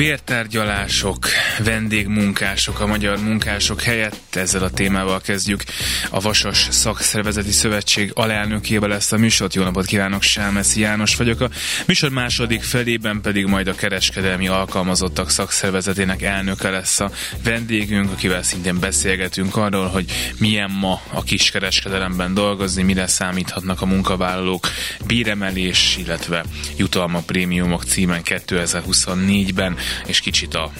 Bértárgyalások, 0.00 1.28
vendégmunkások, 1.64 2.80
a 2.80 2.86
magyar 2.86 3.18
munkások 3.18 3.82
helyett 3.82 4.34
ezzel 4.34 4.62
a 4.62 4.70
témával 4.70 5.20
kezdjük. 5.20 5.62
A 6.10 6.20
Vasas 6.20 6.66
Szakszervezeti 6.70 7.50
Szövetség 7.50 8.10
alelnökével 8.14 8.88
lesz 8.88 9.12
a 9.12 9.16
műsort. 9.16 9.54
Jó 9.54 9.62
napot 9.62 9.86
kívánok, 9.86 10.22
Sámeszi 10.22 10.80
János 10.80 11.16
vagyok. 11.16 11.40
A 11.40 11.50
műsor 11.86 12.10
második 12.10 12.62
felében 12.62 13.20
pedig 13.20 13.46
majd 13.46 13.66
a 13.66 13.74
kereskedelmi 13.74 14.48
alkalmazottak 14.48 15.30
szakszervezetének 15.30 16.22
elnöke 16.22 16.70
lesz 16.70 17.00
a 17.00 17.10
vendégünk, 17.44 18.10
akivel 18.10 18.42
szintén 18.42 18.78
beszélgetünk 18.78 19.56
arról, 19.56 19.86
hogy 19.86 20.12
milyen 20.38 20.70
ma 20.70 21.00
a 21.12 21.22
kiskereskedelemben 21.22 22.34
dolgozni, 22.34 22.82
mire 22.82 23.06
számíthatnak 23.06 23.80
a 23.80 23.86
munkavállalók 23.86 24.68
bíremelés, 25.06 25.96
illetve 25.98 26.44
jutalma 26.76 27.18
prémiumok 27.18 27.84
címen 27.84 28.20
2024-ben 28.24 29.76
és 30.06 30.20
kicsit 30.20 30.54
a 30.54 30.72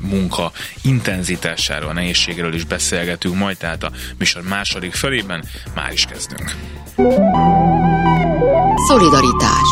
munka 0.00 0.52
intenzitásáról, 0.82 1.90
a 1.90 1.92
nehézségről 1.92 2.54
is 2.54 2.64
beszélgetünk 2.64 3.34
majd, 3.34 3.56
tehát 3.56 3.82
a 3.82 3.90
műsor 4.18 4.42
második 4.42 4.94
felében 4.94 5.44
már 5.74 5.92
is 5.92 6.04
kezdünk. 6.04 6.54
Szolidaritás 8.88 9.68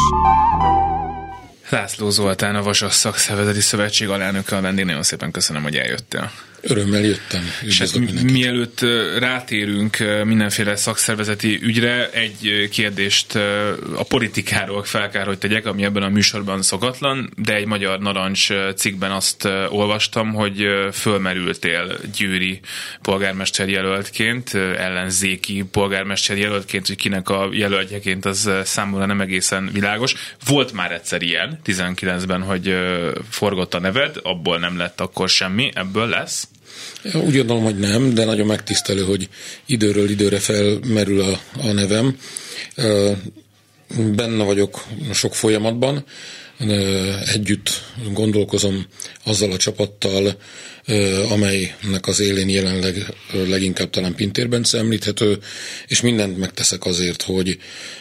László 1.71 2.11
Zoltán, 2.11 2.57
a 2.57 2.63
Vasas 2.63 2.95
Szakszervezeti 2.95 3.61
Szövetség 3.61 4.09
alelnöke 4.09 4.57
a 4.57 4.61
vendég. 4.61 4.85
Nagyon 4.85 5.03
szépen 5.03 5.31
köszönöm, 5.31 5.63
hogy 5.63 5.77
eljöttél. 5.77 6.31
Örömmel 6.63 7.01
jöttem. 7.01 7.43
És 7.63 7.79
hát 7.79 8.23
mielőtt 8.23 8.81
rátérünk 9.19 9.97
mindenféle 10.25 10.77
szakszervezeti 10.77 11.59
ügyre, 11.63 12.11
egy 12.11 12.69
kérdést 12.71 13.35
a 13.95 14.05
politikáról 14.09 14.85
fel 14.85 15.11
kell, 15.11 15.25
hogy 15.25 15.39
tegyek, 15.39 15.67
ami 15.67 15.85
ebben 15.85 16.03
a 16.03 16.09
műsorban 16.09 16.63
szokatlan, 16.63 17.33
de 17.37 17.55
egy 17.55 17.67
magyar 17.67 17.99
narancs 17.99 18.49
cikkben 18.77 19.11
azt 19.11 19.45
olvastam, 19.69 20.33
hogy 20.33 20.67
fölmerültél 20.93 21.99
Győri 22.17 22.61
polgármester 23.03 23.69
jelöltként, 23.69 24.55
ellenzéki 24.55 25.65
polgármester 25.73 26.39
jelöltként, 26.39 26.87
hogy 26.87 26.97
kinek 26.97 27.29
a 27.29 27.49
jelöltjeként 27.53 28.25
az 28.25 28.51
számomra 28.65 29.07
nem 29.07 29.21
egészen 29.21 29.71
világos. 29.73 30.15
Volt 30.47 30.73
már 30.73 30.93
egyszer 30.93 31.23
ilyen, 31.23 31.60
19-ben, 31.67 32.43
hogy 32.43 32.75
forgott 33.29 33.75
a 33.75 33.81
neved, 33.81 34.17
abból 34.23 34.59
nem 34.59 34.77
lett 34.77 35.01
akkor 35.01 35.29
semmi, 35.29 35.71
ebből 35.75 36.07
lesz? 36.07 36.49
Úgy 37.15 37.37
gondolom, 37.37 37.63
hogy 37.63 37.79
nem, 37.79 38.15
de 38.15 38.25
nagyon 38.25 38.47
megtisztelő, 38.47 39.03
hogy 39.03 39.29
időről 39.67 40.11
időre 40.11 40.39
felmerül 40.39 41.21
a, 41.21 41.41
a 41.63 41.73
nevem. 41.73 42.17
Benne 44.15 44.45
vagyok 44.45 44.85
sok 45.13 45.35
folyamatban, 45.35 46.05
együtt 47.33 47.83
gondolkozom 48.13 48.87
azzal 49.25 49.53
a 49.53 49.57
csapattal, 49.57 50.37
amelynek 51.29 52.07
az 52.07 52.21
élén 52.21 52.49
jelenleg 52.49 53.15
leginkább 53.33 53.91
talán 53.91 54.15
Pintérben 54.15 54.65
említhető, 54.73 55.39
és 55.87 56.01
mindent 56.01 56.39
megteszek 56.39 56.85
azért, 56.85 57.23
hogy 57.23 57.59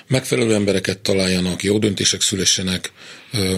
megfelelő 0.07 0.53
embereket 0.53 0.97
találjanak, 0.97 1.63
jó 1.63 1.77
döntések 1.77 2.21
szülessenek, 2.21 2.91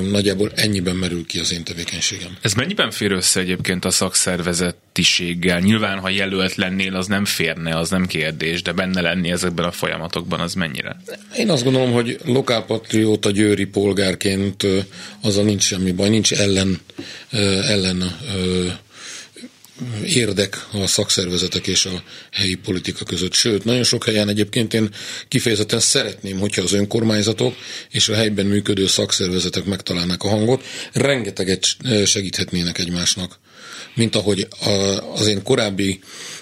nagyjából 0.10 0.52
ennyiben 0.56 0.96
merül 0.96 1.26
ki 1.26 1.40
az 1.40 1.54
én 1.54 1.64
tevékenységem. 1.64 2.38
Ez 2.42 2.54
mennyiben 2.54 2.92
fér 2.92 3.12
össze 3.12 3.40
egyébként 3.40 3.86
a 3.86 3.92
szakszervezetiséggel? 3.92 5.60
Nyilván, 5.60 6.00
ha 6.00 6.10
jelölt 6.10 6.56
lennél, 6.56 6.96
az 6.96 7.08
nem 7.08 7.26
férne, 7.26 7.78
az 7.78 7.90
nem 7.90 8.08
kérdés, 8.08 8.62
de 8.62 8.72
benne 8.72 9.02
lenni 9.02 9.32
ezekben 9.32 9.66
a 9.66 9.72
folyamatokban, 9.72 10.40
az 10.40 10.54
mennyire? 10.54 11.02
Én 11.38 11.50
azt 11.50 11.64
gondolom, 11.64 11.92
hogy 11.92 12.18
lokálpatrióta 12.26 13.32
győri 13.32 13.66
polgárként 13.66 14.68
azzal 15.22 15.44
nincs 15.44 15.64
semmi 15.64 15.92
baj, 15.92 16.10
nincs 16.10 16.34
ellen, 16.34 16.80
ellen 17.68 18.18
érdek 20.06 20.68
a 20.72 20.88
szakszervezetek 20.88 21.68
és 21.68 21.86
a 21.86 22.04
helyi 22.32 22.56
politika 22.56 23.06
között. 23.06 23.34
Sőt, 23.34 23.64
nagyon 23.64 23.84
sok 23.84 24.06
helyen 24.06 24.30
egyébként 24.30 24.74
én 24.74 24.90
kifejezetten 25.28 25.80
szeretném, 25.80 26.40
hogyha 26.40 26.62
az 26.62 26.74
önkormányzatok 26.74 27.56
és 27.90 28.10
a 28.10 28.16
helyben 28.16 28.46
működő 28.46 28.88
szakszervezetek 28.88 29.66
megtalálnák 29.66 30.24
a 30.24 30.30
hangot, 30.30 30.64
rengeteget 30.94 31.68
segíthetnének 32.06 32.78
egymásnak. 32.78 33.40
Mint 33.96 34.16
ahogy 34.16 34.48
az 35.16 35.28
én 35.28 35.44
korábbi 35.44 36.00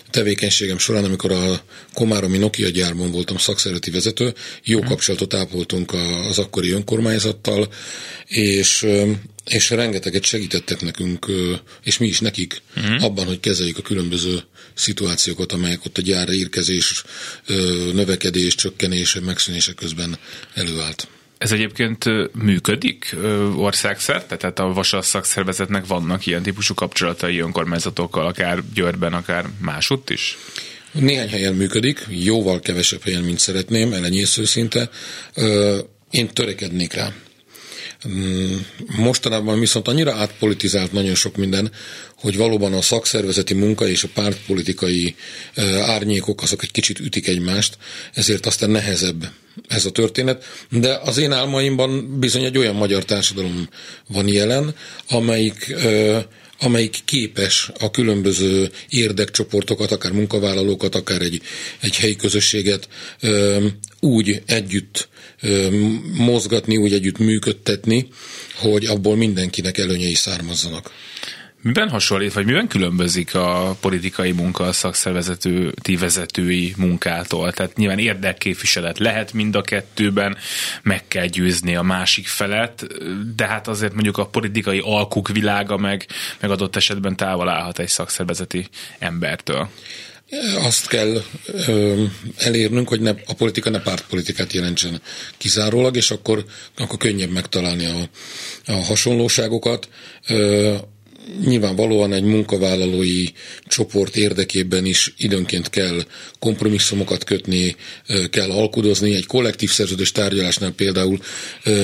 tevékenységem 0.10 0.78
során, 0.78 1.04
amikor 1.04 1.32
a 1.32 1.62
Komáromi 1.94 2.38
Nokia 2.38 2.70
gyárban 2.70 3.12
voltam 3.12 3.38
szakszereti 3.38 3.92
vezető, 3.92 4.34
jó 4.64 4.80
kapcsolatot 4.80 5.34
ápoltunk 5.34 5.94
az 6.30 6.40
akkori 6.40 6.72
önkormányzattal, 6.72 7.68
és 8.26 8.88
és 9.46 9.70
rengeteget 9.70 10.24
segítettek 10.24 10.82
nekünk, 10.82 11.26
és 11.84 11.98
mi 11.98 12.08
is 12.08 12.20
nekik 12.20 12.62
uh-huh. 12.76 13.04
abban, 13.04 13.26
hogy 13.26 13.40
kezeljük 13.40 13.78
a 13.78 13.82
különböző 13.82 14.44
szituációkat, 14.74 15.52
amelyek 15.52 15.86
ott 15.86 15.98
a 15.98 16.02
gyára 16.02 16.34
érkezés, 16.34 17.04
növekedés, 17.94 18.56
csökkenés, 18.56 19.18
megszűnése 19.26 19.74
közben 19.74 20.18
előállt. 20.54 21.08
Ez 21.40 21.52
egyébként 21.52 22.06
működik 22.44 23.16
országszerte? 23.56 24.38
Tehát 24.38 24.60
a 24.60 24.74
vasas 24.74 25.06
szakszervezetnek 25.06 25.86
vannak 25.88 26.26
ilyen 26.26 26.44
típusú 26.44 26.74
kapcsolatai 26.74 27.40
önkormányzatokkal, 27.40 28.26
akár 28.26 28.64
Győrben, 28.74 29.14
akár 29.14 29.46
másutt 29.62 30.10
is? 30.10 30.38
Néhány 30.92 31.30
helyen 31.30 31.54
működik, 31.54 32.06
jóval 32.10 32.60
kevesebb 32.60 33.04
helyen, 33.04 33.24
mint 33.24 33.40
szeretném, 33.40 33.94
elenyésző 33.94 34.46
szinte. 34.46 34.90
Én 36.12 36.28
törekednék 36.34 36.94
rá. 36.94 37.14
Mm, 38.08 38.56
mostanában 38.98 39.60
viszont 39.60 39.88
annyira 39.88 40.14
átpolitizált 40.14 40.92
nagyon 40.92 41.16
sok 41.16 41.36
minden, 41.36 41.72
hogy 42.16 42.38
valóban 42.38 42.74
a 42.74 42.82
szakszervezeti 42.82 43.54
munka 43.54 43.88
és 43.88 44.04
a 44.04 44.10
pártpolitikai 44.14 45.16
árnyékok 45.82 46.42
azok 46.42 46.64
egy 46.64 46.72
kicsit 46.72 47.00
ütik 47.00 47.28
egymást, 47.28 47.78
ezért 48.14 48.46
aztán 48.46 48.70
nehezebb 48.70 49.32
ez 49.68 49.86
a 49.86 49.92
történet, 49.92 50.44
de 50.70 51.00
az 51.04 51.18
én 51.18 51.32
álmaimban 51.32 52.20
bizony 52.20 52.44
egy 52.44 52.58
olyan 52.58 52.76
magyar 52.76 53.06
társadalom 53.06 53.70
van 54.08 54.28
jelen, 54.28 54.76
amelyik 55.10 55.76
amelyik 56.60 56.98
képes 57.06 57.72
a 57.80 57.92
különböző 57.92 58.72
érdekcsoportokat, 58.90 59.92
akár 59.92 60.12
munkavállalókat, 60.12 60.96
akár 60.96 61.22
egy, 61.22 61.42
egy 61.80 61.96
helyi 61.96 62.16
közösséget 62.16 62.88
úgy 64.00 64.42
együtt 64.46 65.10
mozgatni, 66.14 66.78
úgy 66.78 66.94
együtt 66.94 67.18
működtetni, 67.18 68.08
hogy 68.56 68.86
abból 68.86 69.16
mindenkinek 69.16 69.78
előnyei 69.78 70.16
származzanak. 70.16 70.92
Miben 71.62 71.90
hasonlít, 71.90 72.34
vagy 72.34 72.46
miben 72.46 72.68
különbözik 72.68 73.36
a 73.36 73.78
politikai 73.80 74.32
munka 74.32 74.64
a 74.64 74.72
szakszervezetői 74.72 75.96
vezetői 76.00 76.74
munkától? 76.78 77.52
Tehát 77.54 77.78
nyilván 77.78 78.00
érdekképviselet 78.00 79.00
lehet 79.00 79.34
mind 79.34 79.56
a 79.56 79.62
kettőben, 79.62 80.38
meg 80.84 81.08
kell 81.08 81.26
győzni 81.26 81.76
a 81.76 81.82
másik 81.82 82.28
felet, 82.28 82.88
de 83.36 83.48
hát 83.48 83.68
azért 83.68 83.94
mondjuk 83.94 84.18
a 84.18 84.26
politikai 84.26 84.82
alkuk 84.84 85.28
világa 85.28 85.78
meg, 85.78 86.08
meg 86.40 86.52
adott 86.52 86.76
esetben 86.76 87.16
távol 87.16 87.50
állhat 87.50 87.80
egy 87.80 87.88
szakszervezeti 87.88 88.68
embertől. 89.00 89.70
Azt 90.56 90.88
kell 90.88 91.22
ö, 91.46 92.04
elérnünk, 92.38 92.88
hogy 92.88 93.02
ne, 93.02 93.14
a 93.26 93.34
politika 93.34 93.70
ne 93.70 93.82
pártpolitikát 93.82 94.54
jelentsen 94.54 95.02
kizárólag, 95.38 95.96
és 95.96 96.12
akkor, 96.12 96.46
akkor 96.78 96.98
könnyebb 96.98 97.32
megtalálni 97.32 97.86
a, 97.86 98.10
a 98.72 98.84
hasonlóságokat. 98.84 99.90
Ö, 100.28 100.76
nyilvánvalóan 101.46 102.14
egy 102.14 102.24
munkavállalói 102.24 103.26
csoport 103.68 104.16
érdekében 104.16 104.86
is 104.86 105.14
időnként 105.18 105.70
kell 105.70 106.04
kompromisszumokat 106.40 107.24
kötni, 107.24 107.76
kell 108.30 108.52
alkudozni. 108.52 109.16
Egy 109.16 109.26
kollektív 109.26 109.70
szerződés 109.70 110.12
tárgyalásnál 110.12 110.72
például 110.72 111.20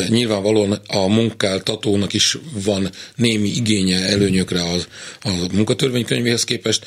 nyilvánvalóan 0.08 0.72
a 0.88 1.08
munkáltatónak 1.08 2.14
is 2.14 2.38
van 2.66 2.90
némi 3.16 3.50
igénye 3.50 4.00
előnyökre 4.00 4.62
a, 4.62 4.76
a 5.22 5.48
munkatörvénykönyvéhez 5.54 6.44
képest. 6.44 6.86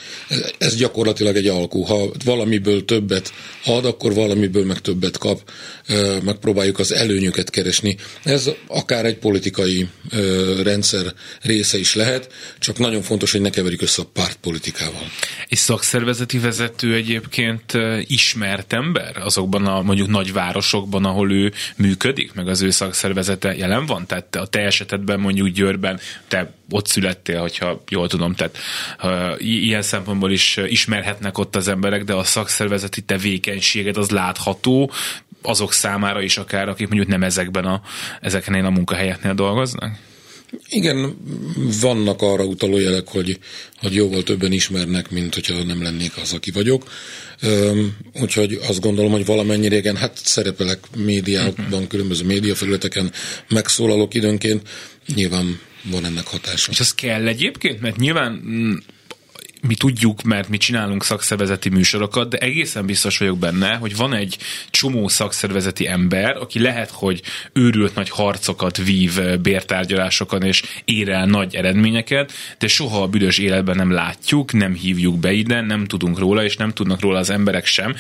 Ez 0.59 0.77
gyakorlatilag 0.77 1.37
egy 1.37 1.47
alkú. 1.47 1.83
Ha 1.83 2.11
valamiből 2.25 2.85
többet 2.85 3.33
ad, 3.65 3.85
akkor 3.85 4.15
valamiből 4.15 4.65
meg 4.65 4.79
többet 4.81 5.19
kap. 5.19 5.51
Megpróbáljuk 6.25 6.79
az 6.79 6.93
előnyöket 6.93 7.51
keresni. 7.51 7.97
Ez 8.23 8.51
akár 8.67 9.05
egy 9.05 9.19
politikai 9.19 9.89
rendszer 10.63 11.15
része 11.43 11.79
is 11.79 11.95
lehet 11.95 12.29
csak 12.59 12.79
nagyon 12.79 13.03
fontos, 13.03 13.33
hogy 13.33 13.41
ne 13.41 13.51
keverjük 13.51 13.83
össze 13.83 14.03
a 14.03 14.11
pártpolitikával. 14.13 15.03
És 15.49 15.59
szakszervezeti 15.59 16.39
vezető 16.39 16.95
egyébként 16.95 17.73
ismert 18.03 18.73
ember 18.73 19.17
azokban 19.17 19.67
a 19.67 19.83
mondjuk 19.83 20.09
nagyvárosokban, 20.09 21.05
ahol 21.05 21.33
ő 21.33 21.53
működik, 21.77 22.33
meg 22.33 22.49
az 22.49 22.61
ő 22.61 22.71
szakszervezete 22.71 23.55
jelen 23.55 23.87
van? 23.87 24.07
Tehát 24.07 24.37
a 24.37 24.47
te 24.47 24.61
esetedben 24.61 25.21
mondjuk 25.21 25.49
Győrben 25.49 26.01
te 26.29 26.53
ott 26.71 26.87
születtél, 26.87 27.41
hogyha 27.41 27.83
jól 27.89 28.09
tudom, 28.09 28.35
tehát 28.35 28.59
ilyen 29.39 29.83
szempontból 29.83 30.31
is 30.31 30.57
ismerhetnek 30.67 31.39
ott 31.39 31.57
az 31.57 31.69
emberek, 31.69 32.05
de 32.05 32.13
a 32.13 32.25
szakszervezeti 32.25 33.01
tevékenységed 33.01 33.97
az 33.97 34.11
látható 34.11 34.91
azok 35.43 35.73
számára 35.73 36.23
is 36.23 36.37
akár, 36.37 36.69
akik 36.69 36.89
mondjuk 36.89 37.11
nem 37.11 37.23
ezekben 37.23 37.65
a, 37.65 37.83
ezeknél 38.21 38.65
a 38.65 38.71
munkahelyeknél 38.71 39.35
dolgoznak? 39.35 39.97
Igen, 40.69 41.17
vannak 41.81 42.23
arra 42.23 42.45
utaló 42.45 42.79
jelek, 42.79 43.09
hogy, 43.09 43.39
hogy 43.77 43.95
jóval 43.95 44.23
többen 44.23 44.53
ismernek, 44.53 45.11
mint 45.11 45.35
hogyha 45.35 45.63
nem 45.63 45.83
lennék 45.83 46.17
az, 46.17 46.33
aki 46.33 46.51
vagyok. 46.51 46.91
Üm, 47.43 47.97
úgyhogy 48.21 48.59
azt 48.69 48.81
gondolom, 48.81 49.11
hogy 49.11 49.25
valamennyire 49.25 49.77
igen, 49.77 49.97
hát 49.97 50.19
szerepelek 50.25 50.79
médiában, 50.97 51.55
uh-huh. 51.59 51.87
különböző 51.87 52.25
médiafelületeken, 52.25 53.13
megszólalok 53.49 54.15
időnként, 54.15 54.69
nyilván 55.15 55.61
van 55.83 56.05
ennek 56.05 56.27
hatása. 56.27 56.71
És 56.71 56.81
az 56.81 56.95
kell 56.95 57.27
egyébként? 57.27 57.81
Mert 57.81 57.97
nyilván 57.97 58.33
mm, 58.33 58.75
mi 59.61 59.75
tudjuk, 59.75 60.23
mert 60.23 60.49
mi 60.49 60.57
csinálunk 60.57 61.05
szakszervezeti 61.05 61.69
műsorokat, 61.69 62.29
de 62.29 62.37
egészen 62.37 62.87
biztos 62.87 63.19
vagyok 63.19 63.39
benne, 63.39 63.75
hogy 63.75 63.97
van 63.97 64.15
egy 64.15 64.37
csomó 64.71 65.09
szakszervezeti 65.09 65.87
ember, 65.89 66.37
aki 66.37 66.61
lehet, 66.61 66.91
hogy 66.91 67.23
őrült 67.53 67.95
nagy 67.95 68.11
harcokat 68.11 68.77
vív 68.77 69.21
bértárgyalásokon, 69.41 70.43
és 70.43 70.63
ér 70.85 71.09
el 71.09 71.27
nagy 71.27 71.55
eredményeket, 71.55 72.33
de 72.59 72.67
soha 72.69 73.03
a 73.03 73.09
büdös 73.09 73.39
életben 73.39 73.77
nem 73.77 73.91
látjuk, 73.91 74.53
nem 74.53 74.75
hívjuk 74.75 75.19
be 75.19 75.33
ide, 75.33 75.61
nem 75.61 75.85
tudunk 75.85 76.19
róla, 76.19 76.45
és 76.45 76.57
nem 76.57 76.71
tudnak 76.71 77.01
róla 77.01 77.19
az 77.19 77.31
emberek 77.31 77.67
sem. 77.67 77.95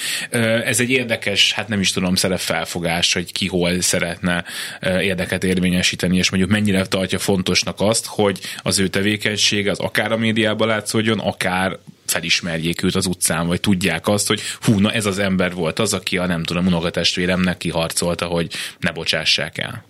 Ez 0.64 0.80
egy 0.80 0.90
érdekes, 0.90 1.52
hát 1.52 1.68
nem 1.68 1.80
is 1.80 1.92
tudom, 1.92 2.14
felfogás, 2.36 3.12
hogy 3.12 3.32
ki 3.32 3.46
hol 3.46 3.80
szeretne 3.80 4.44
érdeket 4.80 5.44
érvényesíteni, 5.44 6.16
és 6.16 6.30
mondjuk 6.30 6.52
mennyire 6.52 6.86
tartja 6.86 7.18
fontosnak 7.18 7.80
azt, 7.80 8.06
hogy 8.06 8.40
az 8.62 8.78
ő 8.78 8.88
tevékenység 8.88 9.68
az 9.68 9.78
akár 9.78 10.12
a 10.12 10.16
médiában 10.16 10.68
látszódjon, 10.68 11.18
akár 11.18 11.47
akár 11.48 11.78
felismerjék 12.06 12.82
őt 12.82 12.94
az 12.94 13.06
utcán, 13.06 13.46
vagy 13.46 13.60
tudják 13.60 14.08
azt, 14.08 14.26
hogy 14.26 14.40
hú, 14.60 14.78
na 14.78 14.92
ez 14.92 15.06
az 15.06 15.18
ember 15.18 15.54
volt 15.54 15.78
az, 15.78 15.92
aki 15.92 16.18
a 16.18 16.26
nem 16.26 16.42
tudom, 16.42 16.66
unokatestvéremnek 16.66 17.56
kiharcolta, 17.56 18.26
hogy 18.26 18.52
ne 18.78 18.90
bocsássák 18.90 19.58
el. 19.58 19.86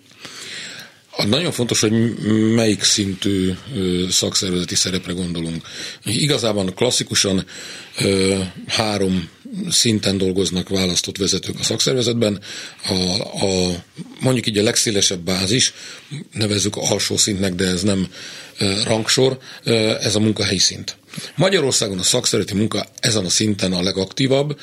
Nagyon 1.27 1.51
fontos, 1.51 1.79
hogy 1.79 2.19
melyik 2.53 2.83
szintű 2.83 3.53
szakszervezeti 4.09 4.75
szerepre 4.75 5.13
gondolunk. 5.13 5.67
Igazában 6.05 6.73
klasszikusan 6.73 7.45
három 8.67 9.29
szinten 9.69 10.17
dolgoznak 10.17 10.69
választott 10.69 11.17
vezetők 11.17 11.59
a 11.59 11.63
szakszervezetben. 11.63 12.41
A, 12.87 12.93
a, 13.45 13.83
mondjuk 14.19 14.47
így 14.47 14.57
a 14.57 14.63
legszélesebb 14.63 15.19
bázis, 15.19 15.73
nevezzük 16.33 16.75
alsó 16.75 17.17
szintnek, 17.17 17.53
de 17.53 17.65
ez 17.65 17.81
nem 17.81 18.07
rangsor, 18.85 19.37
ez 20.01 20.15
a 20.15 20.19
munkahelyi 20.19 20.59
szint. 20.59 20.98
Magyarországon 21.35 21.99
a 21.99 22.03
szakszereti 22.03 22.53
munka 22.53 22.85
ezen 22.99 23.25
a 23.25 23.29
szinten 23.29 23.73
a 23.73 23.81
legaktívabb, 23.81 24.59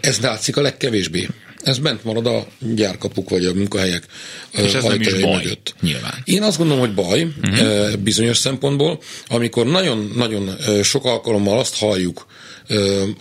ez 0.00 0.18
látszik 0.20 0.56
a 0.56 0.60
legkevésbé. 0.60 1.28
Ez 1.62 1.78
bent 1.78 2.04
marad 2.04 2.26
a 2.26 2.46
gyárkapuk 2.58 3.30
vagy 3.30 3.44
a 3.44 3.54
munkahelyek 3.54 4.04
És 4.50 4.72
ez 4.72 4.82
nem 4.82 5.00
is 5.00 5.14
baj, 5.14 5.42
mögött. 5.42 5.74
nyilván. 5.80 6.14
Én 6.24 6.42
azt 6.42 6.58
gondolom, 6.58 6.80
hogy 6.80 6.94
baj 6.94 7.22
uh-huh. 7.42 7.96
bizonyos 7.96 8.36
szempontból, 8.36 9.00
amikor 9.28 9.66
nagyon-nagyon 9.66 10.56
sok 10.82 11.04
alkalommal 11.04 11.58
azt 11.58 11.78
halljuk, 11.78 12.26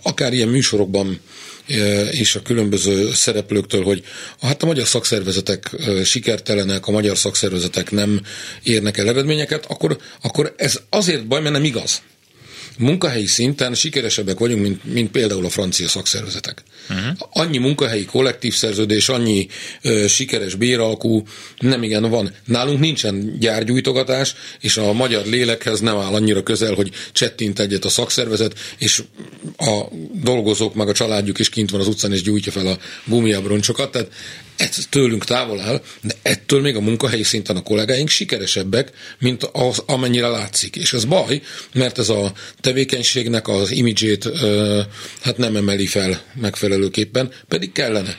akár 0.01 0.33
ilyen 0.33 0.47
műsorokban 0.47 1.19
és 2.11 2.35
a 2.35 2.41
különböző 2.41 3.13
szereplőktől, 3.13 3.83
hogy 3.83 4.03
hát 4.41 4.63
a 4.63 4.65
magyar 4.65 4.87
szakszervezetek 4.87 5.75
sikertelenek, 6.03 6.87
a 6.87 6.91
magyar 6.91 7.17
szakszervezetek 7.17 7.91
nem 7.91 8.21
érnek 8.63 8.97
el 8.97 9.07
eredményeket, 9.07 9.65
akkor, 9.65 9.97
akkor 10.21 10.53
ez 10.57 10.79
azért 10.89 11.27
baj, 11.27 11.41
mert 11.41 11.53
nem 11.53 11.63
igaz 11.63 12.01
munkahelyi 12.77 13.25
szinten 13.25 13.73
sikeresebbek 13.73 14.39
vagyunk, 14.39 14.61
mint, 14.61 14.93
mint 14.93 15.11
például 15.11 15.45
a 15.45 15.49
francia 15.49 15.87
szakszervezetek. 15.87 16.63
Uh-huh. 16.89 17.17
Annyi 17.29 17.57
munkahelyi 17.57 18.05
kollektív 18.05 18.53
szerződés, 18.53 19.09
annyi 19.09 19.47
ö, 19.81 20.07
sikeres 20.07 20.55
béralkú 20.55 21.23
nem 21.59 21.83
igen 21.83 22.09
van. 22.09 22.33
Nálunk 22.45 22.79
nincsen 22.79 23.35
gyárgyújtogatás, 23.39 24.35
és 24.61 24.77
a 24.77 24.93
magyar 24.93 25.25
lélekhez 25.25 25.79
nem 25.79 25.97
áll 25.97 26.13
annyira 26.13 26.43
közel, 26.43 26.73
hogy 26.73 26.91
csettint 27.11 27.59
egyet 27.59 27.85
a 27.85 27.89
szakszervezet, 27.89 28.59
és 28.77 29.03
a 29.57 29.81
dolgozók 30.13 30.75
meg 30.75 30.87
a 30.87 30.93
családjuk 30.93 31.39
is 31.39 31.49
kint 31.49 31.69
van 31.69 31.81
az 31.81 31.87
utcán, 31.87 32.13
és 32.13 32.21
gyújtja 32.21 32.51
fel 32.51 32.67
a 32.67 32.77
gumiabroncsokat. 33.05 33.91
Tehát 33.91 34.09
ez 34.57 34.85
tőlünk 34.89 35.25
távol 35.25 35.59
áll, 35.59 35.81
de 36.01 36.13
ettől 36.21 36.61
még 36.61 36.75
a 36.75 36.81
munkahelyi 36.81 37.23
szinten 37.23 37.55
a 37.55 37.63
kollégáink 37.63 38.09
sikeresebbek, 38.09 38.91
mint 39.19 39.43
az, 39.43 39.83
amennyire 39.85 40.27
látszik. 40.27 40.75
És 40.75 40.93
ez 40.93 41.05
baj, 41.05 41.41
mert 41.73 41.97
ez 41.97 42.09
a 42.09 42.31
tevékenységnek 42.61 43.47
az 43.47 43.71
imidzsét 43.71 44.29
hát 45.21 45.37
nem 45.37 45.55
emeli 45.55 45.85
fel 45.85 46.21
megfelelőképpen, 46.33 47.31
pedig 47.47 47.71
kellene 47.71 48.17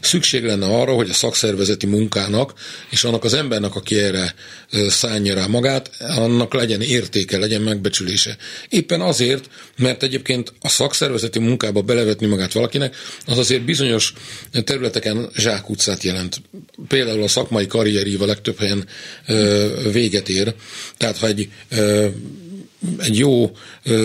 szükség 0.00 0.44
lenne 0.44 0.66
arra, 0.66 0.92
hogy 0.92 1.10
a 1.10 1.12
szakszervezeti 1.12 1.86
munkának 1.86 2.52
és 2.90 3.04
annak 3.04 3.24
az 3.24 3.34
embernek, 3.34 3.74
aki 3.74 3.98
erre 3.98 4.34
szánja 4.88 5.34
rá 5.34 5.46
magát, 5.46 5.90
annak 5.98 6.54
legyen 6.54 6.80
értéke, 6.80 7.38
legyen 7.38 7.62
megbecsülése. 7.62 8.36
Éppen 8.68 9.00
azért, 9.00 9.50
mert 9.76 10.02
egyébként 10.02 10.52
a 10.60 10.68
szakszervezeti 10.68 11.38
munkába 11.38 11.82
belevetni 11.82 12.26
magát 12.26 12.52
valakinek, 12.52 12.96
az 13.26 13.38
azért 13.38 13.62
bizonyos 13.62 14.12
területeken 14.64 15.28
zsákutcát 15.36 16.02
jelent. 16.02 16.42
Például 16.88 17.22
a 17.22 17.28
szakmai 17.28 17.66
karrierív 17.66 18.22
a 18.22 18.26
legtöbb 18.26 18.58
helyen 18.58 18.86
véget 19.92 20.28
ér. 20.28 20.54
Tehát, 20.96 21.18
ha 21.18 21.26
egy 21.26 21.48
egy 22.98 23.18
jó 23.18 23.50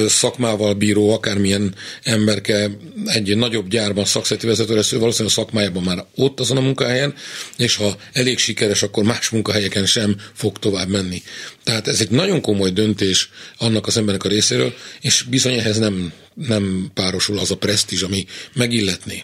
szakmával 0.07 0.73
bíró, 0.73 1.13
akármilyen 1.13 1.75
emberke 2.03 2.69
egy 3.05 3.37
nagyobb 3.37 3.67
gyárban 3.67 4.05
szakszereti 4.05 4.47
vezető 4.47 4.75
lesz, 4.75 4.91
ő 4.91 4.99
valószínűleg 4.99 5.37
a 5.37 5.41
szakmájában 5.41 5.83
már 5.83 6.05
ott 6.15 6.39
azon 6.39 6.57
a 6.57 6.61
munkahelyen, 6.61 7.13
és 7.57 7.75
ha 7.75 7.97
elég 8.13 8.37
sikeres, 8.37 8.83
akkor 8.83 9.03
más 9.03 9.29
munkahelyeken 9.29 9.85
sem 9.85 10.15
fog 10.33 10.59
tovább 10.59 10.89
menni. 10.89 11.21
Tehát 11.63 11.87
ez 11.87 12.01
egy 12.01 12.09
nagyon 12.09 12.41
komoly 12.41 12.69
döntés 12.69 13.29
annak 13.57 13.87
az 13.87 13.97
embernek 13.97 14.23
a 14.23 14.29
részéről, 14.29 14.73
és 15.01 15.25
bizony 15.29 15.53
ehhez 15.53 15.77
nem, 15.77 16.13
nem 16.33 16.91
párosul 16.93 17.39
az 17.39 17.51
a 17.51 17.57
presztízs, 17.57 18.01
ami 18.01 18.25
megilletné. 18.53 19.23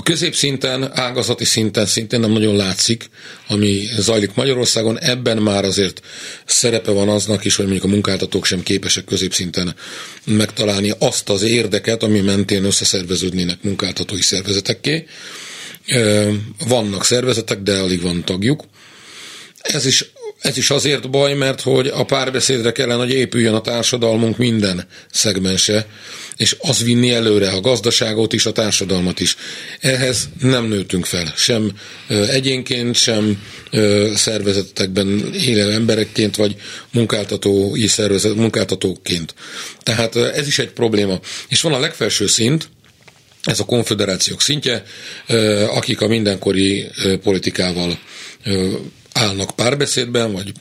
A 0.00 0.02
középszinten, 0.02 0.90
ágazati 0.98 1.44
szinten 1.44 1.86
szintén 1.86 2.20
nem 2.20 2.30
nagyon 2.30 2.56
látszik, 2.56 3.08
ami 3.48 3.88
zajlik 3.98 4.34
Magyarországon. 4.34 4.98
Ebben 4.98 5.36
már 5.36 5.64
azért 5.64 6.00
szerepe 6.44 6.90
van 6.90 7.08
aznak 7.08 7.44
is, 7.44 7.56
hogy 7.56 7.64
mondjuk 7.64 7.84
a 7.86 7.92
munkáltatók 7.92 8.44
sem 8.44 8.62
képesek 8.62 9.04
középszinten 9.04 9.74
megtalálni 10.24 10.92
azt 10.98 11.28
az 11.28 11.42
érdeket, 11.42 12.02
ami 12.02 12.20
mentén 12.20 12.64
összeszerveződnének 12.64 13.62
munkáltatói 13.62 14.20
szervezetekké. 14.20 15.06
Vannak 16.68 17.04
szervezetek, 17.04 17.58
de 17.58 17.78
alig 17.78 18.00
van 18.02 18.24
tagjuk. 18.24 18.64
Ez 19.60 19.86
is 19.86 20.04
ez 20.40 20.56
is 20.56 20.70
azért 20.70 21.10
baj, 21.10 21.34
mert 21.34 21.60
hogy 21.60 21.86
a 21.86 22.04
párbeszédre 22.04 22.72
kellene, 22.72 23.02
hogy 23.02 23.12
épüljön 23.12 23.54
a 23.54 23.60
társadalmunk 23.60 24.36
minden 24.36 24.86
szegmense, 25.10 25.86
és 26.36 26.56
az 26.58 26.82
vinni 26.82 27.10
előre 27.12 27.50
a 27.50 27.60
gazdaságot 27.60 28.32
is, 28.32 28.46
a 28.46 28.52
társadalmat 28.52 29.20
is. 29.20 29.36
Ehhez 29.80 30.28
nem 30.40 30.64
nőttünk 30.64 31.06
fel, 31.06 31.32
sem 31.36 31.72
egyénként, 32.08 32.94
sem 32.94 33.42
szervezetekben 34.14 35.34
élő 35.34 35.72
emberekként, 35.72 36.36
vagy 36.36 36.56
munkáltatói 36.92 37.86
szervezet, 37.86 38.34
munkáltatóként. 38.34 39.34
Tehát 39.82 40.16
ez 40.16 40.46
is 40.46 40.58
egy 40.58 40.70
probléma. 40.70 41.20
És 41.48 41.60
van 41.60 41.72
a 41.72 41.80
legfelső 41.80 42.26
szint, 42.26 42.68
ez 43.42 43.60
a 43.60 43.64
konfederációk 43.64 44.40
szintje, 44.40 44.82
akik 45.74 46.00
a 46.00 46.08
mindenkori 46.08 46.90
politikával 47.22 47.98
állnak 49.12 49.50
párbeszédben, 49.56 50.32
vagy 50.32 50.52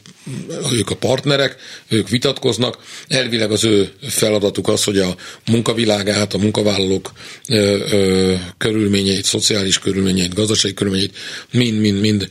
ők 0.73 0.89
a 0.89 0.95
partnerek, 0.95 1.55
ők 1.87 2.09
vitatkoznak. 2.09 2.77
Elvileg 3.07 3.51
az 3.51 3.63
ő 3.63 3.91
feladatuk 4.01 4.67
az, 4.67 4.83
hogy 4.83 4.97
a 4.97 5.15
munkavilágát, 5.45 6.33
a 6.33 6.37
munkavállalók 6.37 7.11
ö, 7.47 7.77
ö, 7.91 8.33
körülményeit, 8.57 9.25
szociális 9.25 9.79
körülményeit, 9.79 10.33
gazdasági 10.33 10.73
körülményeit 10.73 11.15
mind-mind-mind 11.51 12.29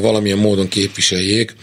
valamilyen 0.00 0.38
módon 0.38 0.68
képviseljék 0.68 1.54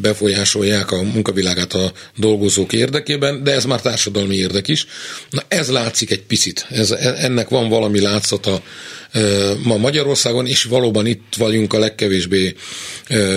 befolyásolják 0.00 0.90
a 0.90 1.02
munkavilágát 1.02 1.72
a 1.72 1.92
dolgozók 2.16 2.72
érdekében, 2.72 3.42
de 3.42 3.52
ez 3.52 3.64
már 3.64 3.80
társadalmi 3.80 4.34
érdek 4.34 4.68
is. 4.68 4.86
Na 5.30 5.42
ez 5.48 5.70
látszik 5.70 6.10
egy 6.10 6.22
picit, 6.22 6.66
ez, 6.70 6.90
ennek 7.18 7.48
van 7.48 7.68
valami 7.68 8.00
látszata 8.00 8.62
ma 9.62 9.76
Magyarországon, 9.76 10.46
és 10.46 10.64
valóban 10.64 11.06
itt 11.06 11.34
vagyunk 11.36 11.72
a 11.72 11.78
legkevésbé 11.78 12.54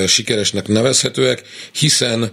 sikeresnek 0.08 0.68
nevezhetőek, 0.68 1.44
hiszen 1.72 2.32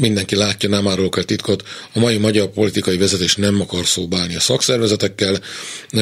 mindenki 0.00 0.36
látja, 0.36 0.68
nem 0.68 0.88
árulok 0.88 1.16
el 1.16 1.24
titkot, 1.24 1.62
a 1.92 1.98
mai 1.98 2.16
magyar 2.16 2.48
politikai 2.48 2.96
vezetés 2.96 3.36
nem 3.36 3.60
akar 3.60 3.86
szóbálni 3.86 4.34
a 4.34 4.40
szakszervezetekkel. 4.40 5.40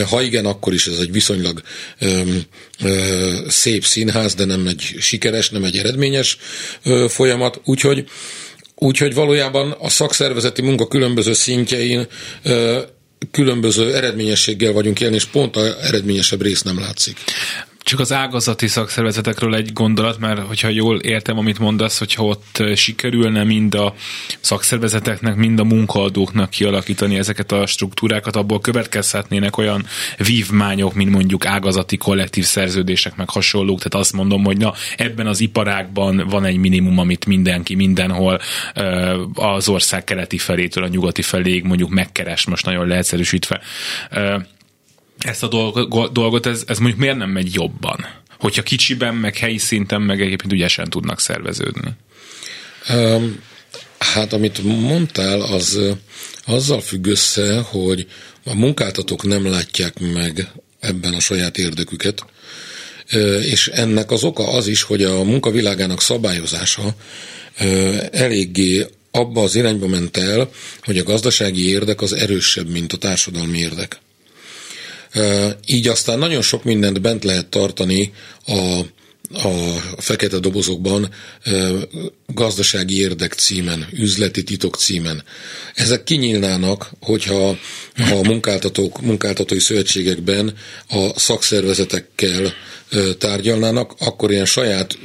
Ha 0.08 0.22
igen, 0.22 0.46
akkor 0.46 0.72
is 0.72 0.86
ez 0.86 0.98
egy 0.98 1.12
viszonylag 1.12 1.62
ö, 1.98 2.22
ö, 2.82 3.36
szép 3.48 3.84
színház, 3.84 4.34
de 4.34 4.44
nem 4.44 4.66
egy 4.66 4.94
sikeres, 4.98 5.50
nem 5.50 5.64
egy 5.64 5.76
eredményes 5.76 6.38
ö, 6.82 7.06
folyamat. 7.08 7.60
Úgyhogy, 7.64 8.04
úgyhogy 8.74 9.14
valójában 9.14 9.70
a 9.70 9.88
szakszervezeti 9.88 10.62
munka 10.62 10.88
különböző 10.88 11.32
szintjein 11.32 12.06
ö, 12.42 12.80
különböző 13.30 13.94
eredményességgel 13.94 14.72
vagyunk 14.72 15.00
élni, 15.00 15.14
és 15.14 15.24
pont 15.24 15.56
a 15.56 15.84
eredményesebb 15.84 16.42
rész 16.42 16.62
nem 16.62 16.78
látszik. 16.78 17.16
Csak 17.82 18.00
az 18.00 18.12
ágazati 18.12 18.66
szakszervezetekről 18.66 19.54
egy 19.54 19.72
gondolat, 19.72 20.18
mert 20.18 20.40
hogyha 20.40 20.68
jól 20.68 20.98
értem, 20.98 21.38
amit 21.38 21.58
mondasz, 21.58 21.98
hogyha 21.98 22.24
ott 22.24 22.62
sikerülne 22.74 23.44
mind 23.44 23.74
a 23.74 23.94
szakszervezeteknek, 24.40 25.36
mind 25.36 25.58
a 25.58 25.64
munkaadóknak 25.64 26.50
kialakítani 26.50 27.18
ezeket 27.18 27.52
a 27.52 27.66
struktúrákat, 27.66 28.36
abból 28.36 28.60
következhetnének 28.60 29.56
olyan 29.56 29.86
vívmányok, 30.16 30.94
mint 30.94 31.10
mondjuk 31.10 31.46
ágazati 31.46 31.96
kollektív 31.96 32.44
szerződések, 32.44 33.16
meg 33.16 33.30
hasonlók. 33.30 33.78
Tehát 33.78 33.94
azt 34.06 34.12
mondom, 34.12 34.44
hogy 34.44 34.56
na, 34.56 34.72
ebben 34.96 35.26
az 35.26 35.40
iparágban 35.40 36.26
van 36.28 36.44
egy 36.44 36.56
minimum, 36.56 36.98
amit 36.98 37.26
mindenki 37.26 37.74
mindenhol 37.74 38.40
az 39.34 39.68
ország 39.68 40.04
keleti 40.04 40.38
felétől 40.38 40.84
a 40.84 40.88
nyugati 40.88 41.22
feléig 41.22 41.64
mondjuk 41.64 41.90
megkeres, 41.90 42.46
most 42.46 42.64
nagyon 42.64 42.86
leegyszerűsítve 42.86 43.60
ezt 45.24 45.42
a 45.42 45.48
dolgot, 46.12 46.46
ez, 46.46 46.62
ez 46.66 46.78
mondjuk 46.78 47.00
miért 47.00 47.16
nem 47.16 47.30
megy 47.30 47.54
jobban? 47.54 48.06
Hogyha 48.38 48.62
kicsiben, 48.62 49.14
meg 49.14 49.36
helyi 49.36 49.58
szinten, 49.58 50.02
meg 50.02 50.20
egyébként 50.20 50.52
ügyesen 50.52 50.90
tudnak 50.90 51.20
szerveződni. 51.20 51.90
Um, 52.88 53.40
hát 53.98 54.32
amit 54.32 54.62
mondtál, 54.62 55.40
az 55.40 55.78
azzal 56.46 56.80
függ 56.80 57.06
össze, 57.06 57.60
hogy 57.60 58.06
a 58.44 58.54
munkáltatók 58.54 59.22
nem 59.22 59.46
látják 59.46 59.98
meg 59.98 60.48
ebben 60.80 61.14
a 61.14 61.20
saját 61.20 61.58
érdeküket, 61.58 62.24
és 63.42 63.68
ennek 63.68 64.10
az 64.10 64.24
oka 64.24 64.48
az 64.48 64.66
is, 64.66 64.82
hogy 64.82 65.02
a 65.02 65.22
munkavilágának 65.22 66.00
szabályozása 66.00 66.94
eléggé 68.10 68.86
abba 69.10 69.42
az 69.42 69.54
irányba 69.54 69.86
ment 69.86 70.16
el, 70.16 70.50
hogy 70.82 70.98
a 70.98 71.02
gazdasági 71.02 71.68
érdek 71.68 72.00
az 72.00 72.12
erősebb, 72.12 72.68
mint 72.68 72.92
a 72.92 72.96
társadalmi 72.96 73.58
érdek. 73.58 74.00
Így 75.66 75.88
aztán 75.88 76.18
nagyon 76.18 76.42
sok 76.42 76.64
mindent 76.64 77.00
bent 77.00 77.24
lehet 77.24 77.46
tartani 77.46 78.12
a 78.46 78.80
a 79.34 79.80
fekete 79.96 80.38
dobozokban 80.38 81.10
gazdasági 82.26 82.98
érdek 82.98 83.32
címen, 83.32 83.88
üzleti 83.92 84.44
titok 84.44 84.76
címen. 84.76 85.24
Ezek 85.74 86.04
kinyílnának, 86.04 86.90
hogyha 87.00 87.58
ha 87.96 88.14
a 88.14 88.22
munkáltatók, 88.22 89.00
munkáltatói 89.00 89.60
szövetségekben 89.60 90.54
a 90.88 91.18
szakszervezetekkel 91.18 92.52
tárgyalnának, 93.18 93.94
akkor 93.98 94.30
ilyen 94.30 94.44
saját 94.44 94.98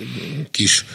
kis 0.51 0.85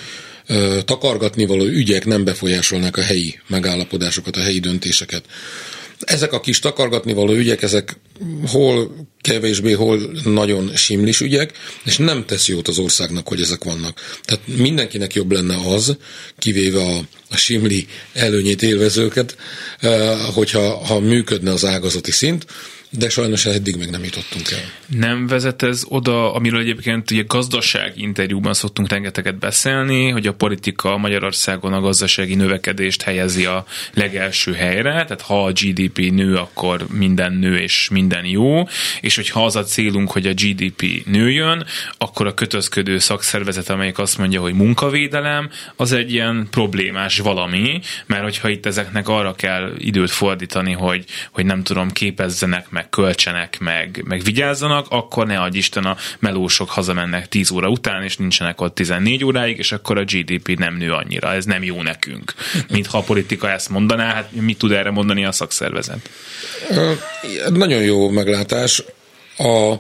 takargatni 0.84 1.46
való 1.46 1.64
ügyek 1.64 2.04
nem 2.04 2.24
befolyásolnák 2.24 2.96
a 2.96 3.02
helyi 3.02 3.38
megállapodásokat, 3.46 4.36
a 4.36 4.42
helyi 4.42 4.60
döntéseket 4.60 5.24
ezek 6.06 6.32
a 6.32 6.40
kis 6.40 6.58
takargatni 6.58 7.12
való 7.12 7.32
ügyek, 7.32 7.62
ezek 7.62 7.96
hol 8.46 8.94
kevésbé, 9.20 9.72
hol 9.72 10.12
nagyon 10.24 10.76
simlis 10.76 11.20
ügyek, 11.20 11.52
és 11.84 11.96
nem 11.96 12.26
tesz 12.26 12.48
jót 12.48 12.68
az 12.68 12.78
országnak, 12.78 13.28
hogy 13.28 13.40
ezek 13.40 13.64
vannak. 13.64 14.20
Tehát 14.24 14.46
mindenkinek 14.46 15.14
jobb 15.14 15.32
lenne 15.32 15.56
az, 15.74 15.96
kivéve 16.38 16.80
a, 16.80 16.98
a 17.28 17.36
simli 17.36 17.86
előnyét 18.12 18.62
élvezőket, 18.62 19.36
eh, 19.80 20.18
hogyha 20.34 20.76
ha 20.76 21.00
működne 21.00 21.50
az 21.50 21.64
ágazati 21.64 22.10
szint, 22.10 22.46
de 22.98 23.08
sajnos 23.08 23.46
eddig 23.46 23.76
még 23.76 23.88
nem 23.88 24.04
jutottunk 24.04 24.50
el. 24.50 24.60
Nem 24.86 25.26
vezet 25.26 25.62
ez 25.62 25.84
oda, 25.88 26.34
amiről 26.34 26.60
egyébként 26.60 27.10
ugye 27.10 27.22
gazdaság 27.26 27.92
interjúban 27.96 28.54
szoktunk 28.54 28.88
rengeteget 28.88 29.38
beszélni, 29.38 30.08
hogy 30.08 30.26
a 30.26 30.32
politika 30.32 30.96
Magyarországon 30.96 31.72
a 31.72 31.80
gazdasági 31.80 32.34
növekedést 32.34 33.02
helyezi 33.02 33.44
a 33.44 33.64
legelső 33.94 34.52
helyre, 34.52 34.90
tehát 34.90 35.20
ha 35.20 35.44
a 35.44 35.52
GDP 35.52 35.98
nő, 35.98 36.36
akkor 36.36 36.86
minden 36.90 37.32
nő 37.32 37.58
és 37.58 37.88
minden 37.92 38.24
jó, 38.24 38.62
és 39.00 39.16
hogyha 39.16 39.44
az 39.44 39.56
a 39.56 39.62
célunk, 39.62 40.10
hogy 40.10 40.26
a 40.26 40.32
GDP 40.32 41.06
nőjön, 41.06 41.66
akkor 41.98 42.26
a 42.26 42.34
kötözködő 42.34 42.98
szakszervezet, 42.98 43.70
amelyik 43.70 43.98
azt 43.98 44.18
mondja, 44.18 44.40
hogy 44.40 44.54
munkavédelem, 44.54 45.50
az 45.76 45.92
egy 45.92 46.12
ilyen 46.12 46.48
problémás 46.50 47.18
valami, 47.18 47.80
mert 48.06 48.22
hogyha 48.22 48.48
itt 48.48 48.66
ezeknek 48.66 49.08
arra 49.08 49.34
kell 49.34 49.72
időt 49.78 50.10
fordítani, 50.10 50.72
hogy, 50.72 51.04
hogy 51.30 51.44
nem 51.44 51.62
tudom, 51.62 51.90
képezzenek 51.90 52.70
meg 52.70 52.81
meg 52.82 52.90
költsenek, 52.90 53.58
meg, 53.60 54.02
meg 54.04 54.22
vigyázzanak, 54.22 54.86
akkor 54.88 55.26
ne 55.26 55.40
adj 55.40 55.56
Isten 55.56 55.84
a 55.84 55.96
melósok 56.18 56.70
hazamennek 56.70 57.28
10 57.28 57.50
óra 57.50 57.68
után, 57.68 58.02
és 58.02 58.16
nincsenek 58.16 58.60
ott 58.60 58.74
14 58.74 59.24
óráig, 59.24 59.58
és 59.58 59.72
akkor 59.72 59.98
a 59.98 60.04
GDP 60.04 60.58
nem 60.58 60.76
nő 60.76 60.92
annyira. 60.92 61.32
Ez 61.32 61.44
nem 61.44 61.62
jó 61.62 61.82
nekünk. 61.82 62.34
Mintha 62.68 62.98
a 62.98 63.02
politika 63.02 63.50
ezt 63.50 63.68
mondaná, 63.68 64.14
hát 64.14 64.32
mit 64.32 64.58
tud 64.58 64.72
erre 64.72 64.90
mondani 64.90 65.24
a 65.24 65.32
szakszervezet? 65.32 66.10
Nagyon 67.48 67.82
jó 67.82 68.10
meglátás. 68.10 68.82
A, 69.36 69.72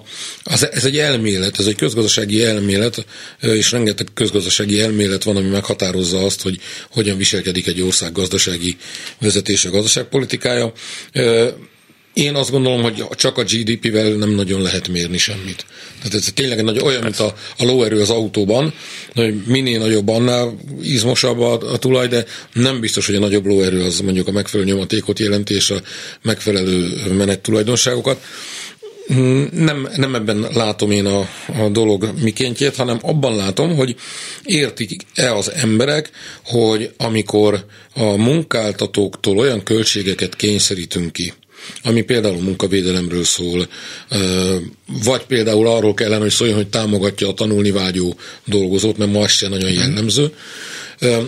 az, 0.42 0.70
ez 0.70 0.84
egy 0.84 0.98
elmélet, 0.98 1.58
ez 1.58 1.66
egy 1.66 1.76
közgazdasági 1.76 2.44
elmélet, 2.44 3.06
és 3.40 3.72
rengeteg 3.72 4.06
közgazdasági 4.14 4.80
elmélet 4.80 5.22
van, 5.22 5.36
ami 5.36 5.48
meghatározza 5.48 6.24
azt, 6.24 6.42
hogy 6.42 6.60
hogyan 6.90 7.16
viselkedik 7.16 7.66
egy 7.66 7.80
ország 7.80 8.12
gazdasági 8.12 8.76
vezetése, 9.18 9.68
gazdaságpolitikája. 9.68 10.72
Én 12.14 12.34
azt 12.34 12.50
gondolom, 12.50 12.82
hogy 12.82 13.04
csak 13.10 13.38
a 13.38 13.42
GDP-vel 13.42 14.08
nem 14.08 14.30
nagyon 14.30 14.62
lehet 14.62 14.88
mérni 14.88 15.18
semmit. 15.18 15.66
Tehát 15.96 16.14
ez 16.14 16.32
tényleg 16.34 16.64
nagy, 16.64 16.80
olyan, 16.82 17.02
mint 17.02 17.18
a, 17.18 17.34
a 17.58 17.64
lóerő 17.64 18.00
az 18.00 18.10
autóban, 18.10 18.74
hogy 19.14 19.34
minél 19.46 19.78
nagyobb, 19.78 20.08
annál 20.08 20.54
izmosabb 20.82 21.40
a, 21.40 21.72
a 21.72 21.78
tulaj, 21.78 22.08
de 22.08 22.24
nem 22.52 22.80
biztos, 22.80 23.06
hogy 23.06 23.14
a 23.14 23.18
nagyobb 23.18 23.46
lóerő 23.46 23.82
az 23.82 24.00
mondjuk 24.00 24.28
a 24.28 24.32
megfelelő 24.32 24.70
nyomatékot 24.70 25.18
jelenti, 25.18 25.54
és 25.54 25.70
a 25.70 25.82
megfelelő 26.22 27.02
menet 27.16 27.40
tulajdonságokat. 27.40 28.24
Nem, 29.52 29.88
nem 29.96 30.14
ebben 30.14 30.46
látom 30.52 30.90
én 30.90 31.06
a, 31.06 31.28
a 31.46 31.68
dolog 31.70 32.12
mikéntjét, 32.20 32.76
hanem 32.76 32.98
abban 33.02 33.36
látom, 33.36 33.76
hogy 33.76 33.96
értik-e 34.44 35.34
az 35.34 35.50
emberek, 35.50 36.10
hogy 36.44 36.90
amikor 36.96 37.64
a 37.94 38.04
munkáltatóktól 38.16 39.38
olyan 39.38 39.62
költségeket 39.62 40.36
kényszerítünk 40.36 41.12
ki, 41.12 41.32
ami 41.82 42.02
például 42.02 42.36
a 42.36 42.42
munkavédelemről 42.42 43.24
szól, 43.24 43.68
vagy 45.04 45.24
például 45.24 45.66
arról 45.66 45.94
kellene, 45.94 46.20
hogy 46.22 46.30
szóljon, 46.30 46.56
hogy 46.56 46.68
támogatja 46.68 47.28
a 47.28 47.34
tanulni 47.34 47.70
vágyó 47.70 48.16
dolgozót, 48.44 48.96
mert 48.98 49.12
ma 49.12 49.20
az 49.20 49.30
sem 49.30 49.50
nagyon 49.50 49.72
jellemző. 49.72 50.32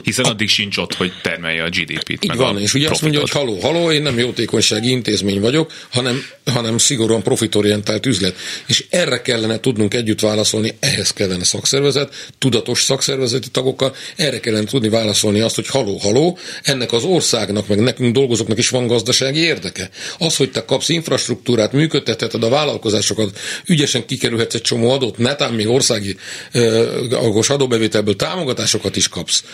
Hiszen 0.02 0.24
addig 0.24 0.48
sincs 0.48 0.76
ott, 0.76 0.94
hogy 0.94 1.12
termelje 1.22 1.62
a 1.62 1.68
GDP-t. 1.68 2.24
Így 2.24 2.36
van, 2.36 2.58
és 2.58 2.74
ugye 2.74 2.90
azt 2.90 3.02
mondja, 3.02 3.20
hogy 3.20 3.30
haló, 3.30 3.60
haló, 3.60 3.92
én 3.92 4.02
nem 4.02 4.18
jótékonysági 4.18 4.90
intézmény 4.90 5.40
vagyok, 5.40 5.72
hanem, 5.90 6.24
hanem 6.44 6.78
szigorúan 6.78 7.22
profitorientált 7.22 8.06
üzlet. 8.06 8.36
És 8.66 8.84
erre 8.90 9.22
kellene 9.22 9.60
tudnunk 9.60 9.94
együtt 9.94 10.20
válaszolni, 10.20 10.74
ehhez 10.80 11.12
kellene 11.12 11.44
szakszervezet, 11.44 12.32
tudatos 12.38 12.82
szakszervezeti 12.82 13.48
tagokkal, 13.48 13.94
erre 14.16 14.40
kellene 14.40 14.64
tudni 14.64 14.88
válaszolni 14.88 15.40
azt, 15.40 15.54
hogy 15.54 15.68
haló, 15.68 15.96
haló, 15.96 16.38
ennek 16.62 16.92
az 16.92 17.04
országnak, 17.04 17.68
meg 17.68 17.80
nekünk 17.80 18.14
dolgozóknak 18.14 18.58
is 18.58 18.68
van 18.68 18.86
gazdasági 18.86 19.38
érdeke. 19.38 19.90
Az, 20.18 20.36
hogy 20.36 20.50
te 20.50 20.64
kapsz 20.64 20.88
infrastruktúrát, 20.88 21.72
működtetheted 21.72 22.42
a 22.42 22.48
vállalkozásokat, 22.48 23.38
ügyesen 23.66 24.06
kikerülhetsz 24.06 24.54
egy 24.54 24.62
csomó 24.62 24.90
adót, 24.90 25.18
netán 25.18 25.52
még 25.52 25.68
országi 25.68 26.16
uh, 26.54 27.50
adóbevételből 27.50 28.16
támogatásokat 28.16 28.96
is 28.96 29.08
kapsz 29.08 29.44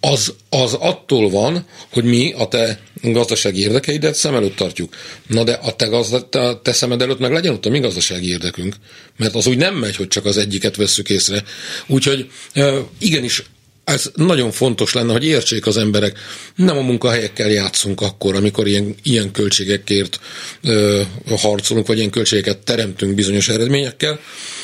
az, 0.00 0.34
az 0.48 0.72
attól 0.72 1.30
van, 1.30 1.66
hogy 1.92 2.04
mi 2.04 2.32
a 2.32 2.46
te 2.48 2.80
gazdasági 3.02 3.60
érdekeidet 3.60 4.14
szem 4.14 4.34
előtt 4.34 4.56
tartjuk. 4.56 4.94
Na 5.26 5.44
de 5.44 5.52
a 5.52 5.76
te, 5.76 5.86
gazda, 5.86 6.28
te, 6.28 6.56
te 6.62 6.72
szemed 6.72 7.02
előtt 7.02 7.18
meg 7.18 7.32
legyen 7.32 7.52
ott 7.52 7.66
a 7.66 7.70
mi 7.70 7.80
gazdasági 7.80 8.28
érdekünk. 8.28 8.74
Mert 9.16 9.34
az 9.34 9.46
úgy 9.46 9.56
nem 9.56 9.74
megy, 9.74 9.96
hogy 9.96 10.08
csak 10.08 10.24
az 10.24 10.36
egyiket 10.36 10.76
vesszük 10.76 11.10
észre. 11.10 11.42
Úgyhogy 11.86 12.30
igenis 12.98 13.42
ez 13.84 14.10
nagyon 14.14 14.50
fontos 14.50 14.92
lenne, 14.92 15.12
hogy 15.12 15.24
értsék 15.24 15.66
az 15.66 15.76
emberek, 15.76 16.18
nem 16.54 16.76
a 16.76 16.80
munkahelyekkel 16.80 17.50
játszunk 17.50 18.00
akkor, 18.00 18.34
amikor 18.34 18.66
ilyen, 18.66 18.94
ilyen 19.02 19.30
költségekért 19.30 20.20
ö, 20.62 21.02
harcolunk, 21.36 21.86
vagy 21.86 21.96
ilyen 21.98 22.10
költségeket 22.10 22.58
teremtünk 22.58 23.14
bizonyos 23.14 23.48
eredményekkel, 23.48 24.20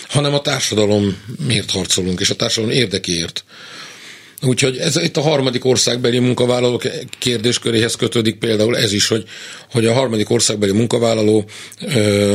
hanem 0.09 0.35
a 0.35 0.41
társadalom 0.41 1.23
miért 1.47 1.71
harcolunk, 1.71 2.21
és 2.21 2.31
a 2.31 2.35
társadalom 2.35 2.77
érdekéért. 2.77 3.45
Úgyhogy 4.43 4.77
ez 4.77 4.97
itt 4.97 5.17
a 5.17 5.21
harmadik 5.21 5.65
országbeli 5.65 6.19
munkavállalók 6.19 6.83
kérdésköréhez 7.19 7.95
kötődik 7.95 8.35
például 8.35 8.77
ez 8.77 8.93
is, 8.93 9.09
hogy, 9.09 9.25
hogy 9.71 9.87
a 9.87 9.93
harmadik 9.93 10.31
országbeli 10.31 10.73
munkavállaló 10.73 11.45
ö, 11.95 12.35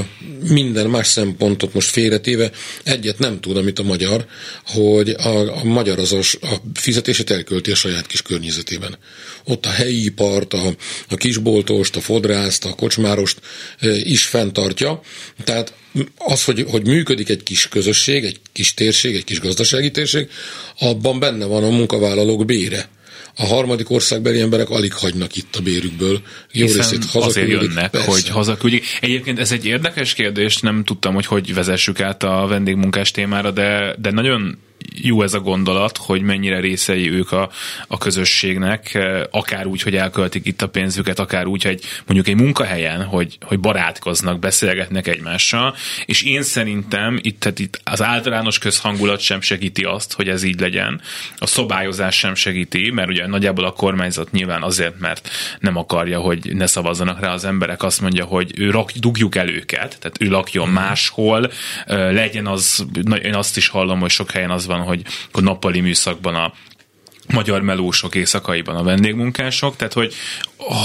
minden 0.50 0.90
más 0.90 1.08
szempontot 1.08 1.74
most 1.74 1.90
félretéve 1.90 2.52
egyet 2.84 3.20
nem 3.20 3.40
tud, 3.40 3.58
amit 3.58 3.80
a 3.80 3.84
magyar, 3.84 4.26
hogy 4.66 5.10
a, 5.10 5.60
a 5.60 5.64
magyar 5.64 6.00
az 6.00 6.12
a, 6.12 6.46
a 6.46 6.56
fizetését 6.74 7.32
elkölti 7.32 7.72
a 7.72 7.76
saját 7.76 8.08
kis 8.08 8.22
környezetében. 8.22 8.98
Ott 9.44 9.66
a 9.66 9.70
helyi 9.70 10.06
ipart, 10.06 10.54
a, 10.54 10.76
a 11.10 11.16
kisboltost, 11.16 11.96
a 11.96 12.02
fodrászt, 12.02 12.66
a 12.66 12.74
kocsmárost 12.74 13.40
ö, 13.80 13.94
is 13.94 14.26
fenntartja. 14.26 15.02
Tehát 15.44 15.74
az, 16.18 16.44
hogy, 16.44 16.66
hogy 16.70 16.86
működik 16.86 17.30
egy 17.30 17.44
kis 17.44 17.68
közösség, 17.68 18.24
egy 18.24 18.40
kis 18.52 18.74
térség, 18.74 19.16
egy 19.16 19.24
kis 19.24 19.40
gazdasági 19.40 19.92
térség, 19.92 20.30
abban 20.80 21.20
benne 21.20 21.46
van 21.46 21.64
a 21.64 21.70
munkavállalók 21.70 22.46
bére. 22.46 22.90
A 23.36 23.46
harmadik 23.46 23.90
országbeli 23.90 24.40
emberek 24.40 24.70
alig 24.70 24.94
hagynak 24.94 25.36
itt 25.36 25.56
a 25.56 25.62
bérükből. 25.62 26.22
Jó 26.52 26.66
Hiszen 26.66 26.90
részét 26.90 27.04
azért 27.12 27.50
jönnek, 27.50 27.90
persze. 27.90 28.10
hogy 28.12 28.30
hazaküldjék. 28.30 28.84
Egyébként 29.02 29.40
ez 29.40 29.52
egy 29.52 29.66
érdekes 29.66 30.14
kérdés, 30.14 30.58
nem 30.58 30.84
tudtam, 30.84 31.14
hogy 31.14 31.26
hogy 31.26 31.54
vezessük 31.54 32.00
át 32.00 32.24
a 32.24 32.46
vendégmunkás 32.48 33.12
témára, 33.12 33.52
de, 33.52 33.96
de 34.00 34.12
nagyon 34.12 34.58
jó 34.96 35.22
ez 35.22 35.34
a 35.34 35.40
gondolat, 35.40 35.98
hogy 35.98 36.22
mennyire 36.22 36.60
részei 36.60 37.12
ők 37.12 37.32
a, 37.32 37.50
a 37.88 37.98
közösségnek, 37.98 39.00
akár 39.32 39.66
úgy, 39.66 39.82
hogy 39.82 39.96
elköltik 39.96 40.46
itt 40.46 40.62
a 40.62 40.68
pénzüket, 40.68 41.20
akár 41.20 41.46
úgy, 41.46 41.64
hogy 41.64 41.82
mondjuk 42.06 42.28
egy 42.28 42.42
munkahelyen, 42.42 43.04
hogy, 43.04 43.38
hogy 43.42 43.60
barátkoznak, 43.60 44.40
beszélgetnek 44.40 45.08
egymással, 45.08 45.76
és 46.06 46.22
én 46.22 46.44
szerintem 46.44 47.20
itt, 47.22 47.40
tehát 47.40 47.60
itt 47.60 47.82
az 47.84 48.02
általános 48.02 48.58
közhangulat 48.58 49.20
sem 49.20 49.42
segíti 49.42 49.84
azt, 49.84 50.14
hogy 50.14 50.30
ez 50.30 50.44
így 50.44 50.60
legyen. 50.60 51.02
A 51.38 51.46
szobályozás 51.46 52.18
sem 52.18 52.36
segíti, 52.36 52.92
mert 52.92 53.10
ugye 53.10 53.28
nagyjából 53.28 53.66
a 53.66 53.72
kormányzat 53.72 54.32
nyilván 54.32 54.64
azért, 54.64 55.00
mert 55.00 55.30
nem 55.60 55.78
akarja, 55.78 56.20
hogy 56.20 56.56
ne 56.56 56.66
szavazzanak 56.66 57.20
rá 57.20 57.34
az 57.34 57.46
emberek, 57.46 57.84
azt 57.84 58.02
mondja, 58.02 58.26
hogy 58.26 58.52
ő 58.56 58.70
rak, 58.70 58.92
dugjuk 58.92 59.36
el 59.36 59.50
őket, 59.50 59.98
tehát 60.00 60.18
ő 60.20 60.30
lakjon 60.30 60.70
máshol, 60.70 61.52
legyen 61.88 62.48
az, 62.48 62.86
én 63.24 63.36
azt 63.36 63.58
is 63.58 63.68
hallom, 63.68 64.00
hogy 64.00 64.10
sok 64.10 64.32
helyen 64.32 64.52
az 64.52 64.66
van, 64.66 64.82
hogy 64.84 65.02
a 65.32 65.42
nappali 65.42 65.80
műszakban 65.80 66.36
a 66.36 66.54
magyar 67.34 67.62
melósok 67.62 68.16
éjszakaiban 68.16 68.76
a 68.76 68.84
vendégmunkások, 68.84 69.76
tehát 69.76 69.94
hogy 69.94 70.14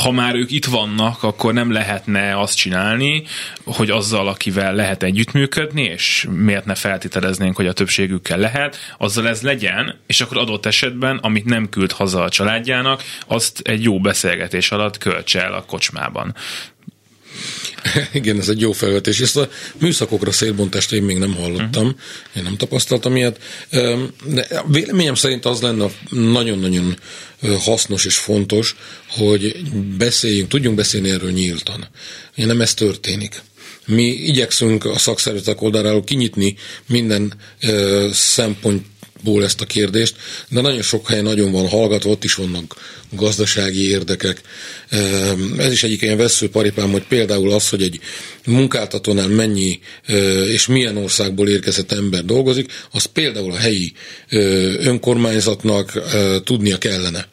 ha 0.03 0.11
már 0.11 0.35
ők 0.35 0.51
itt 0.51 0.65
vannak, 0.65 1.23
akkor 1.23 1.53
nem 1.53 1.73
lehetne 1.73 2.41
azt 2.41 2.57
csinálni, 2.57 3.23
hogy 3.65 3.91
azzal, 3.91 4.29
akivel 4.29 4.75
lehet 4.75 5.03
együttműködni, 5.03 5.83
és 5.83 6.27
miért 6.31 6.65
ne 6.65 6.75
feltételeznénk, 6.75 7.57
hogy 7.57 7.67
a 7.67 7.73
többségükkel 7.73 8.39
lehet, 8.39 8.95
azzal 8.99 9.29
ez 9.29 9.43
legyen, 9.43 9.99
és 10.07 10.21
akkor 10.21 10.37
adott 10.37 10.67
esetben, 10.67 11.17
amit 11.17 11.45
nem 11.45 11.69
küld 11.69 11.93
haza 11.93 12.23
a 12.23 12.29
családjának, 12.29 13.03
azt 13.27 13.61
egy 13.61 13.83
jó 13.83 14.01
beszélgetés 14.01 14.71
alatt 14.71 14.99
költse 14.99 15.43
el 15.43 15.53
a 15.53 15.65
kocsmában. 15.65 16.35
Igen, 18.13 18.39
ez 18.39 18.49
egy 18.49 18.61
jó 18.61 18.73
felvetés. 18.73 19.21
Ezt 19.21 19.37
a 19.37 19.49
műszakokra 19.79 20.33
szélbontást 20.33 20.93
én 20.93 21.03
még 21.03 21.19
nem 21.19 21.35
hallottam, 21.35 21.87
uh-huh. 21.87 22.01
én 22.37 22.43
nem 22.43 22.57
tapasztaltam 22.57 23.17
ilyet, 23.17 23.41
de 24.25 24.63
véleményem 24.67 25.15
szerint 25.15 25.45
az 25.45 25.61
lenne 25.61 25.87
nagyon-nagyon 26.11 26.99
hasznos 27.59 28.05
és 28.05 28.17
fontos, 28.17 28.77
hogy 29.09 29.57
beszéljünk, 29.97 30.49
tudjunk 30.49 30.77
beszélni 30.77 31.11
erről 31.11 31.31
nyíltan. 31.31 31.89
Ugye 32.37 32.47
nem 32.47 32.61
ez 32.61 32.75
történik. 32.75 33.43
Mi 33.87 34.05
igyekszünk 34.05 34.85
a 34.85 34.99
szakszervezetek 34.99 35.63
oldaláról 35.63 36.05
kinyitni 36.05 36.57
minden 36.87 37.33
szempont 38.13 38.85
ból 39.23 39.45
ezt 39.45 39.61
a 39.61 39.65
kérdést, 39.65 40.17
de 40.49 40.61
nagyon 40.61 40.83
sok 40.83 41.09
helyen 41.09 41.25
nagyon 41.25 41.53
van 41.53 41.69
hallgatva, 41.69 42.11
ott 42.11 42.25
is 42.25 42.35
vannak 42.35 42.77
gazdasági 43.11 43.89
érdekek. 43.89 44.41
Ehm, 44.89 45.61
ez 45.61 45.73
is 45.73 45.83
egyik 45.83 46.03
ilyen 46.03 46.17
veszőparipám, 46.17 46.91
hogy 46.91 47.07
például 47.09 47.53
az, 47.53 47.69
hogy 47.69 47.83
egy 47.83 48.01
munkáltatónál 48.45 49.29
mennyi 49.29 49.81
és 50.47 50.67
milyen 50.67 50.97
országból 50.97 51.49
érkezett 51.49 51.93
ember 51.93 52.25
dolgozik, 52.25 52.73
az 52.93 53.05
például 53.05 53.53
a 53.53 53.57
helyi 53.57 53.93
önkormányzatnak 54.79 56.03
tudnia 56.45 56.79
kellene. 56.79 57.29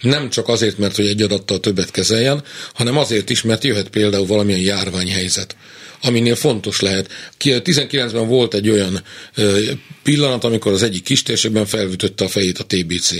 Nem 0.00 0.30
csak 0.30 0.48
azért, 0.48 0.78
mert 0.78 0.96
hogy 0.96 1.06
egy 1.06 1.22
adattal 1.22 1.60
többet 1.60 1.90
kezeljen, 1.90 2.42
hanem 2.74 2.98
azért 2.98 3.30
is, 3.30 3.42
mert 3.42 3.64
jöhet 3.64 3.88
például 3.88 4.26
valamilyen 4.26 4.60
járványhelyzet 4.60 5.56
aminél 6.02 6.34
fontos 6.34 6.80
lehet. 6.80 7.10
19-ben 7.40 8.28
volt 8.28 8.54
egy 8.54 8.70
olyan 8.70 9.02
pillanat, 10.02 10.44
amikor 10.44 10.72
az 10.72 10.82
egyik 10.82 11.02
kistérségben 11.02 11.66
felvütötte 11.66 12.24
a 12.24 12.28
fejét 12.28 12.58
a 12.58 12.64
TBC. 12.66 13.10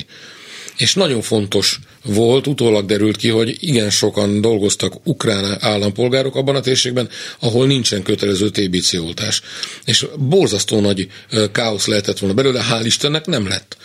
És 0.77 0.95
nagyon 0.95 1.23
fontos 1.23 1.79
volt, 2.05 2.47
utólag 2.47 2.87
derült 2.87 3.17
ki, 3.17 3.29
hogy 3.29 3.57
igen 3.61 3.91
sokan 3.91 4.41
dolgoztak 4.41 5.07
ukrán 5.07 5.57
állampolgárok 5.61 6.37
abban 6.37 6.57
a 6.57 6.61
térségben, 6.61 7.09
ahol 7.39 7.67
nincsen 7.67 8.03
kötelező 8.03 8.51
TBC 8.51 8.95
oltás. 8.95 9.43
És 9.85 10.07
borzasztó 10.19 10.81
nagy 10.81 11.09
káosz 11.53 11.87
lehetett 11.87 12.19
volna 12.19 12.35
belőle, 12.35 12.65
hál' 12.71 12.85
Istennek 12.85 13.27
nem 13.27 13.49
lett. 13.49 13.77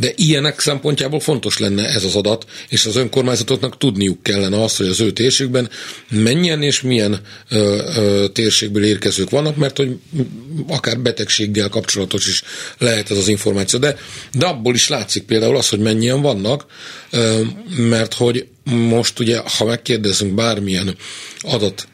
De 0.00 0.12
ilyenek 0.16 0.60
szempontjából 0.60 1.20
fontos 1.20 1.58
lenne 1.58 1.88
ez 1.88 2.04
az 2.04 2.16
adat, 2.16 2.44
és 2.68 2.86
az 2.86 2.96
önkormányzatoknak 2.96 3.78
tudniuk 3.78 4.22
kellene 4.22 4.62
azt, 4.62 4.76
hogy 4.76 4.86
az 4.86 5.00
ő 5.00 5.10
térségben 5.10 5.70
mennyien 6.10 6.62
és 6.62 6.80
milyen 6.80 7.20
ö, 7.48 7.82
ö, 7.96 8.28
térségből 8.32 8.84
érkezők 8.84 9.30
vannak, 9.30 9.56
mert 9.56 9.76
hogy 9.76 9.96
akár 10.68 10.98
betegséggel 10.98 11.68
kapcsolatos 11.68 12.26
is 12.26 12.42
lehet 12.78 13.10
ez 13.10 13.16
az 13.16 13.28
információ. 13.28 13.78
De, 13.78 13.96
de 14.32 14.46
abból 14.46 14.74
is 14.74 14.88
látszik 14.88 15.22
például 15.22 15.56
az, 15.56 15.68
hogy 15.68 15.80
mennyien 15.80 16.20
vannak, 16.20 16.66
ö, 17.10 17.40
mert 17.76 18.14
hogy 18.14 18.46
most 18.64 19.18
ugye, 19.18 19.40
ha 19.58 19.64
megkérdezünk 19.64 20.34
bármilyen 20.34 20.96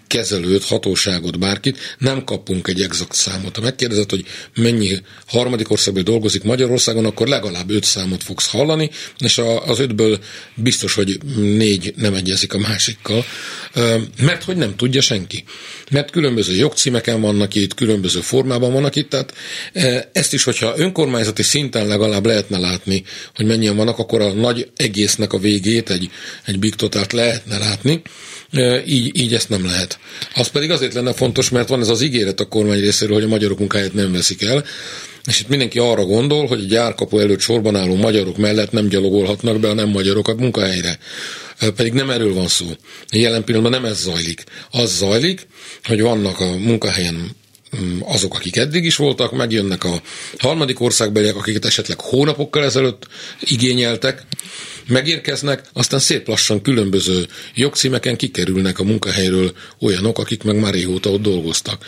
adatkezelőt, 0.07 0.65
hatóságot, 0.65 1.39
bárkit, 1.39 1.79
nem 1.99 2.25
kapunk 2.25 2.69
egy 2.69 2.83
exakt 2.83 3.15
számot. 3.15 3.57
Ha 3.57 3.63
megkérdezed, 3.63 4.11
hogy 4.11 4.25
mennyi 4.55 5.01
harmadik 5.27 5.71
országban 5.71 6.05
dolgozik 6.05 6.43
Magyarországon, 6.43 7.05
akkor 7.05 7.27
legalább 7.29 7.71
öt 7.71 7.85
számot 7.85 8.23
fogsz 8.23 8.51
hallani, 8.51 8.91
és 9.19 9.41
az 9.67 9.79
ötből 9.79 10.19
biztos, 10.55 10.95
hogy 10.95 11.19
négy 11.37 11.95
nem 11.97 12.15
egyezik 12.15 12.55
a 12.55 12.59
másikkal, 12.59 13.25
mert 14.21 14.45
hogy 14.45 14.57
nem 14.57 14.77
tudja 14.77 15.01
senki. 15.01 15.45
Mert 15.91 16.11
különböző 16.11 16.55
jogcímeken 16.55 17.21
vannak 17.21 17.55
itt, 17.55 17.75
különböző 17.75 18.21
formában 18.21 18.73
vannak 18.73 18.97
itt, 18.97 19.11
tehát 19.11 19.35
ezt 20.13 20.33
is, 20.33 20.45
hogyha 20.45 20.75
önkormányzati 20.77 21.43
szinten 21.43 21.87
legalább 21.87 22.27
lehetne 22.27 22.59
látni, 22.59 23.03
hogy 23.35 23.47
mennyien 23.47 23.77
vannak, 23.77 23.99
akkor 23.99 24.21
a 24.21 24.33
nagy 24.33 24.69
egésznek 24.77 25.33
a 25.33 25.39
végét, 25.39 25.91
egy, 25.91 26.11
egy 26.45 26.59
big 26.59 26.75
totált 26.75 27.13
lehetne 27.13 27.59
látni, 27.59 28.03
így, 28.87 29.21
így 29.21 29.35
ezt 29.35 29.49
nem 29.49 29.65
lehet. 29.65 29.96
Az 30.35 30.49
pedig 30.49 30.71
azért 30.71 30.95
lenne 30.95 31.13
fontos, 31.13 31.51
mert 31.51 31.69
van 31.69 31.81
ez 31.81 31.89
az 31.89 32.03
ígéret 32.03 32.41
a 32.41 32.49
kormány 32.49 32.81
részéről, 32.81 33.15
hogy 33.15 33.25
a 33.25 33.29
magyarok 33.29 33.59
munkáját 33.59 33.93
nem 33.93 34.13
veszik 34.13 34.43
el, 34.43 34.65
és 35.27 35.41
itt 35.41 35.49
mindenki 35.49 35.79
arra 35.79 36.05
gondol, 36.05 36.47
hogy 36.47 36.61
a 36.61 36.67
gyárkapu 36.67 37.19
előtt 37.19 37.41
sorban 37.41 37.77
álló 37.77 37.95
magyarok 37.95 38.37
mellett 38.37 38.73
nem 38.73 38.89
gyalogolhatnak 38.89 39.61
be 39.61 39.69
a 39.69 39.75
nem 39.75 39.89
magyarokat 39.89 40.39
munkahelyre. 40.39 40.99
Pedig 41.77 41.93
nem 41.93 42.11
erről 42.11 42.35
van 42.35 42.49
szó. 42.49 42.67
Jelen 43.13 43.45
pillanatban 43.45 43.81
nem 43.81 43.91
ez 43.91 44.01
zajlik. 44.01 44.45
Az 44.71 44.97
zajlik, 44.97 45.47
hogy 45.83 46.01
vannak 46.01 46.41
a 46.41 46.57
munkahelyen 46.57 47.37
mm, 47.81 47.99
azok, 48.01 48.35
akik 48.35 48.57
eddig 48.57 48.85
is 48.85 48.97
voltak, 48.97 49.33
megjönnek 49.33 49.85
a 49.85 50.03
harmadik 50.39 50.81
országbeliek, 50.81 51.37
akiket 51.37 51.65
esetleg 51.65 52.01
hónapokkal 52.01 52.65
ezelőtt 52.65 53.07
igényeltek, 53.41 54.27
megérkeznek, 54.87 55.63
aztán 55.73 56.01
szép 56.01 56.29
lassan 56.29 56.63
különböző 56.63 57.27
jogcímeken 57.55 58.17
kikerülnek 58.17 58.79
a 58.79 58.85
munkahelyről 58.85 59.53
olyanok, 59.81 60.19
akik 60.19 60.43
meg 60.43 60.57
már 60.57 60.73
régóta 60.73 61.11
ott 61.11 61.23
dolgoztak 61.23 61.85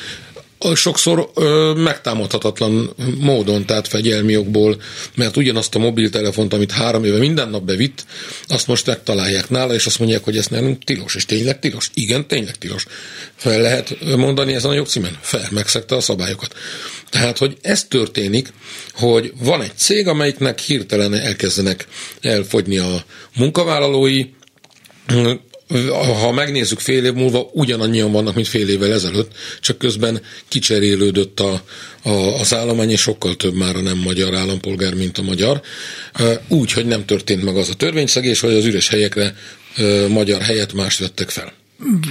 sokszor 0.75 1.31
ö, 1.35 1.73
megtámadhatatlan 1.77 2.95
módon, 3.19 3.67
tehát 3.67 3.89
fegyelmi 3.89 4.37
okból, 4.37 4.81
mert 5.15 5.37
ugyanazt 5.37 5.75
a 5.75 5.79
mobiltelefont, 5.79 6.53
amit 6.53 6.73
három 6.73 7.05
éve 7.05 7.19
minden 7.19 7.49
nap 7.49 7.63
bevitt, 7.63 8.05
azt 8.47 8.67
most 8.67 8.87
megtalálják 8.87 9.51
nála, 9.51 9.75
és 9.75 9.87
azt 9.87 9.99
mondják, 9.99 10.25
hogy 10.25 10.37
ez 10.37 10.47
nem 10.47 10.79
tilos, 10.79 11.15
és 11.15 11.25
tényleg 11.25 11.59
tilos. 11.59 11.91
Igen, 11.95 12.27
tényleg 12.27 12.57
tilos. 12.57 12.87
Fel 13.35 13.61
lehet 13.61 14.17
mondani 14.17 14.55
ezen 14.55 14.71
a 14.71 14.75
jogcímen? 14.75 15.19
Fel, 15.21 15.49
megszegte 15.51 15.97
a 15.97 16.01
szabályokat. 16.01 16.55
Tehát, 17.11 17.39
hogy 17.39 17.57
ez 17.61 17.85
történik, 17.85 18.53
hogy 18.93 19.33
van 19.43 19.63
egy 19.63 19.77
cég, 19.77 20.07
amelyiknek 20.07 20.59
hirtelen 20.59 21.15
elkezdenek 21.15 21.87
elfogyni 22.21 22.79
a 22.79 23.05
munkavállalói, 23.37 24.25
ha 26.21 26.33
megnézzük 26.33 26.79
fél 26.79 27.05
év 27.05 27.13
múlva, 27.13 27.51
ugyanannyian 27.53 28.13
vannak, 28.13 28.35
mint 28.35 28.49
fél 28.49 28.69
évvel 28.69 28.93
ezelőtt, 28.93 29.33
csak 29.61 29.79
közben 29.79 30.23
kicserélődött 30.49 31.41
a, 31.41 31.63
a, 32.03 32.11
az 32.11 32.55
állomány, 32.55 32.91
és 32.91 33.01
sokkal 33.01 33.37
több 33.37 33.55
már 33.55 33.77
a 33.77 33.81
nem 33.81 33.99
magyar 33.99 34.35
állampolgár, 34.35 34.95
mint 34.95 35.19
a 35.19 35.23
magyar. 35.23 35.61
Úgy, 36.49 36.73
hogy 36.73 36.87
nem 36.87 37.05
történt 37.05 37.45
meg 37.45 37.57
az 37.57 37.69
a 37.69 37.75
törvényszegés, 37.75 38.41
hogy 38.41 38.55
az 38.55 38.65
üres 38.65 38.89
helyekre 38.89 39.35
magyar 40.09 40.41
helyet 40.41 40.73
mást 40.73 40.99
vettek 40.99 41.31
fel 41.31 41.53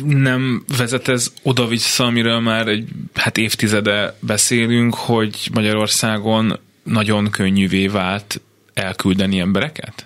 nem 0.06 0.64
vezet 0.78 1.08
ez 1.08 1.34
oda-vissza, 1.44 2.06
amiről 2.06 2.40
már 2.40 2.68
egy 2.68 2.88
hát 3.14 3.38
évtizede 3.38 4.18
beszélünk, 4.20 4.96
hogy 4.96 5.50
Magyarországon 5.54 6.60
nagyon 6.84 7.30
könnyűvé 7.30 7.88
vált 7.88 8.42
elküldeni 8.74 9.40
embereket? 9.40 10.06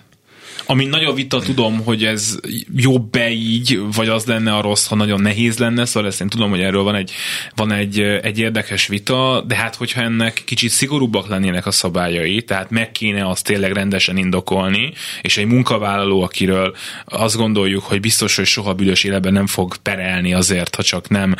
Ami 0.66 0.84
nagyon 0.84 1.14
vita 1.14 1.40
tudom, 1.40 1.84
hogy 1.84 2.04
ez 2.04 2.38
jobb-e 2.76 3.30
így, 3.30 3.80
vagy 3.94 4.08
az 4.08 4.24
lenne 4.24 4.54
a 4.54 4.60
rossz, 4.60 4.86
ha 4.86 4.94
nagyon 4.94 5.20
nehéz 5.20 5.58
lenne, 5.58 5.84
szóval 5.84 6.08
ezt 6.08 6.20
én 6.20 6.28
tudom, 6.28 6.50
hogy 6.50 6.60
erről 6.60 6.82
van 6.82 6.94
egy, 6.94 7.12
van 7.54 7.72
egy, 7.72 8.00
egy 8.00 8.38
érdekes 8.38 8.86
vita, 8.86 9.44
de 9.46 9.56
hát 9.56 9.74
hogyha 9.74 10.00
ennek 10.00 10.42
kicsit 10.44 10.70
szigorúbbak 10.70 11.28
lennének 11.28 11.66
a 11.66 11.70
szabályai, 11.70 12.42
tehát 12.42 12.70
meg 12.70 12.92
kéne 12.92 13.28
azt 13.28 13.44
tényleg 13.44 13.72
rendesen 13.72 14.16
indokolni, 14.16 14.92
és 15.22 15.36
egy 15.36 15.46
munkavállaló, 15.46 16.22
akiről 16.22 16.76
azt 17.04 17.36
gondoljuk, 17.36 17.84
hogy 17.84 18.00
biztos, 18.00 18.36
hogy 18.36 18.46
soha 18.46 18.74
büdös 18.74 19.04
életben 19.04 19.32
nem 19.32 19.46
fog 19.46 19.76
perelni 19.76 20.34
azért, 20.34 20.74
ha 20.74 20.82
csak 20.82 21.08
nem 21.08 21.34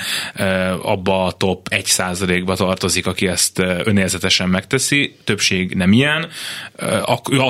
abba 0.82 1.24
a 1.24 1.32
top 1.32 1.68
1%-ba 1.70 2.56
tartozik, 2.56 3.06
aki 3.06 3.26
ezt 3.26 3.58
önérzetesen 3.58 4.48
megteszi, 4.48 5.16
többség 5.24 5.74
nem 5.74 5.92
ilyen, 5.92 6.28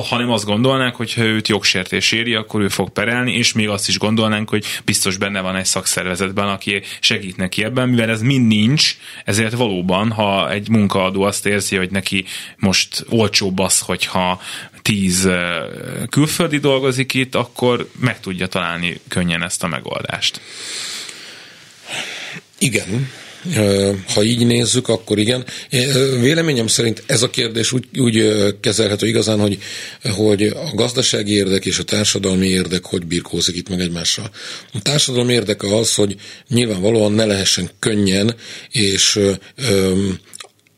hanem 0.08 0.30
azt 0.30 0.44
gondolnák, 0.44 0.94
hogy 0.94 1.14
őt 1.16 1.48
jogs 1.48 1.61
jogsértés 1.62 2.12
éri, 2.12 2.34
akkor 2.34 2.60
ő 2.60 2.68
fog 2.68 2.90
perelni, 2.90 3.32
és 3.32 3.52
még 3.52 3.68
azt 3.68 3.88
is 3.88 3.98
gondolnánk, 3.98 4.48
hogy 4.48 4.64
biztos 4.84 5.16
benne 5.16 5.40
van 5.40 5.56
egy 5.56 5.64
szakszervezetben, 5.64 6.48
aki 6.48 6.82
segít 7.00 7.36
neki 7.36 7.64
ebben, 7.64 7.88
mivel 7.88 8.10
ez 8.10 8.20
mind 8.22 8.46
nincs, 8.46 8.96
ezért 9.24 9.52
valóban, 9.52 10.10
ha 10.10 10.50
egy 10.50 10.68
munkaadó 10.68 11.22
azt 11.22 11.46
érzi, 11.46 11.76
hogy 11.76 11.90
neki 11.90 12.24
most 12.56 13.04
olcsóbb 13.08 13.58
az, 13.58 13.78
hogyha 13.78 14.40
tíz 14.82 15.28
külföldi 16.10 16.58
dolgozik 16.58 17.14
itt, 17.14 17.34
akkor 17.34 17.88
meg 18.00 18.20
tudja 18.20 18.46
találni 18.46 19.00
könnyen 19.08 19.42
ezt 19.42 19.62
a 19.62 19.66
megoldást. 19.66 20.40
Igen, 22.58 23.10
ha 24.06 24.22
így 24.22 24.46
nézzük, 24.46 24.88
akkor 24.88 25.18
igen. 25.18 25.44
Véleményem 26.20 26.66
szerint 26.66 27.02
ez 27.06 27.22
a 27.22 27.30
kérdés 27.30 27.72
úgy, 27.72 27.84
úgy 27.98 28.34
kezelhető 28.60 29.06
igazán, 29.06 29.38
hogy, 29.38 29.58
hogy 30.02 30.42
a 30.42 30.70
gazdasági 30.74 31.32
érdek 31.32 31.64
és 31.64 31.78
a 31.78 31.82
társadalmi 31.82 32.46
érdek 32.46 32.84
hogy 32.84 33.06
birkózik 33.06 33.56
itt 33.56 33.68
meg 33.68 33.80
egymással. 33.80 34.30
A 34.72 34.82
társadalmi 34.82 35.32
érdeke 35.32 35.76
az, 35.76 35.94
hogy 35.94 36.16
nyilvánvalóan 36.48 37.12
ne 37.12 37.24
lehessen 37.24 37.70
könnyen 37.78 38.34
és 38.70 39.20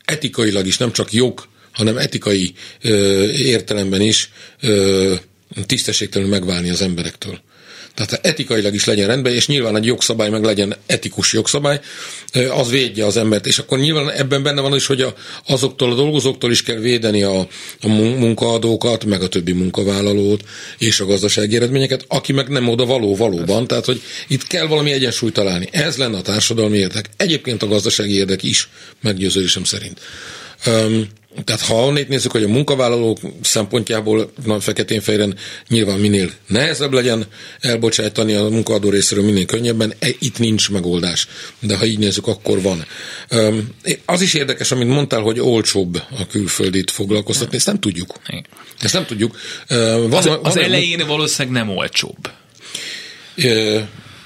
etikailag 0.05 0.65
is, 0.65 0.77
nem 0.77 0.91
csak 0.91 1.13
jog, 1.13 1.47
hanem 1.71 1.97
etikai 1.97 2.53
ö, 2.81 3.23
értelemben 3.31 4.01
is 4.01 4.31
ö, 4.61 5.13
tisztességtelenül 5.65 6.33
megválni 6.33 6.69
az 6.69 6.81
emberektől. 6.81 7.41
Tehát 7.95 8.25
etikailag 8.25 8.73
is 8.73 8.85
legyen 8.85 9.07
rendben, 9.07 9.33
és 9.33 9.47
nyilván 9.47 9.75
egy 9.75 9.85
jogszabály 9.85 10.29
meg 10.29 10.43
legyen 10.43 10.75
etikus 10.85 11.33
jogszabály, 11.33 11.79
az 12.51 12.69
védje 12.69 13.05
az 13.05 13.17
embert. 13.17 13.45
És 13.45 13.57
akkor 13.57 13.79
nyilván 13.79 14.09
ebben 14.09 14.43
benne 14.43 14.61
van 14.61 14.75
is, 14.75 14.85
hogy 14.85 15.01
a, 15.01 15.13
azoktól 15.47 15.91
a 15.91 15.95
dolgozóktól 15.95 16.51
is 16.51 16.63
kell 16.63 16.77
védeni 16.77 17.23
a, 17.23 17.39
a 17.81 17.87
munkaadókat, 17.87 19.05
meg 19.05 19.21
a 19.21 19.27
többi 19.27 19.51
munkavállalót, 19.51 20.43
és 20.77 20.99
a 20.99 21.05
gazdasági 21.05 21.55
eredményeket, 21.55 22.05
aki 22.07 22.33
meg 22.33 22.47
nem 22.47 22.67
oda 22.67 22.85
való 22.85 23.15
valóban. 23.15 23.67
Tehát, 23.67 23.85
hogy 23.85 24.01
itt 24.27 24.47
kell 24.47 24.67
valami 24.67 24.91
egyensúlyt 24.91 25.33
találni. 25.33 25.67
Ez 25.71 25.97
lenne 25.97 26.17
a 26.17 26.21
társadalmi 26.21 26.77
érdek. 26.77 27.09
Egyébként 27.17 27.63
a 27.63 27.67
gazdasági 27.67 28.13
érdek 28.13 28.43
is, 28.43 28.69
meggyőződésem 29.01 29.63
szerint. 29.63 29.99
Um, 30.65 31.07
tehát 31.43 31.61
ha 31.61 31.85
onnét 31.85 32.07
nézzük, 32.07 32.31
hogy 32.31 32.43
a 32.43 32.47
munkavállalók 32.47 33.19
szempontjából 33.41 34.31
nagy 34.45 34.63
feketén 34.63 35.01
fejren 35.01 35.35
nyilván 35.67 35.99
minél 35.99 36.31
nehezebb 36.47 36.93
legyen 36.93 37.25
elbocsájtani 37.59 38.33
a 38.33 38.49
munkaadó 38.49 38.89
részéről 38.89 39.25
minél 39.25 39.45
könnyebben, 39.45 39.93
e, 39.99 40.07
itt 40.19 40.39
nincs 40.39 40.69
megoldás. 40.69 41.27
De 41.59 41.77
ha 41.77 41.85
így 41.85 41.99
nézzük, 41.99 42.27
akkor 42.27 42.61
van. 42.61 42.85
Az 44.05 44.21
is 44.21 44.33
érdekes, 44.33 44.71
amit 44.71 44.87
mondtál, 44.87 45.21
hogy 45.21 45.39
olcsóbb 45.39 45.95
a 45.95 46.27
külföldit 46.27 46.91
foglalkoztatni, 46.91 47.55
ezt 47.55 47.65
nem 47.65 47.79
tudjuk. 47.79 48.13
Ezt 48.79 48.93
nem 48.93 49.05
tudjuk. 49.05 49.37
Van, 49.67 50.13
az, 50.13 50.25
van, 50.25 50.39
az 50.43 50.57
elején 50.57 51.07
valószínűleg 51.07 51.65
nem 51.65 51.77
olcsóbb. 51.77 52.29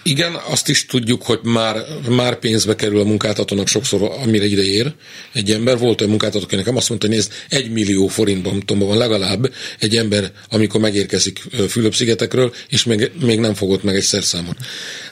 Igen, 0.10 0.34
azt 0.50 0.70
is 0.70 0.86
tudjuk, 0.86 1.24
hogy 1.24 1.40
már, 1.44 1.86
már 2.10 2.40
pénzbe 2.40 2.76
kerül 2.76 3.00
a 3.00 3.04
munkáltatónak 3.04 3.68
sokszor, 3.68 4.12
amire 4.24 4.46
ide 4.46 4.64
ér 4.64 4.94
egy 5.34 5.52
ember. 5.52 5.78
Volt 5.78 6.00
olyan 6.00 6.12
munkáltató, 6.12 6.44
aki 6.46 6.56
nekem 6.56 6.76
azt 6.76 6.90
mondta, 6.90 7.08
hogy 7.08 7.16
nézd, 7.16 7.32
egy 7.50 7.72
millió 7.72 8.08
forintban 8.08 8.64
van 8.66 8.98
legalább 8.98 9.54
egy 9.80 9.98
ember, 9.98 10.32
amikor 10.50 10.82
megérkezik 10.82 11.42
Fülöp-szigetekről, 11.68 12.54
és 12.70 12.84
még, 12.84 13.12
még 13.22 13.40
nem 13.40 13.54
fogott 13.54 13.84
meg 13.84 13.96
egy 13.96 14.04
szerszámot. 14.04 14.56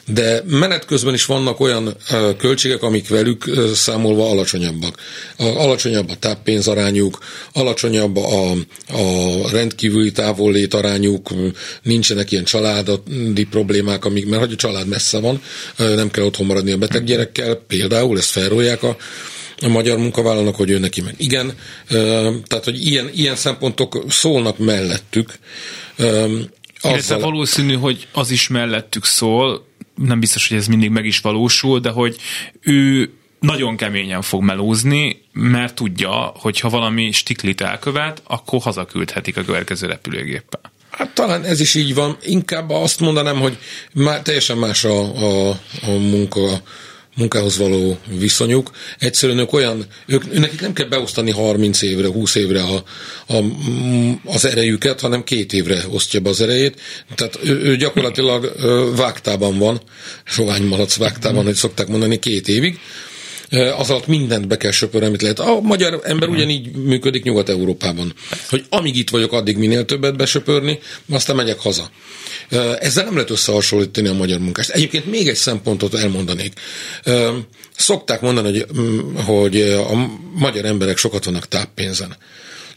De 0.06 0.42
menet 0.46 0.84
közben 0.84 1.14
is 1.14 1.24
vannak 1.24 1.60
olyan 1.60 1.96
költségek, 2.38 2.82
amik 2.82 3.08
velük 3.08 3.44
számolva 3.74 4.30
alacsonyabbak. 4.30 4.98
Alacsonyabb 5.36 6.10
a 6.10 6.16
táppénzarányuk, 6.18 7.18
alacsonyabb 7.52 8.16
a, 8.16 8.50
a 8.86 9.50
rendkívüli 9.50 10.12
távollét 10.12 10.74
arányuk, 10.74 11.30
nincsenek 11.82 12.32
ilyen 12.32 12.44
családi 12.44 13.44
problémák, 13.50 14.04
amik, 14.04 14.26
mert 14.26 14.42
hogy 14.42 14.52
a 14.52 14.56
család 14.56 14.87
messze 14.88 15.20
van, 15.20 15.42
nem 15.76 16.10
kell 16.10 16.24
otthon 16.24 16.46
maradni 16.46 16.70
a 16.70 16.76
beteg 16.76 17.04
gyerekkel, 17.04 17.54
például 17.54 18.18
ezt 18.18 18.30
felrólják 18.30 18.82
a, 18.82 18.96
a 19.60 19.68
magyar 19.68 19.98
munkavállalónak, 19.98 20.56
hogy 20.56 20.70
ő 20.70 20.78
neki 20.78 21.00
meg. 21.00 21.14
Igen, 21.16 21.52
tehát, 22.46 22.64
hogy 22.64 22.86
ilyen, 22.86 23.10
ilyen 23.14 23.36
szempontok 23.36 24.04
szólnak 24.08 24.58
mellettük. 24.58 25.38
Azzal... 25.96 26.92
Illetve 26.92 27.16
valószínű, 27.16 27.74
hogy 27.74 28.06
az 28.12 28.30
is 28.30 28.48
mellettük 28.48 29.04
szól, 29.04 29.66
nem 29.94 30.20
biztos, 30.20 30.48
hogy 30.48 30.56
ez 30.56 30.66
mindig 30.66 30.90
meg 30.90 31.04
is 31.04 31.18
valósul, 31.18 31.80
de 31.80 31.90
hogy 31.90 32.16
ő 32.60 33.10
nagyon 33.40 33.76
keményen 33.76 34.22
fog 34.22 34.42
melózni, 34.42 35.22
mert 35.32 35.74
tudja, 35.74 36.32
hogy 36.36 36.60
ha 36.60 36.68
valami 36.68 37.12
stiklit 37.12 37.60
elkövet, 37.60 38.22
akkor 38.24 38.60
hazaküldhetik 38.60 39.36
a 39.36 39.44
következő 39.44 39.86
repülőgéppel. 39.86 40.72
Hát 40.98 41.14
talán 41.14 41.44
ez 41.44 41.60
is 41.60 41.74
így 41.74 41.94
van. 41.94 42.16
Inkább 42.22 42.70
azt 42.70 43.00
mondanám, 43.00 43.40
hogy 43.40 43.58
már 43.92 44.22
teljesen 44.22 44.56
más 44.56 44.84
a, 44.84 45.00
a, 45.00 45.48
a 45.82 45.90
munka 45.90 46.62
munkához 47.16 47.58
való 47.58 47.98
viszonyuk. 48.18 48.70
Egyszerűen 48.98 49.38
ők 49.38 49.52
olyan, 49.52 49.86
ők, 50.06 50.38
nekik 50.38 50.60
nem 50.60 50.72
kell 50.72 50.86
beosztani 50.86 51.30
30 51.30 51.82
évre, 51.82 52.08
20 52.08 52.34
évre 52.34 52.62
a, 52.62 52.84
a, 53.34 53.44
az 54.24 54.44
erejüket, 54.44 55.00
hanem 55.00 55.24
két 55.24 55.52
évre 55.52 55.82
osztja 55.90 56.20
be 56.20 56.28
az 56.28 56.40
erejét. 56.40 56.80
Tehát 57.14 57.38
ő, 57.44 57.60
ő 57.60 57.76
gyakorlatilag 57.76 58.52
vágtában 58.96 59.58
van, 59.58 59.80
sovány 60.24 60.62
malac 60.62 60.96
vágtában, 60.96 61.44
hogy 61.44 61.54
szokták 61.54 61.86
mondani, 61.86 62.18
két 62.18 62.48
évig 62.48 62.78
az 63.50 63.90
alatt 63.90 64.06
mindent 64.06 64.48
be 64.48 64.56
kell 64.56 64.70
söpörni, 64.70 65.06
amit 65.06 65.22
lehet. 65.22 65.38
A 65.38 65.60
magyar 65.60 66.00
ember 66.04 66.28
ugyanígy 66.28 66.72
működik 66.76 67.22
Nyugat-Európában, 67.24 68.12
hogy 68.48 68.64
amíg 68.68 68.96
itt 68.96 69.10
vagyok, 69.10 69.32
addig 69.32 69.56
minél 69.56 69.84
többet 69.84 70.16
besöpörni, 70.16 70.78
aztán 71.10 71.36
megyek 71.36 71.58
haza. 71.58 71.90
Ezzel 72.80 73.04
nem 73.04 73.14
lehet 73.14 73.30
összehasonlítani 73.30 74.08
a 74.08 74.12
magyar 74.14 74.38
munkást. 74.38 74.70
Egyébként 74.70 75.06
még 75.06 75.28
egy 75.28 75.34
szempontot 75.36 75.94
elmondanék. 75.94 76.52
Szokták 77.76 78.20
mondani, 78.20 78.48
hogy, 78.50 78.66
mm, 78.80 79.14
hogy 79.14 79.60
a 79.60 80.08
magyar 80.34 80.64
emberek 80.64 80.96
sokat 80.96 81.24
vannak 81.24 81.48
táppénzen. 81.48 82.16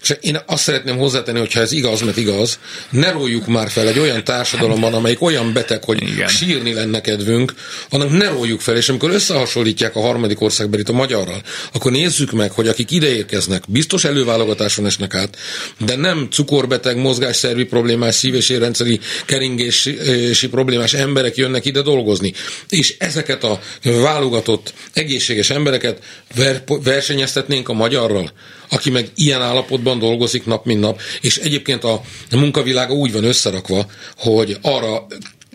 És 0.02 0.16
én 0.22 0.40
azt 0.46 0.64
szeretném 0.64 0.98
hozzátenni, 0.98 1.40
hogy 1.40 1.54
ha 1.54 1.60
ez 1.60 1.72
igaz, 1.72 2.02
mert 2.02 2.18
igaz, 2.18 2.60
ne 2.90 3.12
róljuk 3.12 3.48
már 3.48 3.70
fel 3.70 3.88
egy 3.88 4.00
olyan 4.00 4.24
társadalomban, 4.24 4.94
amelyik 4.94 5.22
olyan 5.22 5.54
beteg, 5.54 5.84
hogy 5.84 6.02
Igen. 6.02 6.28
sírni 6.28 6.74
lenne 6.74 7.02
kedvünk, 7.02 7.54
annak 7.90 8.12
ne 8.12 8.30
róljuk 8.30 8.62
fel, 8.62 8.76
és 8.76 8.90
amikor 8.90 9.10
összehasonlítják 9.10 9.96
a 9.96 10.02
harmadik 10.02 10.42
országbelit 10.42 10.90
a 10.90 10.94
magyarral, 10.94 11.42
akkor 11.74 11.92
nézzük 11.92 12.32
meg, 12.32 12.52
hogy 12.52 12.68
akik 12.68 12.92
ide 12.92 13.16
érkeznek, 13.16 13.64
biztos 13.68 14.04
előválogatáson 14.04 14.86
esnek 14.86 15.14
át, 15.14 15.38
de 15.78 15.96
nem 15.96 16.28
cukorbeteg, 16.32 16.98
mozgásszervi 16.98 17.64
problémás, 17.64 18.16
szív- 18.16 18.36
és 18.36 18.50
érrendszeri 18.50 19.00
keringési 19.26 20.48
problémás 20.50 20.94
emberek 20.94 21.36
jönnek 21.36 21.66
ide 21.66 21.82
dolgozni. 21.82 22.34
És 22.70 22.96
ezeket 22.98 23.44
a 23.44 23.60
válogatott, 23.84 24.74
egészséges 24.94 25.50
embereket 25.50 26.04
ver- 26.36 26.64
versenyeztetnénk 26.84 27.70
a 27.70 27.74
magyarral, 27.74 28.32
aki 28.70 28.90
meg 28.90 29.08
ilyen 29.16 29.42
állapotban 29.42 29.91
dolgozik 30.00 30.46
nap, 30.46 30.66
mint 30.66 30.80
nap, 30.80 31.02
és 31.22 31.38
egyébként 31.38 31.84
a 31.84 32.02
munkavilága 32.32 32.94
úgy 32.94 33.12
van 33.12 33.24
összerakva, 33.24 33.86
hogy 34.18 34.58
arra 34.62 35.08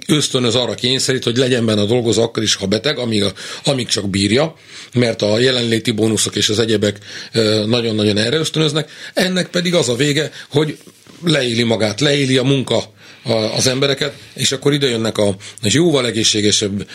ösztönöz 0.07 0.55
arra 0.55 0.75
kényszerít, 0.75 1.25
hogy 1.25 1.37
legyen 1.37 1.67
benne 1.67 1.81
a 1.81 1.87
dolgozó 1.87 2.23
akkor 2.23 2.43
is, 2.43 2.55
ha 2.55 2.67
beteg, 2.67 2.99
amíg, 2.99 3.25
a, 3.25 3.33
amíg 3.65 3.87
csak 3.87 4.11
bírja, 4.11 4.55
mert 4.95 5.23
a 5.23 5.39
jelenléti 5.39 5.91
bónuszok 5.91 6.37
és 6.37 6.49
az 6.49 6.59
egyebek 6.59 6.99
nagyon-nagyon 7.67 8.17
erre 8.17 8.37
ösztönöznek. 8.37 8.91
Ennek 9.15 9.49
pedig 9.49 9.75
az 9.75 9.89
a 9.89 9.95
vége, 9.95 10.31
hogy 10.51 10.79
leéli 11.25 11.63
magát, 11.63 12.01
leéli 12.01 12.37
a 12.37 12.43
munka 12.43 12.95
az 13.55 13.67
embereket, 13.67 14.15
és 14.35 14.53
akkor 14.53 14.73
ide 14.73 14.89
jönnek 14.89 15.19
a 15.19 15.37
jóval 15.63 16.07
egészségesebb, 16.07 16.89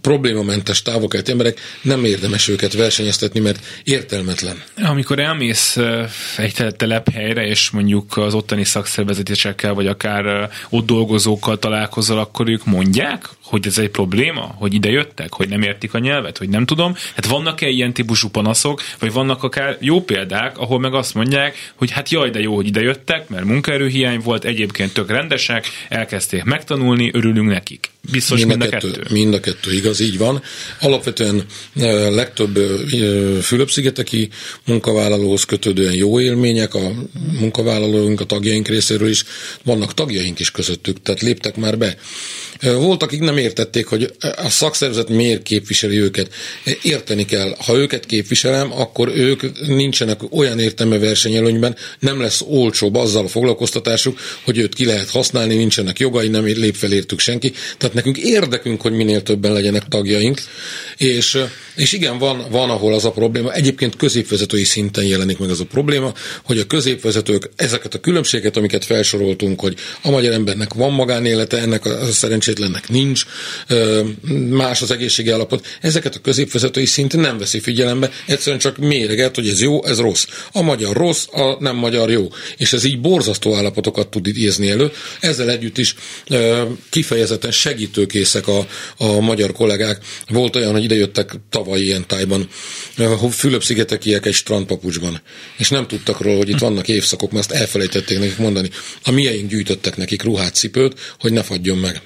problémamentes 0.00 0.82
távokelti 0.82 1.30
emberek, 1.30 1.60
nem 1.82 2.04
érdemes 2.04 2.48
őket 2.48 2.72
versenyeztetni, 2.72 3.40
mert 3.40 3.64
értelmetlen. 3.84 4.62
Amikor 4.82 5.18
elmész 5.18 5.78
egy 6.36 6.66
telephelyre, 6.76 7.46
és 7.46 7.70
mondjuk 7.70 8.16
az 8.16 8.34
ottani 8.34 8.64
szakszervezetésekkel, 8.64 9.74
vagy 9.74 9.86
akár 9.86 10.50
ott 10.70 10.86
dolgozókkal 10.86 11.58
találkozol, 11.58 12.18
akkor 12.18 12.48
ők 12.48 12.64
mondják, 12.64 13.28
hogy 13.44 13.66
ez 13.66 13.78
egy 13.78 13.88
probléma, 13.88 14.54
hogy 14.58 14.74
ide 14.74 14.88
jöttek, 14.88 15.32
hogy 15.32 15.48
nem 15.48 15.62
értik 15.62 15.94
a 15.94 15.98
nyelvet, 15.98 16.38
hogy 16.38 16.48
nem 16.48 16.66
tudom. 16.66 16.94
Hát 17.14 17.26
vannak-e 17.26 17.68
ilyen 17.68 17.92
típusú 17.92 18.28
panaszok, 18.28 18.82
vagy 18.98 19.12
vannak 19.12 19.42
akár 19.42 19.76
jó 19.80 20.00
példák, 20.00 20.58
ahol 20.58 20.80
meg 20.80 20.94
azt 20.94 21.14
mondják, 21.14 21.72
hogy 21.74 21.90
hát 21.90 22.10
jaj, 22.10 22.30
de 22.30 22.40
jó, 22.40 22.54
hogy 22.54 22.66
ide 22.66 22.80
jöttek, 22.80 23.28
mert 23.28 23.44
munkaerőhiány 23.44 24.20
volt, 24.20 24.44
egyébként 24.44 24.92
tök 24.92 25.10
rendesek, 25.48 25.86
elkezdték 25.88 26.44
megtanulni, 26.44 27.10
örülünk 27.12 27.48
nekik. 27.48 27.91
Biztos 28.10 28.44
mind, 28.44 28.48
mind 28.48 28.62
a 28.62 28.68
kettő, 28.68 28.90
kettő. 28.90 29.14
Mind 29.14 29.34
a 29.34 29.40
kettő, 29.40 29.72
igaz, 29.72 30.00
így 30.00 30.18
van. 30.18 30.42
Alapvetően 30.80 31.46
legtöbb 32.10 32.56
Fülöp-szigeteki 33.42 34.28
munkavállalóhoz 34.66 35.44
kötődően 35.44 35.94
jó 35.94 36.20
élmények 36.20 36.74
a 36.74 36.92
munkavállalóink, 37.40 38.20
a 38.20 38.24
tagjaink 38.24 38.68
részéről 38.68 39.08
is, 39.08 39.24
vannak 39.64 39.94
tagjaink 39.94 40.40
is 40.40 40.50
közöttük, 40.50 41.02
tehát 41.02 41.20
léptek 41.20 41.56
már 41.56 41.78
be. 41.78 41.96
Volt, 42.60 43.02
akik 43.02 43.20
nem 43.20 43.36
értették, 43.36 43.86
hogy 43.86 44.12
a 44.36 44.48
szakszervezet 44.48 45.08
miért 45.08 45.42
képviseli 45.42 45.96
őket. 45.96 46.34
Érteni 46.82 47.24
kell, 47.24 47.54
ha 47.58 47.76
őket 47.76 48.06
képviselem, 48.06 48.72
akkor 48.72 49.08
ők 49.08 49.66
nincsenek 49.66 50.20
olyan 50.30 50.58
értelme 50.58 50.98
versenyelőnyben, 50.98 51.76
nem 51.98 52.20
lesz 52.20 52.40
olcsóbb 52.46 52.94
azzal 52.94 53.24
a 53.24 53.28
foglalkoztatásuk, 53.28 54.18
hogy 54.44 54.58
őt 54.58 54.74
ki 54.74 54.84
lehet 54.84 55.10
használni, 55.10 55.54
nincsenek 55.54 55.98
jogai, 55.98 56.28
nem 56.28 56.44
lép 56.44 56.74
fel 56.74 56.92
értük 56.92 57.18
senki. 57.18 57.52
Tehát 57.78 57.91
nekünk 57.94 58.18
érdekünk, 58.18 58.80
hogy 58.80 58.92
minél 58.92 59.22
többen 59.22 59.52
legyenek 59.52 59.88
tagjaink, 59.88 60.40
és, 60.96 61.38
és 61.76 61.92
igen, 61.92 62.18
van, 62.18 62.46
van, 62.50 62.70
ahol 62.70 62.94
az 62.94 63.04
a 63.04 63.10
probléma. 63.10 63.52
Egyébként 63.52 63.96
középvezetői 63.96 64.64
szinten 64.64 65.04
jelenik 65.04 65.38
meg 65.38 65.50
az 65.50 65.60
a 65.60 65.64
probléma, 65.64 66.12
hogy 66.44 66.58
a 66.58 66.66
középvezetők 66.66 67.50
ezeket 67.56 67.94
a 67.94 68.00
különbséget, 68.00 68.56
amiket 68.56 68.84
felsoroltunk, 68.84 69.60
hogy 69.60 69.76
a 70.02 70.10
magyar 70.10 70.32
embernek 70.32 70.74
van 70.74 70.92
magánélete, 70.92 71.58
ennek 71.58 71.86
a 71.86 72.12
szerencsé 72.12 72.42
szerencsétlennek 72.42 72.88
nincs, 72.88 73.24
más 74.50 74.82
az 74.82 74.90
egészségi 74.90 75.30
állapot. 75.30 75.66
Ezeket 75.80 76.14
a 76.14 76.18
középvezetői 76.18 76.86
szint 76.86 77.16
nem 77.16 77.38
veszi 77.38 77.60
figyelembe, 77.60 78.10
egyszerűen 78.26 78.58
csak 78.58 78.76
méreget, 78.76 79.34
hogy 79.34 79.48
ez 79.48 79.60
jó, 79.60 79.84
ez 79.84 79.98
rossz. 79.98 80.26
A 80.52 80.62
magyar 80.62 80.96
rossz, 80.96 81.26
a 81.32 81.56
nem 81.60 81.76
magyar 81.76 82.10
jó. 82.10 82.28
És 82.56 82.72
ez 82.72 82.84
így 82.84 83.00
borzasztó 83.00 83.54
állapotokat 83.54 84.08
tud 84.08 84.26
idézni 84.26 84.70
elő. 84.70 84.92
Ezzel 85.20 85.50
együtt 85.50 85.78
is 85.78 85.94
kifejezetten 86.90 87.50
segítőkészek 87.82 88.48
a, 88.48 88.66
a 88.96 89.20
magyar 89.20 89.52
kollégák. 89.52 89.98
Volt 90.28 90.56
olyan, 90.56 90.72
hogy 90.72 90.84
idejöttek 90.84 91.32
tavaly 91.50 91.80
ilyen 91.80 92.06
tájban, 92.06 92.48
Fülöp-szigetekiek 93.30 94.26
egy 94.26 94.34
strandpapucsban, 94.34 95.20
és 95.58 95.68
nem 95.68 95.86
tudtak 95.86 96.20
róla, 96.20 96.36
hogy 96.36 96.48
itt 96.48 96.58
vannak 96.58 96.88
évszakok, 96.88 97.32
mert 97.32 97.50
ezt 97.50 97.60
elfelejtették 97.60 98.18
nekik 98.18 98.38
mondani. 98.38 98.70
A 99.04 99.10
mieink 99.10 99.50
gyűjtöttek 99.50 99.96
nekik 99.96 100.22
ruhát, 100.22 100.54
cipőt, 100.54 101.14
hogy 101.18 101.32
ne 101.32 101.42
fagyjon 101.42 101.78
meg. 101.78 102.02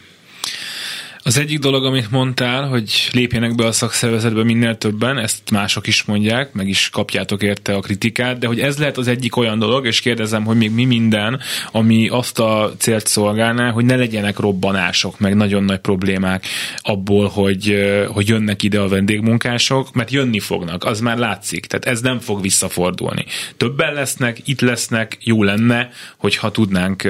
Az 1.27 1.39
egyik 1.39 1.59
dolog, 1.59 1.85
amit 1.85 2.11
mondtál, 2.11 2.69
hogy 2.69 3.09
lépjenek 3.12 3.55
be 3.55 3.67
a 3.67 3.73
szakszervezetbe 3.73 4.45
minél 4.45 4.79
többen, 4.79 5.19
ezt 5.19 5.51
mások 5.51 5.87
is 5.87 6.05
mondják, 6.05 6.53
meg 6.53 6.69
is 6.69 6.89
kapjátok 6.91 7.43
érte 7.43 7.75
a 7.75 7.81
kritikát, 7.81 8.39
de 8.39 8.47
hogy 8.47 8.61
ez 8.61 8.79
lehet 8.79 8.97
az 8.97 9.09
egyik 9.09 9.37
olyan 9.37 9.59
dolog, 9.59 9.87
és 9.87 10.01
kérdezem, 10.01 10.45
hogy 10.45 10.57
még 10.57 10.71
mi 10.71 10.85
minden, 10.85 11.41
ami 11.73 12.09
azt 12.09 12.39
a 12.39 12.73
célt 12.79 13.07
szolgálná, 13.07 13.71
hogy 13.71 13.85
ne 13.85 13.97
legyenek 13.97 14.39
robbanások, 14.39 15.19
meg 15.19 15.35
nagyon 15.35 15.65
nagy 15.65 15.81
problémák 15.81 16.47
abból, 16.79 17.29
hogy, 17.29 17.77
hogy 18.09 18.29
jönnek 18.29 18.62
ide 18.62 18.81
a 18.81 18.89
vendégmunkások, 18.89 19.93
mert 19.93 20.11
jönni 20.11 20.41
fognak, 20.41 20.85
az 20.85 21.01
már 21.01 21.19
látszik, 21.19 21.67
tehát 21.67 21.87
ez 21.87 22.01
nem 22.01 22.19
fog 22.19 22.43
visszafordulni. 22.43 23.25
Többen 23.57 23.95
lesznek, 23.95 24.41
itt 24.45 24.61
lesznek, 24.61 25.19
jó 25.21 25.43
lenne, 25.43 25.89
hogyha 26.17 26.51
tudnánk 26.51 27.09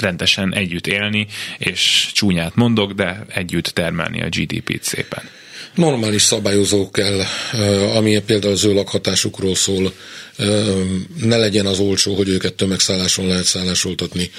rendesen 0.00 0.54
együtt 0.54 0.86
élni, 0.86 1.26
és 1.58 2.10
csúnyát 2.12 2.54
mondok, 2.54 2.92
de 2.92 3.24
együtt 3.28 3.66
termelni 3.66 4.22
a 4.22 4.28
GDP-t 4.28 4.82
szépen. 4.82 5.28
Normális 5.74 6.22
szabályozó 6.22 6.90
kell, 6.90 7.20
ami 7.94 8.22
például 8.26 8.52
az 8.52 8.64
ő 8.64 8.72
lakhatásukról 8.72 9.54
szól, 9.54 9.92
ne 11.20 11.36
legyen 11.36 11.66
az 11.66 11.78
olcsó, 11.78 12.14
hogy 12.14 12.28
őket 12.28 12.54
tömegszálláson 12.54 13.26
lehet 13.26 13.44
szállásoltatni. 13.44 14.30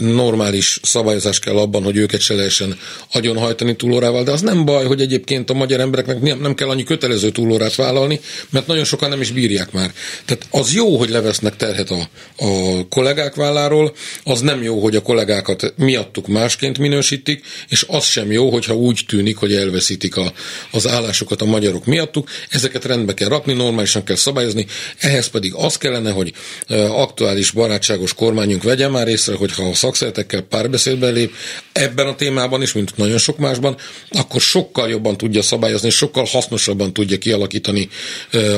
Normális 0.00 0.80
szabályozás 0.82 1.38
kell 1.38 1.56
abban, 1.56 1.82
hogy 1.82 1.96
őket 1.96 2.20
se 2.20 2.34
lehessen 2.34 2.78
agyonhajtani 3.12 3.76
túlórával, 3.76 4.22
de 4.24 4.30
az 4.30 4.40
nem 4.40 4.64
baj, 4.64 4.84
hogy 4.84 5.00
egyébként 5.00 5.50
a 5.50 5.54
magyar 5.54 5.80
embereknek 5.80 6.38
nem 6.38 6.54
kell 6.54 6.68
annyi 6.68 6.84
kötelező 6.84 7.30
túlórát 7.30 7.74
vállalni, 7.74 8.20
mert 8.50 8.66
nagyon 8.66 8.84
sokan 8.84 9.08
nem 9.08 9.20
is 9.20 9.30
bírják 9.30 9.72
már. 9.72 9.92
Tehát 10.24 10.46
az 10.50 10.74
jó, 10.74 10.96
hogy 10.96 11.08
levesznek 11.08 11.56
terhet 11.56 11.90
a, 11.90 12.08
a 12.44 12.88
kollégák 12.88 13.34
válláról, 13.34 13.94
az 14.24 14.40
nem 14.40 14.62
jó, 14.62 14.80
hogy 14.80 14.96
a 14.96 15.02
kollégákat 15.02 15.74
miattuk 15.76 16.26
másként 16.26 16.78
minősítik, 16.78 17.44
és 17.68 17.84
az 17.88 18.04
sem 18.04 18.32
jó, 18.32 18.50
hogyha 18.50 18.74
úgy 18.74 19.00
tűnik, 19.08 19.36
hogy 19.36 19.54
elveszítik 19.54 20.16
a, 20.16 20.32
az 20.70 20.88
állásokat 20.88 21.42
a 21.42 21.44
magyarok 21.44 21.84
miattuk. 21.84 22.28
Ezeket 22.50 22.84
rendbe 22.84 23.14
kell 23.14 23.28
rakni, 23.28 23.52
normálisan 23.52 24.04
kell 24.04 24.16
szabályozni, 24.16 24.66
ehhez 24.98 25.26
pedig 25.26 25.52
az 25.54 25.78
kellene, 25.78 26.10
hogy 26.10 26.32
aktuális 26.88 27.50
barátságos 27.50 28.14
kormányunk 28.14 28.62
vegye 28.62 28.88
már 28.88 29.08
észre, 29.18 29.36
hogy 29.36 29.54
ha 29.54 29.62
a 29.62 29.74
szakszeretekkel 29.74 30.40
párbeszédbe 30.40 31.08
lép 31.08 31.34
ebben 31.72 32.06
a 32.06 32.14
témában 32.14 32.62
is, 32.62 32.72
mint 32.72 32.96
nagyon 32.96 33.18
sok 33.18 33.38
másban, 33.38 33.76
akkor 34.10 34.40
sokkal 34.40 34.88
jobban 34.88 35.16
tudja 35.16 35.42
szabályozni, 35.42 35.90
sokkal 35.90 36.24
hasznosabban 36.24 36.92
tudja 36.92 37.18
kialakítani 37.18 37.88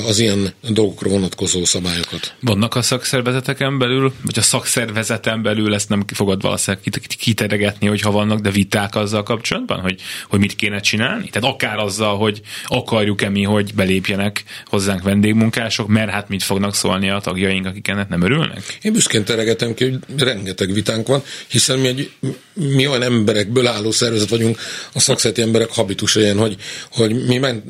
az 0.07 0.18
ilyen 0.18 0.53
dolgokra 0.68 1.11
vonatkozó 1.11 1.64
szabályokat. 1.64 2.35
Vannak 2.40 2.75
a 2.75 2.83
szakszervezeteken 2.83 3.79
belül, 3.79 4.12
vagy 4.25 4.38
a 4.38 4.42
szakszervezeten 4.42 5.42
belül 5.42 5.75
ezt 5.75 5.88
nem 5.88 6.05
fogad 6.14 6.42
valószínűleg 6.42 6.85
kiteregetni, 7.18 7.87
hogyha 7.87 8.11
vannak, 8.11 8.40
de 8.40 8.51
viták 8.51 8.94
azzal 8.94 9.23
kapcsolatban, 9.23 9.81
hogy, 9.81 10.01
hogy 10.29 10.38
mit 10.38 10.57
kéne 10.57 10.81
csinálni? 10.81 11.29
Tehát 11.29 11.51
akár 11.55 11.79
azzal, 11.79 12.16
hogy 12.16 12.40
akarjuk-e 12.66 13.29
mi, 13.29 13.42
hogy 13.42 13.75
belépjenek 13.75 14.44
hozzánk 14.66 15.03
vendégmunkások, 15.03 15.88
mert 15.88 16.11
hát 16.11 16.29
mit 16.29 16.42
fognak 16.42 16.75
szólni 16.75 17.11
a 17.11 17.20
tagjaink, 17.20 17.66
akik 17.66 17.88
ennek 17.88 18.09
nem 18.09 18.23
örülnek? 18.23 18.79
Én 18.83 18.92
büszkén 18.92 19.25
teregetem 19.25 19.75
ki, 19.75 19.85
hogy 19.85 19.99
rengeteg 20.16 20.49
vitánk 20.58 21.06
van, 21.06 21.22
hiszen 21.48 21.78
mi, 21.78 21.88
egy, 21.88 22.10
mi 22.54 22.86
olyan 22.86 23.02
emberekből 23.02 23.66
álló 23.66 23.90
szervezet 23.90 24.28
vagyunk, 24.28 24.58
a 24.92 25.00
szakszereti 25.00 25.42
emberek 25.42 25.70
habitus 25.70 26.14
ilyen, 26.14 26.38
hogy, 26.38 26.56
hogy 26.92 27.26
mi 27.26 27.38
men, 27.38 27.62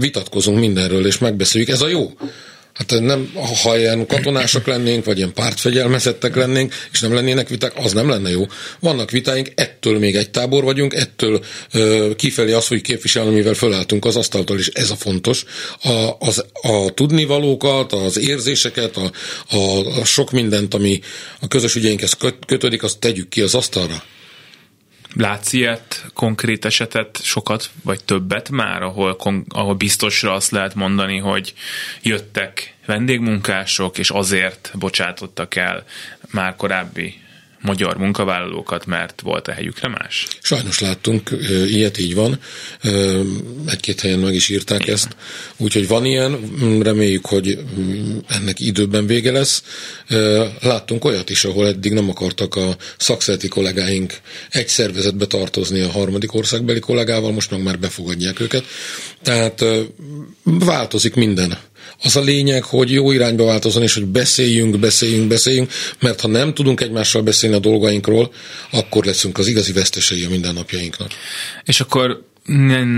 vitatkozunk 0.00 0.58
mindenről, 0.58 1.06
és 1.06 1.18
megbeszéljük. 1.18 1.70
Ez 1.70 1.80
a 1.80 1.88
jó. 1.88 2.12
Hát 2.76 3.00
nem, 3.00 3.32
ha 3.62 3.78
ilyen 3.78 4.06
katonások 4.06 4.66
lennénk, 4.66 5.04
vagy 5.04 5.16
ilyen 5.16 5.32
pártfegyelmezettek 5.32 6.36
lennénk, 6.36 6.74
és 6.92 7.00
nem 7.00 7.14
lennének 7.14 7.48
viták, 7.48 7.72
az 7.76 7.92
nem 7.92 8.08
lenne 8.08 8.30
jó. 8.30 8.46
Vannak 8.80 9.10
vitáink, 9.10 9.48
ettől 9.54 9.98
még 9.98 10.16
egy 10.16 10.30
tábor 10.30 10.64
vagyunk, 10.64 10.94
ettől 10.94 11.44
ö, 11.72 12.10
kifelé 12.16 12.52
az, 12.52 12.66
hogy 12.66 12.80
képviselni, 12.80 13.34
mivel 13.34 13.54
fölálltunk 13.54 14.04
az 14.04 14.16
asztaltól, 14.16 14.58
és 14.58 14.68
ez 14.68 14.90
a 14.90 14.96
fontos. 14.96 15.44
A, 15.82 16.10
az, 16.18 16.44
a 16.62 16.90
tudnivalókat, 16.94 17.92
az 17.92 18.18
érzéseket, 18.18 18.96
a, 18.96 19.10
a, 19.56 19.98
a 20.00 20.04
sok 20.04 20.30
mindent, 20.30 20.74
ami 20.74 21.00
a 21.40 21.48
közös 21.48 21.74
ügyeinkhez 21.74 22.16
kötődik, 22.46 22.82
azt 22.82 22.98
tegyük 22.98 23.28
ki 23.28 23.40
az 23.40 23.54
asztalra. 23.54 24.02
Látsz 25.16 25.52
ilyet, 25.52 26.06
konkrét 26.14 26.64
esetet, 26.64 27.20
sokat 27.22 27.70
vagy 27.82 28.04
többet 28.04 28.50
már, 28.50 28.82
ahol, 28.82 29.16
ahol 29.48 29.74
biztosra 29.74 30.32
azt 30.32 30.50
lehet 30.50 30.74
mondani, 30.74 31.18
hogy 31.18 31.54
jöttek 32.02 32.74
vendégmunkások, 32.86 33.98
és 33.98 34.10
azért 34.10 34.70
bocsátottak 34.74 35.54
el 35.54 35.84
már 36.30 36.56
korábbi 36.56 37.20
magyar 37.66 37.96
munkavállalókat, 37.96 38.86
mert 38.86 39.20
volt 39.20 39.48
a 39.48 39.52
helyükre 39.52 39.88
más? 39.88 40.26
Sajnos 40.42 40.80
láttunk, 40.80 41.30
ilyet 41.66 41.98
így 41.98 42.14
van. 42.14 42.38
Egy-két 43.66 44.00
helyen 44.00 44.18
meg 44.18 44.34
is 44.34 44.48
írták 44.48 44.82
Igen. 44.82 44.94
ezt. 44.94 45.16
Úgyhogy 45.56 45.88
van 45.88 46.04
ilyen, 46.04 46.38
reméljük, 46.82 47.26
hogy 47.26 47.58
ennek 48.28 48.60
időben 48.60 49.06
vége 49.06 49.32
lesz. 49.32 49.62
Láttunk 50.60 51.04
olyat 51.04 51.30
is, 51.30 51.44
ahol 51.44 51.66
eddig 51.66 51.92
nem 51.92 52.10
akartak 52.10 52.54
a 52.54 52.76
szakszereti 52.96 53.48
kollégáink 53.48 54.14
egy 54.50 54.68
szervezetbe 54.68 55.26
tartozni 55.26 55.80
a 55.80 55.90
harmadik 55.90 56.34
országbeli 56.34 56.80
kollégával, 56.80 57.32
most 57.32 57.50
meg 57.50 57.62
már 57.62 57.78
befogadják 57.78 58.40
őket. 58.40 58.64
Tehát 59.22 59.64
változik 60.42 61.14
minden. 61.14 61.58
Az 62.02 62.16
a 62.16 62.20
lényeg, 62.20 62.62
hogy 62.62 62.92
jó 62.92 63.12
irányba 63.12 63.44
változon, 63.44 63.82
és 63.82 63.94
hogy 63.94 64.04
beszéljünk, 64.04 64.78
beszéljünk, 64.78 65.28
beszéljünk, 65.28 65.70
mert 66.00 66.20
ha 66.20 66.28
nem 66.28 66.54
tudunk 66.54 66.80
egymással 66.80 67.22
beszélni 67.22 67.56
a 67.56 67.58
dolgainkról, 67.58 68.32
akkor 68.70 69.04
leszünk 69.04 69.38
az 69.38 69.46
igazi 69.46 69.72
vesztesei 69.72 70.24
a 70.24 70.28
mindennapjainknak. 70.28 71.10
És 71.64 71.80
akkor 71.80 72.24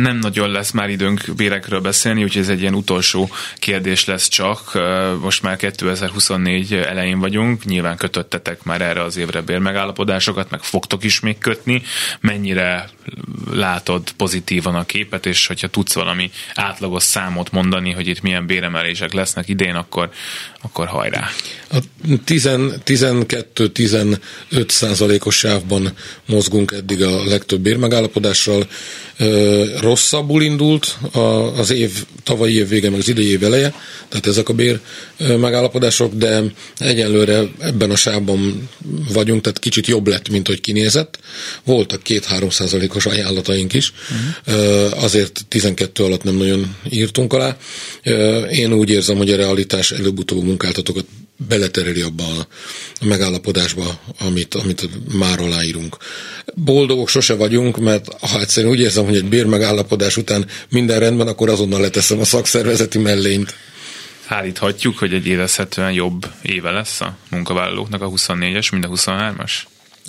nem 0.03 0.19
nagyon 0.21 0.51
lesz 0.51 0.71
már 0.71 0.91
időnk 0.91 1.25
bérekről 1.37 1.81
beszélni, 1.81 2.23
úgyhogy 2.23 2.43
ez 2.43 2.49
egy 2.49 2.61
ilyen 2.61 2.75
utolsó 2.75 3.31
kérdés 3.57 4.05
lesz 4.05 4.29
csak. 4.29 4.79
Most 5.21 5.43
már 5.43 5.57
2024 5.57 6.73
elején 6.73 7.19
vagyunk, 7.19 7.65
nyilván 7.65 7.97
kötöttetek 7.97 8.63
már 8.63 8.81
erre 8.81 9.03
az 9.03 9.17
évre 9.17 9.41
bérmegállapodásokat, 9.41 10.51
meg 10.51 10.63
fogtok 10.63 11.05
is 11.05 11.21
még 11.21 11.39
kötni. 11.39 11.83
Mennyire 12.21 12.89
látod 13.53 14.11
pozitívan 14.11 14.75
a 14.75 14.85
képet, 14.85 15.27
és 15.27 15.47
hogyha 15.47 15.69
tudsz 15.69 15.95
valami 15.95 16.31
átlagos 16.55 17.03
számot 17.03 17.53
mondani, 17.53 17.91
hogy 17.91 18.07
itt 18.07 18.23
milyen 18.23 18.47
béremelések 18.47 19.13
lesznek 19.13 19.49
idén, 19.49 19.75
akkor, 19.75 20.11
akkor 20.63 20.87
hajrá. 20.87 21.29
A 21.71 21.77
12-15 22.27 24.19
százalékos 24.69 25.37
sávban 25.37 25.93
mozgunk 26.27 26.73
eddig 26.73 27.03
a 27.03 27.25
legtöbb 27.25 27.61
bérmegállapodással. 27.61 28.67
Rosszabbul 29.81 30.43
indult 30.43 30.99
az 31.57 31.71
év, 31.71 32.05
tavalyi 32.23 32.55
év 32.55 32.69
vége, 32.69 32.91
meg 32.91 32.99
az 32.99 33.09
idei 33.09 33.31
év 33.31 33.45
eleje, 33.45 33.75
tehát 34.09 34.27
ezek 34.27 34.49
a 34.49 34.53
bér 34.53 34.81
megállapodások, 35.19 36.15
de 36.15 36.43
egyenlőre 36.77 37.43
ebben 37.59 37.91
a 37.91 37.97
sávban 37.97 38.69
vagyunk, 39.13 39.41
tehát 39.41 39.59
kicsit 39.59 39.87
jobb 39.87 40.07
lett, 40.07 40.29
mint 40.29 40.47
hogy 40.47 40.61
kinézett. 40.61 41.19
Voltak 41.65 42.01
2-3 42.05 42.51
százalékos 42.51 42.98
ajánlataink 43.07 43.73
is, 43.73 43.93
uh-huh. 44.47 45.03
azért 45.03 45.45
12 45.49 46.05
alatt 46.05 46.23
nem 46.23 46.35
nagyon 46.35 46.77
írtunk 46.91 47.33
alá. 47.33 47.57
Én 48.51 48.73
úgy 48.73 48.91
érzem, 48.91 49.17
hogy 49.17 49.31
a 49.31 49.37
realitás 49.37 49.91
előbb-utóbb 49.91 50.45
munkáltatókat 50.45 51.05
beletereli 51.49 52.01
abba 52.01 52.25
a 53.01 53.05
megállapodásba, 53.05 54.01
amit, 54.19 54.55
amit 54.55 54.89
már 55.13 55.41
aláírunk. 55.41 55.97
Boldogok 56.55 57.09
sose 57.09 57.35
vagyunk, 57.35 57.79
mert 57.79 58.07
ha 58.21 58.41
egyszerűen 58.41 58.73
úgy 58.73 58.81
érzem, 58.81 59.05
hogy 59.05 59.17
egy 59.17 59.25
bérmegállapodás 59.25 60.17
után 60.17 60.47
minden 60.71 60.99
rendben, 60.99 61.27
akkor 61.27 61.49
azonnal 61.49 61.81
leteszem 61.81 62.21
a 62.21 62.25
szakszervezeti 62.25 62.99
mellényt. 62.99 63.55
Állíthatjuk, 64.27 64.99
hogy 64.99 65.15
egy 65.15 65.27
érezhetően 65.27 65.93
jobb 65.93 66.27
éve 66.43 66.71
lesz 66.71 67.01
a 67.01 67.17
munkavállalóknak 67.31 68.03
a 68.03 68.09
24-es, 68.09 68.73
mint 68.73 68.85
a 68.85 68.89
23-as? 68.89 69.53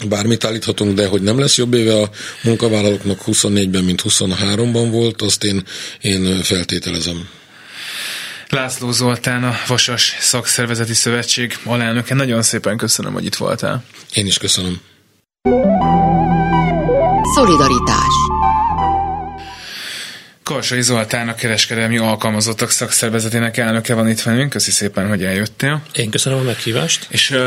Bármit 0.08 0.44
állíthatunk, 0.44 0.96
de 0.96 1.08
hogy 1.08 1.22
nem 1.22 1.40
lesz 1.40 1.58
jobb 1.58 1.74
éve 1.74 2.02
a 2.02 2.10
munkavállalóknak 2.44 3.22
24-ben, 3.26 3.84
mint 3.84 4.02
23-ban 4.04 4.88
volt, 4.92 5.22
azt 5.22 5.44
én, 5.44 5.64
én 6.02 6.42
feltételezem. 6.42 7.28
László 8.50 8.92
Zoltán, 8.92 9.44
a 9.44 9.56
Vasas 9.68 10.16
Szakszervezeti 10.20 10.94
Szövetség 10.94 11.58
alelnöke. 11.64 12.14
Nagyon 12.14 12.42
szépen 12.42 12.78
köszönöm, 12.78 13.14
hogy 13.14 13.26
itt 13.26 13.36
voltál. 13.36 13.84
Én 14.14 14.26
is 14.26 14.38
köszönöm. 14.38 14.82
Szolidaritás 17.36 18.39
Karsai 20.50 20.82
Zoltán, 20.82 21.28
a 21.28 21.36
kereskedelmi 21.36 21.98
alkalmazottak 21.98 22.70
szakszervezetének 22.70 23.58
elnöke 23.58 23.94
van 23.94 24.10
itt 24.10 24.22
velünk. 24.22 24.50
Köszi 24.50 24.72
szépen, 24.72 25.08
hogy 25.08 25.24
eljöttél. 25.24 25.82
Én 25.94 26.10
köszönöm 26.10 26.40
a 26.40 26.42
meghívást. 26.42 27.08
És 27.10 27.30
uh, 27.32 27.38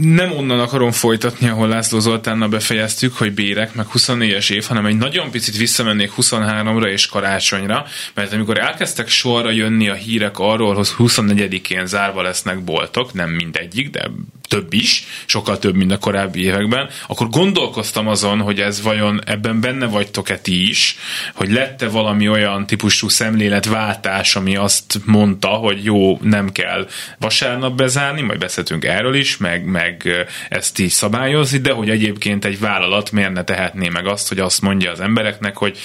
nem 0.00 0.32
onnan 0.32 0.60
akarom 0.60 0.90
folytatni, 0.90 1.48
ahol 1.48 1.68
László 1.68 1.98
Zoltánnal 1.98 2.48
befejeztük, 2.48 3.16
hogy 3.16 3.32
bérek, 3.32 3.74
meg 3.74 3.86
24-es 3.94 4.52
év, 4.52 4.64
hanem 4.64 4.86
egy 4.86 4.96
nagyon 4.96 5.30
picit 5.30 5.56
visszamennék 5.56 6.12
23-ra 6.16 6.86
és 6.86 7.06
karácsonyra, 7.06 7.86
mert 8.14 8.32
amikor 8.32 8.58
elkezdtek 8.58 9.08
sorra 9.08 9.50
jönni 9.50 9.88
a 9.88 9.94
hírek 9.94 10.38
arról, 10.38 10.74
hogy 10.74 10.88
24-én 10.98 11.86
zárva 11.86 12.22
lesznek 12.22 12.64
boltok, 12.64 13.12
nem 13.12 13.30
mindegyik, 13.30 13.90
de 13.90 14.10
több 14.48 14.72
is, 14.72 15.06
sokkal 15.26 15.58
több, 15.58 15.74
mint 15.74 15.92
a 15.92 15.98
korábbi 15.98 16.42
években, 16.42 16.88
akkor 17.06 17.28
gondolkoztam 17.28 18.08
azon, 18.08 18.40
hogy 18.40 18.60
ez 18.60 18.82
vajon 18.82 19.20
ebben 19.26 19.60
benne 19.60 19.86
vagytok-e 19.86 20.38
ti 20.38 20.68
is, 20.68 20.96
hogy 21.34 21.50
lette 21.50 21.88
valami 21.88 22.28
olyan 22.28 22.66
típusú 22.66 23.08
szemléletváltás, 23.08 24.36
ami 24.36 24.56
azt 24.56 25.00
mondta, 25.04 25.48
hogy 25.48 25.84
jó, 25.84 26.18
nem 26.22 26.52
kell 26.52 26.88
vasárnap 27.18 27.74
bezárni, 27.74 28.20
majd 28.20 28.38
beszéltünk 28.38 28.84
erről 28.84 29.14
is, 29.14 29.36
meg, 29.36 29.64
meg 29.64 30.08
ezt 30.48 30.78
így 30.78 30.90
szabályozni, 30.90 31.58
de 31.58 31.72
hogy 31.72 31.90
egyébként 31.90 32.44
egy 32.44 32.60
vállalat 32.60 33.12
miért 33.12 33.32
ne 33.32 33.44
tehetné 33.44 33.88
meg 33.88 34.06
azt, 34.06 34.28
hogy 34.28 34.38
azt 34.38 34.60
mondja 34.60 34.90
az 34.90 35.00
embereknek, 35.00 35.56
hogy, 35.56 35.78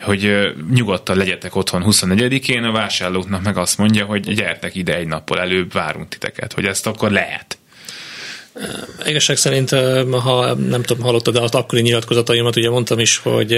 hogy 0.00 0.52
nyugodtan 0.70 1.16
legyetek 1.16 1.56
otthon 1.56 1.84
24-én, 1.86 2.64
a 2.64 2.72
vásárlóknak 2.72 3.42
meg 3.42 3.56
azt 3.56 3.78
mondja, 3.78 4.04
hogy 4.04 4.34
gyertek 4.34 4.74
ide 4.74 4.96
egy 4.96 5.06
nappal 5.06 5.40
előbb, 5.40 5.72
várunk 5.72 6.08
titeket, 6.08 6.52
hogy 6.52 6.64
ezt 6.64 6.86
akkor 6.86 7.10
lehet. 7.10 7.57
Igazság 9.06 9.36
szerint, 9.36 9.70
ha 10.10 10.54
nem 10.54 10.82
tudom, 10.82 11.02
hallottad, 11.02 11.34
de 11.34 11.40
az 11.40 11.54
akkori 11.54 11.80
nyilatkozataimat 11.80 12.56
ugye 12.56 12.70
mondtam 12.70 12.98
is, 12.98 13.16
hogy 13.16 13.52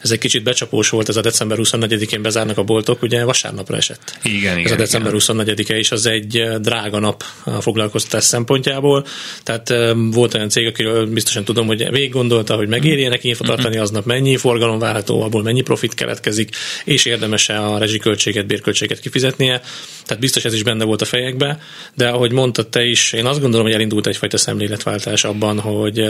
ez 0.00 0.10
egy 0.10 0.18
kicsit 0.18 0.42
becsapós 0.42 0.88
volt, 0.88 1.08
ez 1.08 1.16
a 1.16 1.20
december 1.20 1.58
24-én 1.60 2.22
bezárnak 2.22 2.58
a 2.58 2.62
boltok, 2.62 3.02
ugye 3.02 3.24
vasárnapra 3.24 3.76
esett. 3.76 4.18
Igen, 4.22 4.58
igen. 4.58 4.64
Ez 4.64 4.72
a 4.72 4.76
december 4.76 5.12
24-e 5.16 5.78
is 5.78 5.90
az 5.90 6.06
egy 6.06 6.42
drága 6.60 6.98
nap 6.98 7.24
a 7.44 7.60
foglalkoztatás 7.60 8.24
szempontjából. 8.24 9.06
Tehát 9.42 9.74
volt 10.10 10.34
olyan 10.34 10.48
cég, 10.48 10.66
akiről 10.66 11.06
biztosan 11.06 11.44
tudom, 11.44 11.66
hogy 11.66 11.90
végig 11.90 12.12
gondolta, 12.12 12.54
hogy 12.54 12.68
megéri 12.68 13.06
neki 13.06 13.28
infotartani 13.28 13.76
aznap 13.76 14.04
mennyi 14.04 14.36
forgalom 14.36 14.78
várható, 14.78 15.22
abból 15.22 15.42
mennyi 15.42 15.60
profit 15.60 15.94
keletkezik, 15.94 16.56
és 16.84 17.04
érdemes-e 17.04 17.66
a 17.66 17.78
rezsiköltséget, 17.78 18.46
bérköltséget 18.46 19.00
kifizetnie. 19.00 19.60
Tehát 20.04 20.22
biztos 20.22 20.44
ez 20.44 20.54
is 20.54 20.62
benne 20.62 20.84
volt 20.84 21.02
a 21.02 21.04
fejekbe, 21.04 21.58
de 21.94 22.08
ahogy 22.08 22.32
mondtad 22.32 22.68
te 22.68 22.84
is, 22.84 23.12
én 23.12 23.26
azt 23.26 23.40
gondolom, 23.40 23.66
hogy 23.66 23.74
elindult 23.74 24.06
egyfajta 24.24 24.50
szemléletváltás 24.50 25.24
abban, 25.24 25.60
hogy 25.60 26.04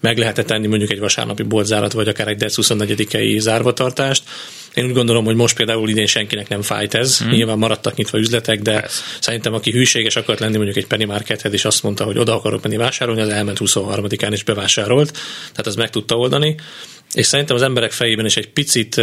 meg 0.00 0.18
lehet 0.18 0.44
tenni 0.46 0.66
mondjuk 0.66 0.90
egy 0.90 0.98
vasárnapi 0.98 1.42
boltzárat, 1.42 1.92
vagy 1.92 2.08
akár 2.08 2.28
egy 2.28 2.36
DEC 2.36 2.54
24-i 2.56 3.38
zárvatartást. 3.38 4.22
Én 4.74 4.84
úgy 4.84 4.92
gondolom, 4.92 5.24
hogy 5.24 5.34
most 5.34 5.56
például 5.56 5.88
idén 5.88 6.06
senkinek 6.06 6.48
nem 6.48 6.62
fájt 6.62 6.94
ez. 6.94 7.18
Hmm. 7.18 7.30
Nyilván 7.30 7.58
maradtak 7.58 7.94
nyitva 7.94 8.18
üzletek, 8.18 8.60
de 8.60 8.80
Persze. 8.80 9.02
szerintem 9.20 9.54
aki 9.54 9.70
hűséges 9.70 10.16
akart 10.16 10.40
lenni 10.40 10.56
mondjuk 10.56 10.76
egy 10.76 10.86
penny 10.86 11.06
markethez, 11.06 11.52
és 11.52 11.64
azt 11.64 11.82
mondta, 11.82 12.04
hogy 12.04 12.18
oda 12.18 12.34
akarok 12.34 12.62
menni 12.62 12.76
vásárolni, 12.76 13.20
az 13.20 13.28
elment 13.28 13.58
23-án 13.60 14.32
és 14.32 14.42
bevásárolt. 14.42 15.12
Tehát 15.50 15.66
az 15.66 15.74
meg 15.74 15.90
tudta 15.90 16.16
oldani. 16.16 16.56
És 17.12 17.26
szerintem 17.26 17.56
az 17.56 17.62
emberek 17.62 17.92
fejében 17.92 18.24
is 18.24 18.36
egy 18.36 18.48
picit 18.48 19.00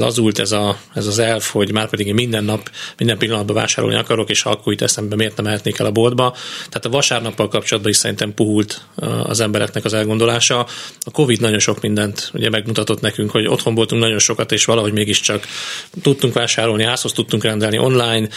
lazult 0.00 0.38
ez, 0.38 0.52
a, 0.52 0.78
ez 0.94 1.06
az 1.06 1.18
elf, 1.18 1.50
hogy 1.50 1.72
már 1.72 1.88
pedig 1.88 2.06
én 2.06 2.14
minden 2.14 2.44
nap, 2.44 2.70
minden 2.98 3.18
pillanatban 3.18 3.56
vásárolni 3.56 3.96
akarok, 3.96 4.30
és 4.30 4.42
ha 4.42 4.50
akkor 4.50 4.72
itt 4.72 4.80
eszembe 4.80 5.16
miért 5.16 5.36
nem 5.36 5.44
mehetnék 5.44 5.78
el 5.78 5.86
a 5.86 5.90
boltba. 5.90 6.36
Tehát 6.56 6.84
a 6.84 6.88
vasárnappal 6.88 7.48
kapcsolatban 7.48 7.92
is 7.92 7.98
szerintem 7.98 8.34
puhult 8.34 8.86
az 9.22 9.40
embereknek 9.40 9.84
az 9.84 9.92
elgondolása. 9.92 10.66
A 11.00 11.10
Covid 11.10 11.40
nagyon 11.40 11.58
sok 11.58 11.80
mindent 11.80 12.30
ugye 12.34 12.50
megmutatott 12.50 13.00
nekünk, 13.00 13.30
hogy 13.30 13.46
otthon 13.46 13.74
voltunk 13.74 14.02
nagyon 14.02 14.18
sokat, 14.18 14.52
és 14.52 14.64
valahogy 14.64 14.92
mégiscsak 14.92 15.46
tudtunk 16.02 16.34
vásárolni, 16.34 16.84
házhoz 16.84 17.12
tudtunk 17.12 17.44
rendelni 17.44 17.78
online, 17.78 18.28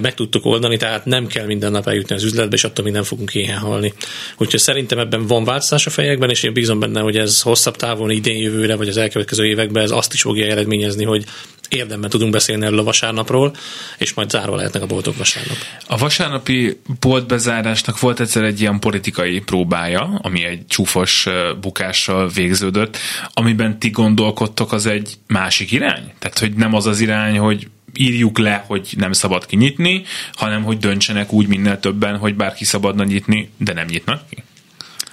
meg 0.00 0.14
tudtuk 0.14 0.44
oldani, 0.44 0.76
tehát 0.76 1.04
nem 1.04 1.26
kell 1.26 1.46
minden 1.46 1.70
nap 1.70 1.86
eljutni 1.86 2.14
az 2.14 2.24
üzletbe, 2.24 2.54
és 2.54 2.64
attól 2.64 2.84
mi 2.84 2.90
nem 2.90 3.02
fogunk 3.02 3.34
éhen 3.34 3.58
halni. 3.58 3.94
Úgyhogy 4.38 4.60
szerintem 4.60 4.98
ebben 4.98 5.26
van 5.26 5.44
változás 5.44 5.86
a 5.86 5.90
fejekben, 5.90 6.30
és 6.30 6.42
én 6.42 6.52
bízom 6.52 6.78
benne, 6.78 7.00
hogy 7.00 7.16
ez 7.16 7.40
hosszabb 7.40 7.76
távon, 7.76 8.10
idén 8.10 8.42
jövőre, 8.42 8.76
vagy 8.76 8.88
az 8.88 8.96
elkövetkező 8.96 9.46
években 9.46 9.82
ez 9.82 9.90
azt 9.90 10.12
is 10.12 10.22
fogja 10.22 10.46
eredményezni, 10.46 10.86
eredményezni, 10.88 11.04
hogy 11.04 11.24
érdemben 11.68 12.10
tudunk 12.10 12.32
beszélni 12.32 12.64
erről 12.64 12.78
a 12.78 12.82
vasárnapról, 12.82 13.56
és 13.98 14.14
majd 14.14 14.30
zárva 14.30 14.56
lehetnek 14.56 14.82
a 14.82 14.86
boltok 14.86 15.16
vasárnap. 15.16 15.56
A 15.86 15.96
vasárnapi 15.96 16.80
boltbezárásnak 17.00 18.00
volt 18.00 18.20
egyszer 18.20 18.42
egy 18.42 18.60
ilyen 18.60 18.78
politikai 18.78 19.40
próbája, 19.40 20.18
ami 20.22 20.44
egy 20.44 20.66
csúfos 20.66 21.26
bukással 21.60 22.28
végződött, 22.28 22.96
amiben 23.32 23.78
ti 23.78 23.90
gondolkodtok, 23.90 24.72
az 24.72 24.86
egy 24.86 25.14
másik 25.26 25.72
irány? 25.72 26.12
Tehát, 26.18 26.38
hogy 26.38 26.52
nem 26.52 26.74
az 26.74 26.86
az 26.86 27.00
irány, 27.00 27.38
hogy 27.38 27.68
írjuk 27.94 28.38
le, 28.38 28.64
hogy 28.66 28.94
nem 28.96 29.12
szabad 29.12 29.46
kinyitni, 29.46 30.02
hanem 30.32 30.62
hogy 30.62 30.78
döntsenek 30.78 31.32
úgy 31.32 31.46
minél 31.46 31.80
többen, 31.80 32.16
hogy 32.16 32.34
bárki 32.34 32.64
szabadna 32.64 33.04
nyitni, 33.04 33.50
de 33.56 33.72
nem 33.72 33.86
nyitnak 33.86 34.28
ki? 34.30 34.42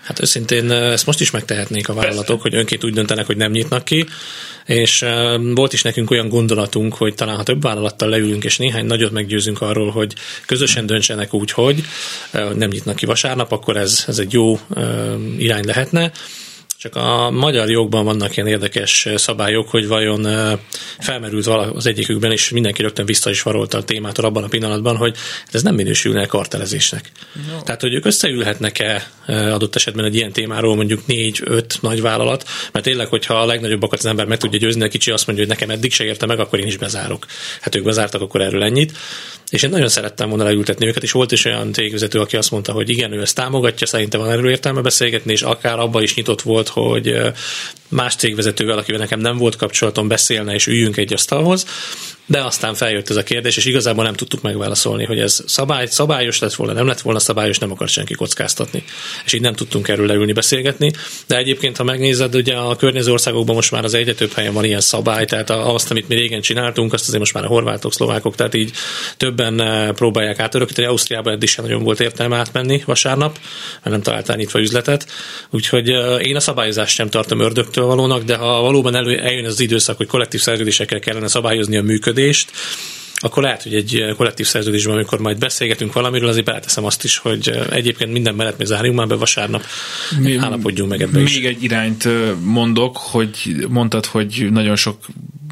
Hát 0.05 0.21
őszintén 0.21 0.71
ezt 0.71 1.05
most 1.05 1.21
is 1.21 1.31
megtehetnék 1.31 1.89
a 1.89 1.93
vállalatok, 1.93 2.25
Persze. 2.25 2.41
hogy 2.41 2.55
önként 2.55 2.83
úgy 2.83 2.93
döntenek, 2.93 3.25
hogy 3.25 3.37
nem 3.37 3.51
nyitnak 3.51 3.85
ki, 3.85 4.05
és 4.65 5.05
volt 5.53 5.73
is 5.73 5.81
nekünk 5.81 6.11
olyan 6.11 6.29
gondolatunk, 6.29 6.93
hogy 6.93 7.15
talán 7.15 7.35
ha 7.35 7.43
több 7.43 7.61
vállalattal 7.61 8.09
leülünk, 8.09 8.43
és 8.43 8.57
néhány 8.57 8.85
nagyot 8.85 9.11
meggyőzünk 9.11 9.61
arról, 9.61 9.91
hogy 9.91 10.13
közösen 10.45 10.85
döntsenek 10.85 11.33
úgy, 11.33 11.51
hogy 11.51 11.83
nem 12.31 12.69
nyitnak 12.69 12.95
ki 12.95 13.05
vasárnap, 13.05 13.51
akkor 13.51 13.77
ez, 13.77 14.03
ez 14.07 14.19
egy 14.19 14.33
jó 14.33 14.59
irány 15.37 15.65
lehetne. 15.65 16.11
Csak 16.85 16.95
a 16.95 17.31
magyar 17.31 17.69
jogban 17.69 18.05
vannak 18.05 18.35
ilyen 18.37 18.47
érdekes 18.47 19.07
szabályok, 19.15 19.69
hogy 19.69 19.87
vajon 19.87 20.27
felmerült 20.99 21.47
az 21.47 21.85
egyikükben, 21.85 22.31
és 22.31 22.49
mindenki 22.49 22.81
rögtön 22.81 23.05
vissza 23.05 23.29
is 23.29 23.41
varolta 23.41 23.77
a 23.77 23.83
témától 23.83 24.25
abban 24.25 24.43
a 24.43 24.47
pillanatban, 24.47 24.97
hogy 24.97 25.15
ez 25.51 25.63
nem 25.63 25.75
minősülne 25.75 26.25
kartelezésnek. 26.25 27.11
No. 27.51 27.61
Tehát, 27.61 27.81
hogy 27.81 27.93
ők 27.93 28.05
összeülhetnek-e 28.05 29.09
adott 29.27 29.75
esetben 29.75 30.05
egy 30.05 30.15
ilyen 30.15 30.31
témáról 30.31 30.75
mondjuk 30.75 31.07
négy-öt 31.07 31.77
nagy 31.81 32.01
vállalat, 32.01 32.43
mert 32.71 32.85
tényleg, 32.85 33.07
hogyha 33.07 33.33
a 33.33 33.45
legnagyobbakat 33.45 33.99
az 33.99 34.05
ember 34.05 34.25
meg 34.25 34.37
tudja 34.37 34.59
győzni, 34.59 34.83
a 34.83 34.87
kicsi 34.87 35.11
azt 35.11 35.27
mondja, 35.27 35.45
hogy 35.45 35.53
nekem 35.53 35.69
eddig 35.75 35.93
se 35.93 36.03
érte 36.03 36.25
meg, 36.25 36.39
akkor 36.39 36.59
én 36.59 36.67
is 36.67 36.77
bezárok. 36.77 37.25
Hát 37.61 37.75
ők 37.75 37.83
bezártak, 37.83 38.21
akkor 38.21 38.41
erről 38.41 38.63
ennyit 38.63 38.97
és 39.55 39.63
én 39.63 39.69
nagyon 39.69 39.87
szerettem 39.87 40.29
volna 40.29 40.43
leültetni 40.43 40.87
őket, 40.87 41.03
és 41.03 41.11
volt 41.11 41.31
is 41.31 41.45
olyan 41.45 41.73
cégvezető, 41.73 42.19
aki 42.19 42.37
azt 42.37 42.51
mondta, 42.51 42.71
hogy 42.71 42.89
igen, 42.89 43.11
ő 43.11 43.21
ezt 43.21 43.35
támogatja, 43.35 43.87
szerintem 43.87 44.19
van 44.19 44.29
erről 44.31 44.49
értelme 44.49 44.81
beszélgetni, 44.81 45.31
és 45.31 45.41
akár 45.41 45.79
abban 45.79 46.03
is 46.03 46.15
nyitott 46.15 46.41
volt, 46.41 46.67
hogy 46.67 47.17
más 47.89 48.15
cégvezetővel, 48.15 48.77
akivel 48.77 48.99
nekem 48.99 49.19
nem 49.19 49.37
volt 49.37 49.55
kapcsolatom, 49.55 50.07
beszélne, 50.07 50.53
és 50.53 50.67
üljünk 50.67 50.97
egy 50.97 51.13
asztalhoz. 51.13 51.65
De 52.27 52.43
aztán 52.43 52.73
feljött 52.73 53.09
ez 53.09 53.15
a 53.15 53.23
kérdés, 53.23 53.57
és 53.57 53.65
igazából 53.65 54.03
nem 54.03 54.13
tudtuk 54.13 54.41
megválaszolni, 54.41 55.05
hogy 55.05 55.19
ez 55.19 55.43
szabály, 55.45 55.85
szabályos 55.85 56.39
lett 56.39 56.53
volna, 56.53 56.73
nem 56.73 56.87
lett 56.87 57.01
volna 57.01 57.19
szabályos, 57.19 57.57
nem 57.57 57.71
akar 57.71 57.89
senki 57.89 58.13
kockáztatni. 58.13 58.83
És 59.25 59.33
így 59.33 59.41
nem 59.41 59.53
tudtunk 59.53 59.87
erről 59.87 60.07
leülni 60.07 60.33
beszélgetni. 60.33 60.91
De 61.27 61.37
egyébként, 61.37 61.77
ha 61.77 61.83
megnézed, 61.83 62.35
ugye 62.35 62.55
a 62.55 62.75
környező 62.75 63.11
országokban 63.11 63.55
most 63.55 63.71
már 63.71 63.83
az 63.83 63.93
egyre 63.93 64.13
több 64.13 64.31
helyen 64.33 64.53
van 64.53 64.63
ilyen 64.63 64.81
szabály, 64.81 65.25
tehát 65.25 65.49
azt, 65.49 65.91
amit 65.91 66.07
mi 66.07 66.15
régen 66.15 66.41
csináltunk, 66.41 66.93
azt 66.93 67.03
azért 67.03 67.19
most 67.19 67.33
már 67.33 67.43
a 67.43 67.47
horvátok, 67.47 67.93
szlovákok, 67.93 68.35
tehát 68.35 68.53
így 68.53 68.71
többen 69.17 69.61
eh, 69.61 69.91
próbálják 69.91 70.39
átörökíteni. 70.39 70.87
Ausztriában 70.87 71.33
eddig 71.33 71.49
sem 71.49 71.63
nagyon 71.63 71.83
volt 71.83 71.99
értelme 71.99 72.37
átmenni 72.37 72.83
vasárnap, 72.85 73.39
mert 73.73 73.95
nem 73.95 74.01
találtál 74.01 74.35
nyitva 74.35 74.59
üzletet. 74.59 75.07
Úgyhogy 75.49 75.89
eh, 75.89 76.27
én 76.27 76.35
a 76.35 76.39
szabályozást 76.39 76.95
sem 76.95 77.09
tartom 77.09 77.39
ördögtől 77.39 77.85
valónak, 77.85 78.23
de 78.23 78.35
ha 78.35 78.61
valóban 78.61 78.95
elő, 78.95 79.19
eljön 79.19 79.45
az 79.45 79.59
időszak, 79.59 79.97
hogy 79.97 80.07
kollektív 80.07 80.41
szerződésekkel 80.41 80.99
kellene 80.99 81.27
szabályozni 81.27 81.77
a 81.77 81.81
működést, 81.81 82.13
működést, 82.15 82.51
akkor 83.17 83.43
lehet, 83.43 83.63
hogy 83.63 83.75
egy 83.75 84.03
kollektív 84.17 84.45
szerződésben, 84.45 84.93
amikor 84.95 85.19
majd 85.19 85.37
beszélgetünk 85.37 85.93
valamiről, 85.93 86.29
azért 86.29 86.45
beleteszem 86.45 86.85
azt 86.85 87.03
is, 87.03 87.17
hogy 87.17 87.51
egyébként 87.71 88.11
minden 88.11 88.35
mellett 88.35 88.57
még 88.57 88.67
zárjunk 88.67 88.97
már 88.97 89.07
be 89.07 89.15
vasárnap, 89.15 89.63
még, 90.19 90.37
állapodjunk 90.37 90.89
meg 90.89 91.01
ebbe 91.01 91.17
Még 91.17 91.27
is. 91.27 91.43
egy 91.43 91.63
irányt 91.63 92.07
mondok, 92.43 92.97
hogy 92.97 93.65
mondtad, 93.69 94.05
hogy 94.05 94.47
nagyon 94.51 94.75
sok 94.75 95.05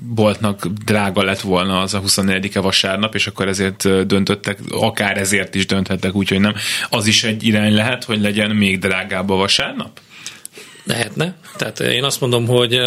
boltnak 0.04 0.68
drága 0.86 1.24
lett 1.24 1.40
volna 1.40 1.80
az 1.80 1.94
a 1.94 2.02
24-e 2.02 2.60
vasárnap, 2.60 3.16
és 3.16 3.28
akkor 3.28 3.48
ezért 3.48 4.06
döntöttek, 4.08 4.60
akár 4.70 5.18
ezért 5.18 5.56
is 5.56 5.66
dönthettek, 5.66 6.16
úgyhogy 6.16 6.40
nem. 6.40 6.54
Az 6.90 7.08
is 7.08 7.24
egy 7.24 7.44
irány 7.44 7.74
lehet, 7.74 8.04
hogy 8.04 8.22
legyen 8.22 8.56
még 8.56 8.80
drágább 8.80 9.30
a 9.30 9.36
vasárnap? 9.36 10.00
Lehetne. 10.84 11.36
Tehát 11.58 11.80
én 11.80 12.04
azt 12.04 12.22
mondom, 12.22 12.48
hogy 12.48 12.80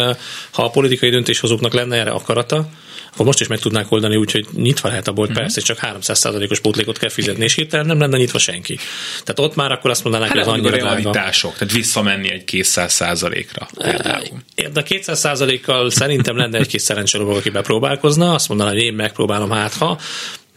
ha 0.51 0.63
a 0.63 0.69
politikai 0.69 1.09
döntéshozóknak 1.09 1.73
lenne 1.73 1.95
erre 1.95 2.11
akarata, 2.11 2.69
akkor 3.17 3.25
most 3.25 3.41
is 3.41 3.47
meg 3.47 3.59
tudnák 3.59 3.91
oldani 3.91 4.15
úgy, 4.15 4.31
hogy 4.31 4.47
nyitva 4.53 4.89
lehet 4.89 5.07
a 5.07 5.11
bolt, 5.11 5.29
mm-hmm. 5.29 5.39
persze, 5.39 5.61
csak 5.61 5.79
300%-os 5.81 6.59
pótlékot 6.59 6.97
kell 6.97 7.09
fizetni, 7.09 7.43
és 7.43 7.53
hirtelen 7.53 7.85
nem 7.85 7.99
lenne 7.99 8.17
nyitva 8.17 8.39
senki. 8.39 8.79
Tehát 9.23 9.39
ott 9.39 9.55
már 9.55 9.71
akkor 9.71 9.89
azt 9.89 10.03
mondanák, 10.03 10.27
hát 10.27 10.37
hogy 10.37 10.47
az 10.47 10.53
annyira 10.53 10.75
realitások, 10.75 11.53
tehát 11.57 11.73
visszamenni 11.73 12.31
egy 12.31 12.43
200 12.43 12.93
százalékra. 12.93 13.67
De 14.73 14.83
200 14.83 15.19
százalékkal 15.19 15.89
szerintem 15.89 16.37
lenne 16.37 16.57
egy 16.57 16.67
kis 16.67 16.81
szerencselóbb, 16.81 17.29
aki 17.29 17.49
bepróbálkozna, 17.49 18.33
azt 18.33 18.47
mondaná, 18.49 18.69
hogy 18.69 18.81
én 18.81 18.93
megpróbálom 18.93 19.49
hát 19.49 19.73
ha, 19.73 19.99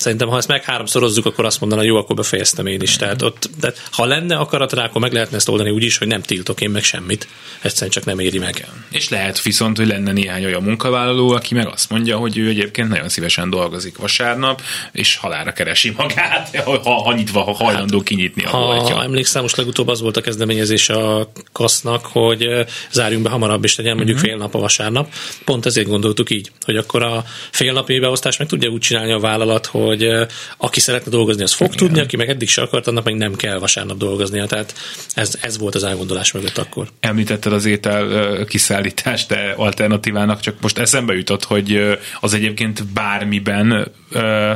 Szerintem, 0.01 0.29
ha 0.29 0.37
ezt 0.37 0.49
meg 0.49 0.65
háromszorozzuk, 0.65 1.27
akkor 1.27 1.45
azt 1.45 1.61
mondaná, 1.61 1.83
jó, 1.83 1.97
akkor 1.97 2.17
befejeztem 2.17 2.67
én 2.67 2.81
is. 2.81 2.97
Tehát 2.97 3.23
ott, 3.23 3.51
de 3.61 3.73
ha 3.91 4.05
lenne 4.05 4.37
akarat 4.37 4.73
rá, 4.73 4.85
akkor 4.85 5.01
meg 5.01 5.13
lehetne 5.13 5.37
ezt 5.37 5.49
oldani 5.49 5.71
úgy 5.71 5.83
is, 5.83 5.99
hogy 5.99 6.07
nem 6.07 6.23
tiltok 6.23 6.61
én 6.61 6.71
meg 6.71 6.83
semmit. 6.83 7.29
Egyszerűen 7.63 7.91
csak 7.91 8.05
nem 8.05 8.19
éri 8.19 8.39
meg. 8.39 8.69
És 8.91 9.09
lehet 9.09 9.43
viszont, 9.43 9.77
hogy 9.77 9.87
lenne 9.87 10.13
néhány 10.13 10.45
olyan 10.45 10.63
munkavállaló, 10.63 11.31
aki 11.31 11.55
meg 11.55 11.67
azt 11.67 11.91
mondja, 11.91 12.17
hogy 12.17 12.39
ő 12.39 12.49
egyébként 12.49 12.89
nagyon 12.89 13.09
szívesen 13.09 13.51
dolgozik 13.51 13.97
vasárnap, 13.97 14.63
és 14.93 15.17
halára 15.17 15.53
keresi 15.53 15.95
magát, 15.97 16.57
ha, 16.85 17.03
ha 17.03 17.15
nyitva, 17.15 17.43
ha 17.43 17.53
hajlandó 17.53 17.97
hát, 17.97 18.07
kinyitni 18.07 18.45
a 18.45 18.49
ha 18.49 19.03
emlékszem, 19.03 19.43
most 19.43 19.57
legutóbb 19.57 19.89
az 19.89 20.01
volt 20.01 20.17
a 20.17 20.21
kezdeményezés 20.21 20.89
a 20.89 21.33
kasznak, 21.53 22.07
hogy 22.07 22.49
zárjunk 22.91 23.23
be 23.23 23.31
hamarabb, 23.31 23.65
és 23.65 23.77
legyen 23.77 23.97
mondjuk 23.97 24.17
uh-huh. 24.17 24.31
fél 24.31 24.41
nap 24.41 24.55
a 24.55 24.59
vasárnap. 24.59 25.13
Pont 25.45 25.67
ezért 25.67 25.89
gondoltuk 25.89 26.31
így, 26.31 26.51
hogy 26.65 26.77
akkor 26.77 27.03
a 27.03 27.25
fél 27.51 27.73
napi 27.73 27.99
beosztás 27.99 28.37
meg 28.37 28.49
tudja 28.49 28.71
úgy 28.71 28.81
csinálni 28.81 29.13
a 29.13 29.19
vállalat, 29.19 29.67
hogy 29.67 29.90
hogy 29.97 30.27
aki 30.57 30.81
szeretne 30.81 31.11
dolgozni, 31.11 31.43
az 31.43 31.53
fog 31.53 31.67
Igen. 31.67 31.79
tudni, 31.79 32.01
aki 32.01 32.17
meg 32.17 32.29
eddig 32.29 32.49
se 32.49 32.63
akart, 32.63 32.87
annak 32.87 33.05
meg 33.05 33.15
nem 33.15 33.35
kell 33.35 33.59
vasárnap 33.59 33.97
dolgoznia. 33.97 34.47
Tehát 34.47 34.75
ez, 35.15 35.39
ez 35.41 35.59
volt 35.59 35.75
az 35.75 35.85
elgondolás 35.85 36.33
mögött 36.33 36.59
akkor. 36.59 36.89
Említetted 37.01 37.53
az 37.53 37.65
étel 37.65 38.45
kiszállítást, 38.45 39.29
de 39.29 39.55
alternatívának 39.57 40.41
csak 40.41 40.61
most 40.61 40.79
eszembe 40.79 41.15
jutott, 41.15 41.45
hogy 41.45 41.99
az 42.21 42.35
egyébként 42.35 42.87
bármiben 42.87 43.91
ö, 44.11 44.53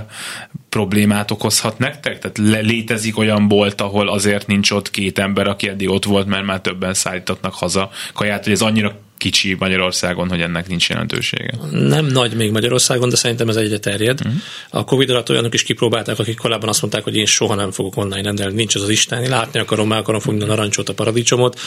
problémát 0.69 1.31
okozhat 1.31 1.79
nektek? 1.79 2.19
Tehát 2.19 2.65
létezik 2.65 3.19
olyan 3.19 3.49
bolt, 3.49 3.81
ahol 3.81 4.09
azért 4.09 4.47
nincs 4.47 4.71
ott 4.71 4.91
két 4.91 5.19
ember, 5.19 5.47
aki 5.47 5.69
eddig 5.69 5.89
ott 5.89 6.05
volt, 6.05 6.27
mert 6.27 6.45
már 6.45 6.61
többen 6.61 6.95
szállítatnak 6.95 7.55
haza 7.55 7.91
kaját, 8.13 8.45
hogy 8.45 8.53
ez 8.53 8.61
annyira 8.61 8.97
kicsi 9.25 9.57
Magyarországon, 9.59 10.29
hogy 10.29 10.41
ennek 10.41 10.69
nincs 10.69 10.89
jelentősége. 10.89 11.55
Nem 11.71 12.07
nagy 12.07 12.35
még 12.35 12.51
Magyarországon, 12.51 13.09
de 13.09 13.17
szerintem 13.17 13.49
ez 13.49 13.57
egyre 13.57 13.79
terjed. 13.79 14.21
Uh-huh. 14.21 14.37
A 14.71 14.85
Covid 14.85 15.11
alatt 15.11 15.31
olyanok 15.31 15.55
is 15.55 15.63
kipróbálták, 15.63 16.19
akik 16.19 16.37
korábban 16.37 16.69
azt 16.69 16.81
mondták, 16.81 17.05
hogy 17.05 17.17
én 17.17 17.27
soha 17.27 17.55
nem 17.55 17.71
fogok 17.71 17.97
online 17.97 18.23
rendelni, 18.23 18.55
nincs 18.55 18.75
az 18.75 18.83
az 18.83 18.89
isteni, 18.89 19.29
látni 19.29 19.61
akarom, 19.61 19.89
meg 19.89 19.99
akarom 19.99 20.21
fogni 20.21 20.43
a 20.43 20.47
narancsot, 20.47 20.89
a 20.89 20.95
paradicsomot. 20.95 21.61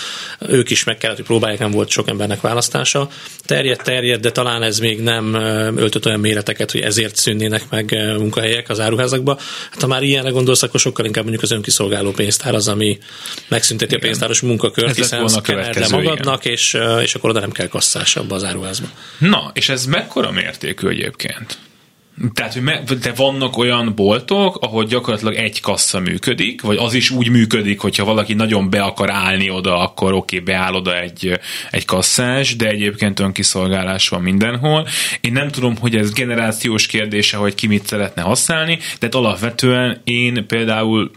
Ők 0.50 0.70
is 0.70 0.84
meg 0.84 0.98
kellett, 0.98 1.16
hogy 1.16 1.26
próbálják, 1.26 1.60
nem 1.60 1.72
volt 1.72 1.90
sok 1.90 2.08
embernek 2.08 2.42
választása. 2.42 3.10
Terjed, 3.46 3.82
terjed, 3.84 4.22
de 4.22 4.32
talán 4.32 4.64
ez 4.64 4.80
még 4.80 5.02
nem 5.02 5.34
öltött 5.76 6.06
olyan 6.06 6.20
méreteket, 6.20 6.72
hogy 6.72 6.82
ezért 6.82 7.16
szűnnének 7.16 7.64
meg 7.70 7.98
munkahelyek 8.18 8.70
az 8.70 8.80
áruházakba. 8.80 9.40
Hát 9.72 9.82
ha 9.82 9.88
már 9.88 10.04
ilyenre 10.04 10.30
gondolsz, 10.30 10.64
akkor 10.64 10.80
sokkal 10.80 11.06
inkább 11.06 11.24
mondjuk 11.24 11.44
az 11.44 11.52
önkiszolgáló 11.52 12.12
pénztár 12.12 12.56
az, 12.56 12.68
ami 12.68 12.98
megszünteti 13.48 13.92
igen. 13.92 14.04
a 14.04 14.08
pénztáros 14.08 14.42
munkakört, 14.42 14.96
hiszen 14.96 15.28
szkennerre 15.28 15.88
magadnak, 15.88 16.46
és, 16.46 16.78
és 17.02 17.16
akkor 17.16 17.30
oda 17.30 17.40
nem 17.48 17.56
kell 17.56 17.68
kasszás 17.68 18.16
abba 18.16 18.36
az 18.36 18.44
áruházba. 18.44 18.88
Na, 19.18 19.52
és 19.54 19.70
ez 19.70 19.86
mekkora 19.86 20.32
mértékű 20.32 20.88
egyébként? 20.88 21.58
Tehát, 22.34 22.54
hogy 22.54 22.62
me, 22.62 22.84
de 23.02 23.14
vannak 23.14 23.58
olyan 23.58 23.96
boltok, 23.96 24.58
ahol 24.62 24.86
gyakorlatilag 24.86 25.36
egy 25.36 25.62
kassa 25.62 26.00
működik, 26.00 26.62
vagy 26.62 26.78
az 26.78 26.94
is 26.94 27.10
úgy 27.10 27.30
működik, 27.30 27.80
hogyha 27.80 28.06
valaki 28.06 28.34
nagyon 28.34 28.70
be 28.70 28.82
akar 28.82 29.12
állni 29.12 29.50
oda, 29.50 29.80
akkor 29.80 30.14
oké, 30.14 30.40
okay, 30.40 30.54
beáll 30.54 30.74
oda 30.74 31.00
egy, 31.00 31.40
egy 31.72 31.86
kasszás, 31.86 32.56
de 32.56 32.68
egyébként 32.68 33.20
önkiszolgálás 33.20 34.10
van 34.10 34.22
mindenhol. 34.22 34.88
Én 35.22 35.32
nem 35.32 35.50
tudom, 35.50 35.78
hogy 35.78 35.96
ez 35.96 36.14
generációs 36.14 36.88
kérdése, 36.88 37.38
hogy 37.38 37.56
ki 37.56 37.68
mit 37.68 37.86
szeretne 37.86 38.22
használni, 38.22 38.80
de 39.00 39.08
alapvetően 39.12 40.02
én 40.04 40.48
például 40.48 41.12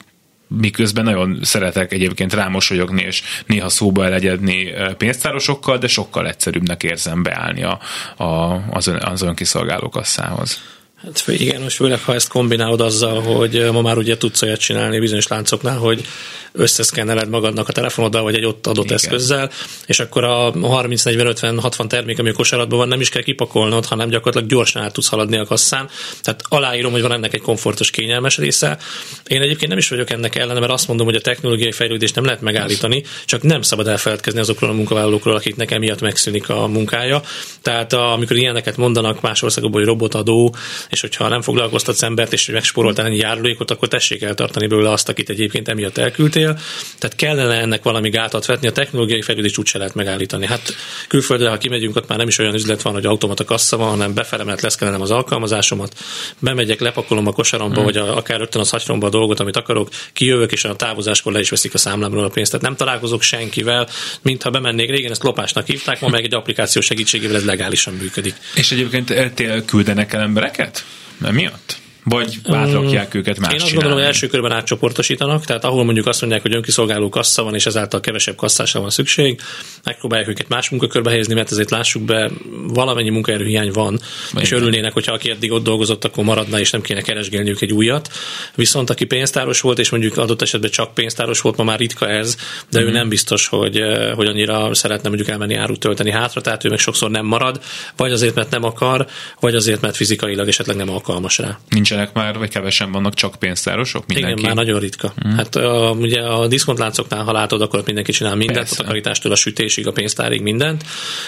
miközben 0.57 1.05
nagyon 1.05 1.39
szeretek 1.43 1.93
egyébként 1.93 2.35
rámosolyogni, 2.35 3.03
és 3.03 3.23
néha 3.47 3.69
szóba 3.69 4.05
elegyedni 4.05 4.73
pénztárosokkal, 4.99 5.79
de 5.79 5.89
sokkal 5.89 6.29
egyszerűbbnek 6.29 6.83
érzem 6.83 7.23
beállni 7.23 7.63
a, 7.63 7.79
a, 8.17 8.63
az, 8.71 8.87
ön, 8.87 8.97
az 8.97 9.23
önkiszolgáló 9.23 9.89
kasszához. 9.89 10.63
Hát 11.03 11.25
igen, 11.27 11.63
most 11.63 11.77
főleg, 11.77 12.01
ha 12.01 12.15
ezt 12.15 12.29
kombinálod 12.29 12.81
azzal, 12.81 13.21
hogy 13.21 13.69
ma 13.73 13.81
már 13.81 13.99
ugye 13.99 14.17
tudsz 14.17 14.43
olyat 14.43 14.61
csinálni 14.61 14.99
bizonyos 14.99 15.27
láncoknál, 15.27 15.79
hogy 15.79 16.05
összeszkenneled 16.53 17.29
magadnak 17.29 17.69
a 17.69 17.73
telefonoddal, 17.73 18.23
vagy 18.23 18.35
egy 18.35 18.45
ott 18.45 18.67
adott 18.67 18.85
Igen. 18.85 18.97
eszközzel, 18.97 19.51
és 19.87 20.01
akkor 20.01 20.25
a 20.25 20.53
30, 20.61 21.05
40, 21.05 21.27
50, 21.27 21.61
60 21.61 21.89
termék, 21.89 22.19
ami 22.19 22.29
a 22.29 22.33
kosaratban 22.33 22.79
van, 22.79 22.89
nem 22.89 23.01
is 23.01 23.09
kell 23.09 23.23
kipakolnod, 23.23 23.87
hanem 23.87 24.09
gyakorlatilag 24.09 24.49
gyorsan 24.49 24.83
át 24.83 24.93
tudsz 24.93 25.09
haladni 25.09 25.39
a 25.39 25.45
kasszán. 25.45 25.89
Tehát 26.23 26.43
aláírom, 26.49 26.93
hogy 26.93 27.03
van 27.03 27.13
ennek 27.13 27.35
egy 27.35 27.41
komfortos, 27.41 27.91
kényelmes 27.91 28.37
része. 28.37 28.79
Én 29.27 29.41
egyébként 29.41 29.69
nem 29.69 29.79
is 29.79 29.89
vagyok 29.89 30.11
ennek 30.11 30.37
ellene, 30.37 30.61
mert 30.61 30.73
azt 30.73 30.89
mondom, 30.89 31.07
hogy 31.07 31.15
a 31.15 31.21
technológiai 31.21 31.73
fejlődést 31.73 32.15
nem 32.15 32.25
lehet 32.25 32.41
megállítani, 32.41 33.05
csak 33.25 33.43
nem 33.43 33.63
szabad 33.63 33.89
elfeledkezni 33.89 34.41
azokról 34.41 34.71
a 34.71 34.75
munkavállalókról, 34.75 35.35
akiknek 35.35 35.71
emiatt 35.71 36.01
megszűnik 36.01 36.49
a 36.49 36.67
munkája. 36.67 37.23
Tehát 37.63 37.93
amikor 37.93 38.37
ilyeneket 38.37 38.77
mondanak 38.77 39.21
más 39.21 39.43
országokban, 39.43 39.81
hogy 39.81 39.91
robotadó, 39.91 40.55
és 40.91 41.01
hogyha 41.01 41.28
nem 41.28 41.43
foglalkoztatsz 41.43 42.03
embert, 42.03 42.32
és 42.32 42.47
megspóroltál 42.47 43.07
ennyi 43.07 43.16
járulékot, 43.16 43.70
akkor 43.70 43.88
tessék 43.88 44.22
eltartani 44.22 44.66
belőle 44.66 44.91
azt, 44.91 45.09
akit 45.09 45.28
egyébként 45.28 45.68
emiatt 45.68 45.99
elküldtél. 45.99 46.59
Tehát 46.99 47.16
kellene 47.16 47.55
ennek 47.55 47.82
valami 47.82 48.09
gátat 48.09 48.47
vetni, 48.47 48.68
a 48.68 48.72
technológiai 48.72 49.22
fejlődést 49.22 49.59
úgy 49.59 49.66
se 49.66 49.78
lehet 49.78 49.95
megállítani. 49.95 50.47
Hát 50.47 50.74
külföldre, 51.09 51.49
ha 51.49 51.59
kimegyünk, 51.59 51.97
ott 51.97 52.09
már 52.09 52.18
nem 52.18 52.28
is 52.28 52.38
olyan 52.38 52.55
üzlet 52.55 52.82
van, 52.82 52.93
hogy 52.93 53.07
automata 53.07 53.45
kassa 53.45 53.76
van, 53.76 53.88
hanem 53.88 54.14
befele 54.14 54.45
lehet 54.45 54.61
leszkelnem 54.61 55.01
az 55.01 55.11
alkalmazásomat, 55.11 55.95
bemegyek, 56.38 56.80
lepakolom 56.80 57.26
a 57.26 57.32
kosaramba, 57.32 57.74
hmm. 57.74 57.84
vagy 57.84 57.97
a, 57.97 58.16
akár 58.16 58.38
rögtön 58.38 58.61
az 58.61 58.70
hagyromba 58.70 59.07
a 59.07 59.11
dolgot, 59.11 59.41
amit 59.41 59.57
akarok, 59.57 59.88
kijövök, 60.12 60.53
és 60.53 60.64
a 60.64 60.76
távozáskor 60.76 61.32
le 61.32 61.41
is 61.41 61.51
veszik 61.51 61.74
a 61.74 61.78
számlámról 61.78 62.24
a 62.24 62.28
pénzt. 62.28 62.51
Tehát 62.51 62.66
nem 62.66 62.76
találkozok 62.76 63.22
senkivel, 63.22 63.88
mintha 64.22 64.51
bemennék. 64.51 64.91
Régen 64.91 65.11
ezt 65.11 65.22
lopásnak 65.22 65.66
hívták, 65.66 66.01
ma 66.01 66.09
meg 66.09 66.24
egy 66.24 66.34
applikáció 66.34 66.80
segítségével 66.80 67.36
ez 67.36 67.45
legálisan 67.45 67.95
működik. 67.95 68.34
És 68.55 68.72
egyébként 68.72 69.12
RTL 69.12 69.59
küldenek 69.66 70.12
el 70.12 70.20
embereket? 70.20 70.80
Emiatt? 71.22 71.78
Vagy 72.05 72.39
átrakják 72.45 73.15
őket 73.15 73.39
más 73.39 73.53
Én 73.53 73.61
azt 73.61 73.73
gondolom, 73.73 73.97
hogy 73.97 74.07
első 74.07 74.27
körben 74.27 74.53
átcsoportosítanak, 74.53 75.45
tehát 75.45 75.65
ahol 75.65 75.85
mondjuk 75.85 76.07
azt 76.07 76.21
mondják, 76.21 76.43
hogy 76.43 76.55
önkiszolgáló 76.55 77.09
kassa 77.09 77.43
van, 77.43 77.55
és 77.55 77.67
ezáltal 77.67 78.01
kevesebb 78.01 78.37
kasszásra 78.37 78.81
van 78.81 78.91
szükség, 78.91 79.41
megpróbálják 79.85 80.29
őket 80.29 80.49
más 80.49 80.69
munkakörbe 80.69 81.11
helyezni, 81.11 81.35
mert 81.35 81.51
ezért 81.51 81.71
lássuk 81.71 82.03
be, 82.03 82.31
valamennyi 82.67 83.11
munkaerőhiány 83.11 83.71
van, 83.73 84.01
Vagy 84.33 84.43
és 84.43 84.51
örülnének, 84.51 84.93
hogyha 84.93 85.13
aki 85.13 85.31
eddig 85.31 85.53
ott 85.53 85.65
dolgozott, 85.65 86.05
akkor 86.05 86.25
maradna, 86.25 86.59
és 86.59 86.71
nem 86.71 86.81
kéne 86.81 87.01
keresgélniük 87.01 87.61
egy 87.61 87.73
újat. 87.73 88.11
Viszont 88.55 88.91
aki 88.91 89.05
pénztáros 89.05 89.61
volt, 89.61 89.79
és 89.79 89.91
mondjuk 89.91 90.17
adott 90.17 90.43
esetben 90.43 90.71
csak 90.71 90.95
pénztáros 90.95 91.41
volt, 91.41 91.57
ma 91.57 91.65
már 91.65 91.79
ritka 91.79 92.09
ez, 92.09 92.37
de 92.71 92.81
mm. 92.81 92.83
ő 92.83 92.87
mhm. 92.87 92.95
nem 92.95 93.09
biztos, 93.09 93.47
hogy, 93.47 93.77
eh, 93.77 94.15
hogy 94.15 94.27
annyira 94.27 94.75
szeretne 94.75 95.09
mondjuk 95.09 95.29
elmenni 95.29 95.55
árut 95.55 95.81
tölteni 95.81 96.11
hátra, 96.11 96.41
tehát 96.41 96.65
ő 96.65 96.69
meg 96.69 96.79
sokszor 96.79 97.11
nem 97.11 97.27
marad, 97.27 97.61
vagy 97.97 98.13
azért, 98.13 98.35
mert 98.35 98.51
nem 98.51 98.65
akar, 98.65 99.07
vagy 99.41 99.55
azért, 99.55 99.81
mert 99.81 99.97
fizikailag 99.97 100.49
esetleg 100.49 100.77
nem 100.77 100.91
alkalmas 100.91 101.39
rá. 101.39 101.59
Nincs 101.69 101.89
nincsenek 101.91 102.14
már, 102.14 102.38
vagy 102.38 102.49
kevesen 102.49 102.93
vannak 102.93 103.14
csak 103.14 103.34
pénztárosok? 103.38 104.07
Mindenki? 104.07 104.41
Igen, 104.41 104.55
már 104.55 104.64
nagyon 104.64 104.80
ritka. 104.80 105.12
Hmm. 105.22 105.36
Hát 105.36 105.57
a, 105.57 105.97
ugye 105.99 106.20
a 106.20 106.47
diszkontláncoknál, 106.47 107.24
ha 107.24 107.32
látod, 107.32 107.62
akkor 107.62 107.82
mindenki 107.86 108.12
csinál 108.12 108.34
mindent, 108.34 108.59
Persze. 108.59 108.74
a 108.74 108.82
takarítástól 108.82 109.32
a 109.32 109.36
sütésig, 109.36 109.86
a 109.86 109.93
pénztárig 109.93 110.41
mindent, 110.41 110.84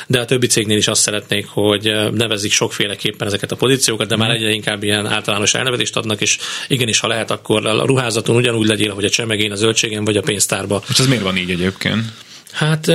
de 0.07 0.21
a 0.21 0.25
többi 0.25 0.47
cégnél 0.47 0.77
is 0.77 0.89
azt 0.89 1.01
szeretnék, 1.01 1.47
hogy 1.49 1.93
nevezik 2.13 2.53
sokféleképpen 2.53 3.27
ezeket 3.27 3.53
a 3.53 3.57
pozíciókat, 3.57 4.09
de 4.09 4.15
hmm. 4.15 4.27
már 4.27 4.37
egyre 4.37 4.51
inkább 4.51 4.83
ilyen 4.83 5.07
általános 5.07 5.55
elnevezést 5.55 5.97
adnak, 5.97 6.21
és 6.21 6.39
igenis, 6.69 7.01
ha 7.01 7.09
lehet, 7.09 7.31
akkor 7.31 7.67
a 7.67 7.87
ruházaton 7.87 8.37
ugyanúgy 8.37 8.67
legyél, 8.67 8.95
hogy 8.95 9.05
a 9.05 9.11
csemegén, 9.11 9.53
a 9.53 9.57
zöldségen 9.57 10.05
vagy 10.05 10.17
a 10.17 10.23
pénztárba. 10.23 10.83
És 10.89 10.99
ez 10.99 11.07
miért 11.07 11.23
van 11.23 11.37
így 11.37 11.51
egyébként? 11.51 12.05
Hát 12.53 12.93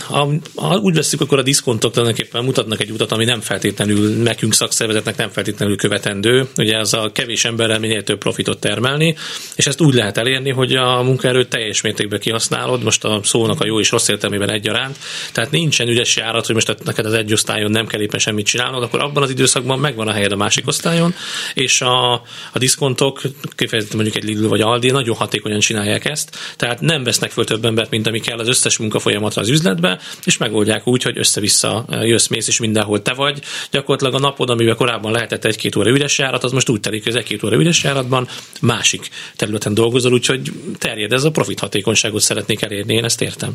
ha, 0.00 0.28
ha 0.54 0.76
úgy 0.76 0.94
veszük, 0.94 1.20
akkor 1.20 1.38
a 1.38 1.42
diszkontok 1.42 1.92
tulajdonképpen 1.92 2.44
mutatnak 2.44 2.80
egy 2.80 2.90
utat, 2.90 3.12
ami 3.12 3.24
nem 3.24 3.40
feltétlenül 3.40 4.22
nekünk 4.22 4.54
szakszervezetnek 4.54 5.16
nem 5.16 5.30
feltétlenül 5.30 5.76
követendő. 5.76 6.48
Ugye 6.56 6.76
ez 6.76 6.92
a 6.92 7.10
kevés 7.12 7.44
emberrel 7.44 7.78
minél 7.78 8.02
több 8.02 8.18
profitot 8.18 8.60
termelni, 8.60 9.16
és 9.56 9.66
ezt 9.66 9.80
úgy 9.80 9.94
lehet 9.94 10.18
elérni, 10.18 10.50
hogy 10.50 10.74
a 10.74 11.02
munkaerőt 11.02 11.48
teljes 11.48 11.80
mértékben 11.80 12.20
kihasználod, 12.20 12.82
most 12.82 13.04
a 13.04 13.20
szónak 13.24 13.60
a 13.60 13.66
jó 13.66 13.80
és 13.80 13.90
rossz 13.90 14.08
értelmében 14.08 14.50
egyaránt. 14.50 14.98
Tehát 15.32 15.50
nincsen 15.50 15.88
ügyes 15.88 16.16
járat, 16.16 16.46
hogy 16.46 16.54
most 16.54 16.76
neked 16.84 17.06
az 17.06 17.12
egy 17.12 17.32
osztályon 17.32 17.70
nem 17.70 17.86
kell 17.86 18.00
éppen 18.00 18.20
semmit 18.20 18.46
csinálnod, 18.46 18.82
akkor 18.82 19.00
abban 19.00 19.22
az 19.22 19.30
időszakban 19.30 19.78
megvan 19.78 20.08
a 20.08 20.12
helyed 20.12 20.32
a 20.32 20.36
másik 20.36 20.66
osztályon, 20.66 21.14
és 21.54 21.80
a, 21.80 22.12
a 22.52 22.58
diszkontok, 22.58 23.20
kifejezetten 23.56 24.00
mondjuk 24.00 24.22
egy 24.22 24.28
Lidl 24.28 24.46
vagy 24.46 24.60
Aldi, 24.60 24.90
nagyon 24.90 25.16
hatékonyan 25.16 25.60
csinálják 25.60 26.04
ezt, 26.04 26.38
tehát 26.56 26.80
nem 26.80 27.04
vesznek 27.04 27.30
föl 27.30 27.44
több 27.44 27.64
embert, 27.64 27.90
mint 27.90 28.06
ami 28.06 28.20
kell 28.20 28.38
az 28.38 28.48
összes 28.48 28.78
munkafolyamatra 28.92 29.42
az 29.42 29.48
üzletbe, 29.48 29.98
és 30.24 30.36
megoldják 30.36 30.86
úgy, 30.86 31.02
hogy 31.02 31.18
össze-vissza 31.18 31.84
jössz, 31.90 32.26
mész, 32.26 32.48
és 32.48 32.60
mindenhol 32.60 33.02
te 33.02 33.12
vagy. 33.12 33.42
Gyakorlatilag 33.70 34.14
a 34.14 34.18
napod, 34.18 34.50
amivel 34.50 34.74
korábban 34.74 35.12
lehetett 35.12 35.44
egy-két 35.44 35.76
óra 35.76 35.90
üres 35.90 36.18
járat, 36.18 36.44
az 36.44 36.52
most 36.52 36.68
úgy 36.68 36.80
telik, 36.80 37.04
hogy 37.04 37.16
egy-két 37.16 37.42
óra 37.42 37.56
üres 37.56 37.82
járatban 37.82 38.28
másik 38.60 39.08
területen 39.36 39.74
dolgozol, 39.74 40.12
úgyhogy 40.12 40.52
terjed 40.78 41.12
ez 41.12 41.24
a 41.24 41.30
profit 41.30 41.60
hatékonyságot 41.60 42.20
szeretnék 42.20 42.62
elérni, 42.62 42.94
én 42.94 43.04
ezt 43.04 43.22
értem. 43.22 43.52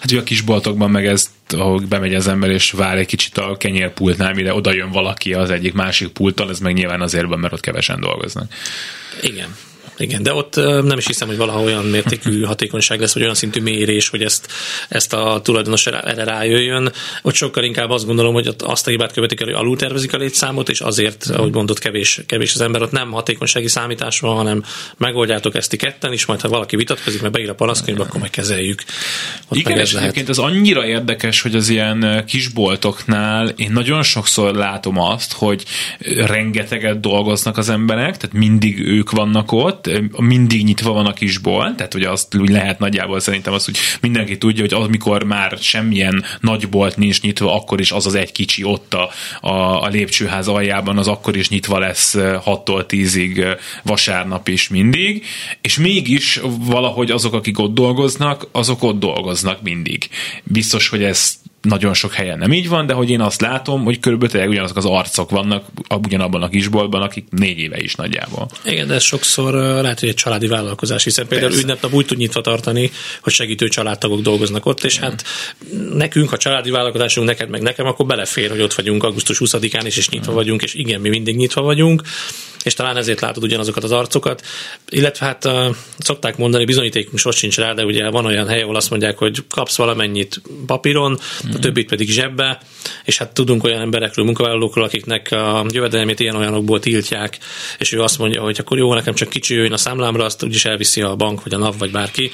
Hát 0.00 0.10
ugye 0.10 0.20
a 0.20 0.22
kisboltokban 0.22 0.90
meg 0.90 1.06
ez, 1.06 1.30
ahogy 1.48 1.86
bemegy 1.86 2.14
az 2.14 2.28
ember 2.28 2.50
és 2.50 2.70
vár 2.70 2.98
egy 2.98 3.06
kicsit 3.06 3.38
a 3.38 3.56
kenyérpultnál, 3.56 4.32
mire 4.32 4.54
oda 4.54 4.72
jön 4.72 4.90
valaki 4.90 5.34
az 5.34 5.50
egyik 5.50 5.72
másik 5.72 6.08
pulttal, 6.08 6.50
ez 6.50 6.58
meg 6.58 6.74
nyilván 6.74 7.00
azért 7.00 7.26
van, 7.26 7.38
mert 7.38 7.52
ott 7.52 7.60
kevesen 7.60 8.00
dolgoznak. 8.00 8.52
Igen 9.22 9.48
igen, 9.98 10.22
de 10.22 10.32
ott 10.32 10.54
nem 10.56 10.98
is 10.98 11.06
hiszem, 11.06 11.28
hogy 11.28 11.36
valaha 11.36 11.60
olyan 11.60 11.84
mértékű 11.84 12.42
hatékonyság 12.42 13.00
lesz, 13.00 13.14
vagy 13.14 13.22
olyan 13.22 13.34
szintű 13.34 13.60
mérés, 13.60 14.08
hogy 14.08 14.22
ezt, 14.22 14.52
ezt 14.88 15.12
a 15.12 15.40
tulajdonos 15.42 15.86
erre 15.86 16.24
rájöjjön. 16.24 16.92
Ott 17.22 17.34
sokkal 17.34 17.64
inkább 17.64 17.90
azt 17.90 18.06
gondolom, 18.06 18.34
hogy 18.34 18.54
azt 18.58 18.86
a 18.86 18.90
hibát 18.90 19.12
követik 19.12 19.40
el, 19.40 19.46
hogy 19.46 19.54
alul 19.54 19.76
tervezik 19.76 20.14
a 20.14 20.16
létszámot, 20.16 20.68
és 20.68 20.80
azért, 20.80 21.24
ahogy 21.24 21.52
mondott, 21.52 21.78
kevés, 21.78 22.20
kevés 22.26 22.54
az 22.54 22.60
ember, 22.60 22.82
ott 22.82 22.90
nem 22.90 23.10
hatékonysági 23.10 23.68
számítás 23.68 24.20
van, 24.20 24.36
hanem 24.36 24.64
megoldjátok 24.96 25.54
ezt 25.54 25.76
ketten, 25.76 26.12
és 26.12 26.26
majd 26.26 26.40
ha 26.40 26.48
valaki 26.48 26.76
vitatkozik, 26.76 27.20
mert 27.20 27.32
beír 27.32 27.50
a 27.50 27.54
palaszkönyvbe, 27.54 28.02
akkor 28.02 28.20
meg 28.20 28.30
kezeljük. 28.30 28.82
Ott 29.48 29.58
Igen, 29.58 29.78
és 29.78 29.94
egyébként 29.94 30.28
ez 30.28 30.38
annyira 30.38 30.86
érdekes, 30.86 31.42
hogy 31.42 31.54
az 31.54 31.68
ilyen 31.68 32.24
kisboltoknál 32.26 33.48
én 33.48 33.72
nagyon 33.72 34.02
sokszor 34.02 34.54
látom 34.54 34.98
azt, 34.98 35.32
hogy 35.32 35.64
rengeteget 36.16 37.00
dolgoznak 37.00 37.56
az 37.56 37.68
emberek, 37.68 38.16
tehát 38.16 38.36
mindig 38.36 38.80
ők 38.80 39.10
vannak 39.10 39.52
ott, 39.52 39.83
mindig 40.16 40.64
nyitva 40.64 40.92
van 40.92 41.06
a 41.06 41.12
kisbolt, 41.12 41.76
tehát 41.76 41.94
ugye 41.94 42.10
azt 42.10 42.34
úgy 42.34 42.48
lehet 42.48 42.78
nagyjából 42.78 43.20
szerintem 43.20 43.52
azt, 43.52 43.64
hogy 43.64 43.76
mindenki 44.00 44.38
tudja, 44.38 44.62
hogy 44.62 44.74
amikor 44.74 45.22
már 45.22 45.58
semmilyen 45.60 46.24
nagy 46.40 46.68
bolt 46.68 46.96
nincs 46.96 47.20
nyitva, 47.20 47.54
akkor 47.54 47.80
is 47.80 47.92
az 47.92 48.06
az 48.06 48.14
egy 48.14 48.32
kicsi 48.32 48.64
ott 48.64 48.94
a, 48.94 49.10
a, 49.40 49.82
a 49.82 49.88
lépcsőház 49.88 50.48
aljában, 50.48 50.98
az 50.98 51.08
akkor 51.08 51.36
is 51.36 51.48
nyitva 51.48 51.78
lesz 51.78 52.14
6-tól 52.18 52.84
10-ig 52.88 53.58
vasárnap 53.82 54.48
is 54.48 54.68
mindig, 54.68 55.24
és 55.60 55.78
mégis 55.78 56.40
valahogy 56.58 57.10
azok, 57.10 57.32
akik 57.32 57.58
ott 57.58 57.74
dolgoznak, 57.74 58.48
azok 58.52 58.82
ott 58.82 58.98
dolgoznak 58.98 59.62
mindig. 59.62 60.08
Biztos, 60.44 60.88
hogy 60.88 61.02
ez 61.02 61.42
nagyon 61.64 61.94
sok 61.94 62.12
helyen 62.12 62.38
nem 62.38 62.52
így 62.52 62.68
van, 62.68 62.86
de 62.86 62.92
hogy 62.92 63.10
én 63.10 63.20
azt 63.20 63.40
látom, 63.40 63.84
hogy 63.84 64.00
körülbelül 64.00 64.48
ugyanazok 64.48 64.76
az 64.76 64.84
arcok 64.84 65.30
vannak 65.30 65.64
ugyanabban 65.88 66.42
a 66.42 66.48
kisboltban, 66.48 67.02
akik 67.02 67.26
négy 67.30 67.58
éve 67.58 67.80
is 67.80 67.94
nagyjából. 67.94 68.48
Igen, 68.64 68.86
de 68.86 68.94
ez 68.94 69.02
sokszor 69.02 69.54
lehet, 69.54 70.00
hogy 70.00 70.08
egy 70.08 70.14
családi 70.14 70.46
vállalkozás, 70.46 71.04
hiszen 71.04 71.26
például 71.26 71.50
Persze. 71.50 71.64
ünnepnap 71.64 71.92
úgy 71.92 72.06
tud 72.06 72.18
nyitva 72.18 72.40
tartani, 72.40 72.90
hogy 73.22 73.32
segítő 73.32 73.68
családtagok 73.68 74.20
dolgoznak 74.20 74.66
ott, 74.66 74.84
és 74.84 74.96
Igen. 74.96 75.10
hát 75.10 75.24
nekünk, 75.94 76.28
ha 76.28 76.36
családi 76.36 76.70
vállalkozásunk, 76.70 77.26
neked 77.26 77.48
meg 77.48 77.62
nekem, 77.62 77.86
akkor 77.86 78.06
belefér, 78.06 78.50
hogy 78.50 78.60
ott 78.60 78.74
vagyunk 78.74 79.02
augusztus 79.04 79.40
20-án 79.44 79.82
is, 79.84 79.96
és 79.96 80.08
nyitva 80.08 80.32
Igen. 80.32 80.34
vagyunk, 80.34 80.62
és 80.62 80.74
igen, 80.74 81.00
mi 81.00 81.08
mindig 81.08 81.36
nyitva 81.36 81.62
vagyunk, 81.62 82.02
és 82.64 82.74
talán 82.74 82.96
ezért 82.96 83.20
látod 83.20 83.42
ugyanazokat 83.42 83.84
az 83.84 83.92
arcokat. 83.92 84.42
Illetve 84.88 85.26
hát 85.26 85.44
uh, 85.44 85.76
szokták 85.98 86.36
mondani, 86.36 86.64
bizonyítékunk 86.64 87.18
sos 87.18 87.36
sincs 87.36 87.56
rá, 87.56 87.72
de 87.72 87.84
ugye 87.84 88.10
van 88.10 88.24
olyan 88.24 88.48
hely, 88.48 88.62
ahol 88.62 88.76
azt 88.76 88.90
mondják, 88.90 89.18
hogy 89.18 89.44
kapsz 89.48 89.76
valamennyit 89.76 90.42
papíron, 90.66 91.18
a 91.54 91.58
többit 91.58 91.88
pedig 91.88 92.08
zsebbe, 92.08 92.60
és 93.04 93.18
hát 93.18 93.34
tudunk 93.34 93.64
olyan 93.64 93.80
emberekről, 93.80 94.24
munkavállalókról, 94.24 94.84
akiknek 94.84 95.32
a 95.32 95.66
jövedelmét 95.68 96.20
ilyen 96.20 96.36
olyanokból 96.36 96.80
tiltják, 96.80 97.38
és 97.78 97.92
ő 97.92 98.00
azt 98.00 98.18
mondja, 98.18 98.42
hogy 98.42 98.56
akkor 98.60 98.78
jó, 98.78 98.94
nekem 98.94 99.14
csak 99.14 99.28
kicsi 99.28 99.54
jöjjön 99.54 99.72
a 99.72 99.76
számlámra, 99.76 100.24
azt 100.24 100.42
úgyis 100.42 100.64
elviszi 100.64 101.02
a 101.02 101.14
bank, 101.14 101.42
vagy 101.42 101.54
a 101.54 101.58
NAV, 101.58 101.78
vagy 101.78 101.90
bárki 101.90 102.30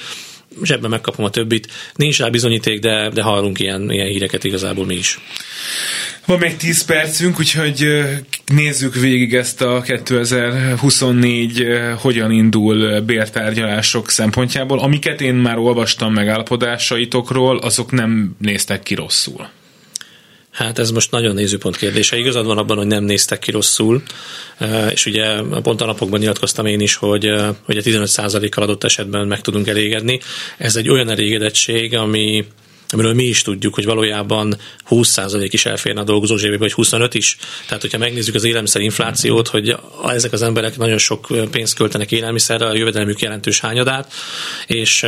zsebben 0.62 0.90
megkapom 0.90 1.24
a 1.24 1.30
többit. 1.30 1.68
Nincs 1.94 2.18
rá 2.18 2.28
bizonyíték, 2.28 2.80
de, 2.80 3.11
de 3.11 3.22
hallunk 3.22 3.59
ilyen, 3.59 3.90
ilyen 3.90 4.07
híreket 4.07 4.44
igazából 4.44 4.86
mi 4.86 4.94
is. 4.94 5.18
Van 6.26 6.38
még 6.38 6.57
10 6.57 6.84
percünk, 6.84 7.38
úgyhogy 7.38 7.86
nézzük 8.46 8.94
végig 8.94 9.34
ezt 9.34 9.62
a 9.62 9.80
2024 9.80 11.66
hogyan 12.01 12.30
indul 12.30 13.01
bértárgyalások 13.01 14.11
szempontjából. 14.11 14.78
Amiket 14.78 15.20
én 15.20 15.34
már 15.34 15.59
olvastam 15.59 16.12
megállapodásaitokról, 16.12 17.59
azok 17.59 17.92
nem 17.92 18.36
néztek 18.38 18.82
ki 18.82 18.94
rosszul. 18.94 19.48
Hát 20.61 20.78
ez 20.78 20.90
most 20.90 21.11
nagyon 21.11 21.34
nézőpont 21.34 21.76
kérdése. 21.76 22.16
Igazad 22.16 22.46
van 22.46 22.58
abban, 22.58 22.76
hogy 22.76 22.86
nem 22.86 23.04
néztek 23.04 23.38
ki 23.38 23.50
rosszul, 23.50 24.02
és 24.90 25.06
ugye 25.06 25.40
pont 25.62 25.80
a 25.80 25.86
napokban 25.86 26.20
nyilatkoztam 26.20 26.66
én 26.66 26.80
is, 26.80 26.94
hogy, 26.94 27.30
hogy 27.64 27.76
a 27.76 27.82
15%-kal 27.82 28.64
adott 28.64 28.84
esetben 28.84 29.26
meg 29.26 29.40
tudunk 29.40 29.68
elégedni. 29.68 30.20
Ez 30.58 30.76
egy 30.76 30.88
olyan 30.88 31.08
elégedettség, 31.08 31.96
ami, 31.96 32.44
amiről 32.93 33.14
mi 33.14 33.24
is 33.24 33.43
tudjuk, 33.43 33.74
hogy 33.74 33.84
valójában 33.84 34.57
20% 34.88 35.49
is 35.51 35.66
elférne 35.66 36.01
a 36.01 36.05
dolgozó 36.05 36.36
zsebébe, 36.36 36.59
vagy 36.59 36.72
25 36.72 37.14
is. 37.14 37.36
Tehát, 37.66 37.82
hogyha 37.82 37.99
megnézzük 37.99 38.34
az 38.34 38.45
élelmiszerinflációt, 38.45 39.49
hogy 39.49 39.76
ezek 40.09 40.32
az 40.32 40.43
emberek 40.43 40.76
nagyon 40.76 40.99
sok 40.99 41.26
pénzt 41.51 41.74
költenek 41.74 42.12
élelmiszerre, 42.12 42.66
a 42.66 42.76
jövedelmük 42.76 43.20
jelentős 43.20 43.61
hányadát, 43.61 44.12
és 44.66 45.03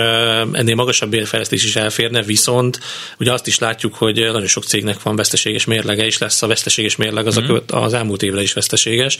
ennél 0.53 0.75
magasabb 0.75 1.11
bérfejlesztés 1.11 1.65
is 1.65 1.77
elférne, 1.77 2.23
viszont 2.23 2.81
ugye 3.19 3.33
azt 3.33 3.47
is 3.47 3.59
látjuk, 3.59 3.95
hogy 3.95 4.15
nagyon 4.17 4.47
sok 4.47 4.65
cégnek 4.65 5.03
van 5.03 5.17
veszteséges 5.17 5.65
mérlege, 5.65 6.05
és 6.05 6.19
lesz 6.19 6.43
a 6.43 6.47
veszteséges 6.47 6.97
mérleg 6.97 7.27
az, 7.27 7.41
mm. 7.41 7.57
az 7.67 7.95
elmúlt 7.95 8.23
évre 8.23 8.43
is 8.43 8.53
veszteséges. 8.53 9.19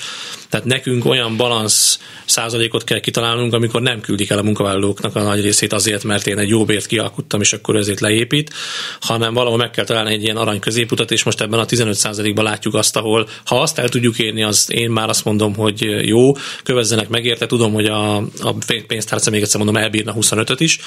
Tehát 0.49 0.67
nekünk 0.67 1.05
olyan 1.05 1.37
balansz 1.37 1.99
százalékot 2.25 2.85
kell 2.85 3.01
kitalálnunk, 3.01 3.53
amikor 3.53 3.83
nem 3.83 4.01
küldik 4.01 4.31
el 4.31 4.39
a 4.39 4.43
munkavállalóknak 4.43 5.17
a 5.17 5.23
nagy 5.23 5.43
részét 5.43 5.73
azért, 5.73 6.05
mert 6.05 6.27
én 6.27 6.39
egy 6.39 6.49
jó 6.49 6.65
bért 6.65 6.87
kialkuttam, 6.87 7.41
és 7.41 7.53
akkor 7.53 7.77
ezért 7.77 8.01
leépít, 8.01 8.52
hanem 9.01 9.35
valahol 9.35 9.59
meg 9.59 9.71
kell 9.71 9.85
találni 9.85 10.13
egy 10.13 10.23
ilyen 10.23 10.37
arany 10.37 10.59
középutat, 10.59 11.11
és 11.11 11.23
most 11.23 11.41
ebben 11.41 11.59
a 11.59 11.67
15%-ban 11.67 12.45
látjuk 12.45 12.75
azt, 12.75 12.97
ahol 12.97 13.29
ha 13.45 13.61
azt 13.61 13.79
el 13.79 13.89
tudjuk 13.89 14.19
érni, 14.19 14.43
az 14.43 14.67
én 14.71 14.91
már 14.91 15.09
azt 15.09 15.25
mondom, 15.25 15.55
hogy 15.55 16.07
jó, 16.07 16.33
kövezzenek 16.63 17.09
meg 17.09 17.25
érte, 17.25 17.47
tudom, 17.47 17.73
hogy 17.73 17.87
a, 17.87 18.17
a 18.17 18.55
pénztárca 18.87 19.31
még 19.31 19.43
egyszer 19.43 19.61
mondom, 19.61 19.83
elbírna 19.83 20.15
25-öt 20.21 20.61
is, 20.61 20.79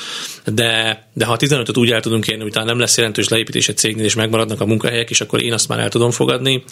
de, 0.53 1.03
de 1.13 1.25
ha 1.25 1.33
a 1.33 1.37
15-öt 1.37 1.77
úgy 1.77 1.91
el 1.91 2.01
tudunk 2.01 2.27
érni, 2.27 2.43
utána 2.43 2.65
nem 2.65 2.79
lesz 2.79 2.97
jelentős 2.97 3.27
leépítés 3.27 3.67
egy 3.67 3.77
cégnél, 3.77 4.05
és 4.05 4.15
megmaradnak 4.15 4.61
a 4.61 4.65
munkahelyek, 4.65 5.09
és 5.09 5.21
akkor 5.21 5.41
én 5.41 5.53
azt 5.53 5.67
már 5.67 5.79
el 5.79 5.89
tudom 5.89 6.11
fogadni. 6.11 6.63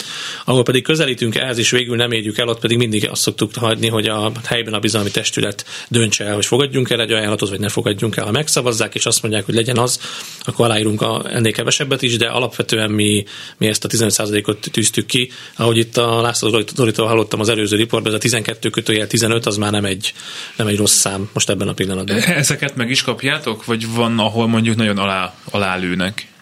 Ahol 0.44 0.62
pedig 0.62 0.82
közelítünk 0.82 1.36
ehhez, 1.36 1.58
és 1.58 1.70
végül 1.70 1.96
nem 1.96 2.12
érjük 2.12 2.38
el, 2.38 2.48
ott 2.48 2.60
pedig 2.60 2.76
mindig 2.76 3.08
azt 3.10 3.22
szoktuk 3.22 3.54
hagyni, 3.54 3.88
hogy 3.88 4.06
a 4.06 4.32
helyben 4.44 4.74
a 4.74 4.78
bizalmi 4.78 5.10
testület 5.10 5.64
döntse 5.88 6.24
el, 6.24 6.34
hogy 6.34 6.46
fogadjunk 6.46 6.90
el 6.90 7.00
egy 7.00 7.12
ajánlatot, 7.12 7.48
vagy 7.48 7.60
ne 7.60 7.68
fogadjunk 7.68 8.16
el. 8.16 8.24
Ha 8.24 8.30
megszavazzák, 8.30 8.94
és 8.94 9.06
azt 9.06 9.22
mondják, 9.22 9.44
hogy 9.44 9.54
legyen 9.54 9.78
az, 9.78 10.00
akkor 10.44 10.66
aláírunk 10.84 11.02
a, 11.02 11.36
ennél 11.36 11.52
kevesebbet 11.52 12.02
is, 12.02 12.16
de 12.16 12.26
alapvetően 12.26 12.90
mi, 12.90 13.24
mi 13.56 13.66
ezt 13.66 13.84
a 13.84 13.88
15%-ot 13.88 14.70
tűztük 14.70 15.06
ki. 15.06 15.30
Ahogy 15.56 15.76
itt 15.76 15.96
a 15.96 16.20
László 16.20 16.64
Zoritól 16.74 17.06
hallottam 17.06 17.40
az 17.40 17.48
előző 17.48 17.76
riportban, 17.76 18.12
ez 18.12 18.18
a 18.18 18.20
12 18.20 18.70
kötőjel 18.70 19.06
15, 19.06 19.46
az 19.46 19.56
már 19.56 19.70
nem 19.70 19.84
egy, 19.84 20.12
nem 20.56 20.66
egy 20.66 20.76
rossz 20.76 20.94
szám 20.94 21.30
most 21.32 21.50
ebben 21.50 21.68
a 21.68 21.72
pillanatban. 21.72 22.16
Ezeket 22.44 22.76
meg 22.76 22.90
is 22.90 23.02
kapjátok, 23.02 23.64
vagy 23.64 23.94
van, 23.94 24.18
ahol 24.18 24.46
mondjuk 24.46 24.76
nagyon 24.76 24.98
alá, 24.98 25.34
alálőnek? 25.50 26.32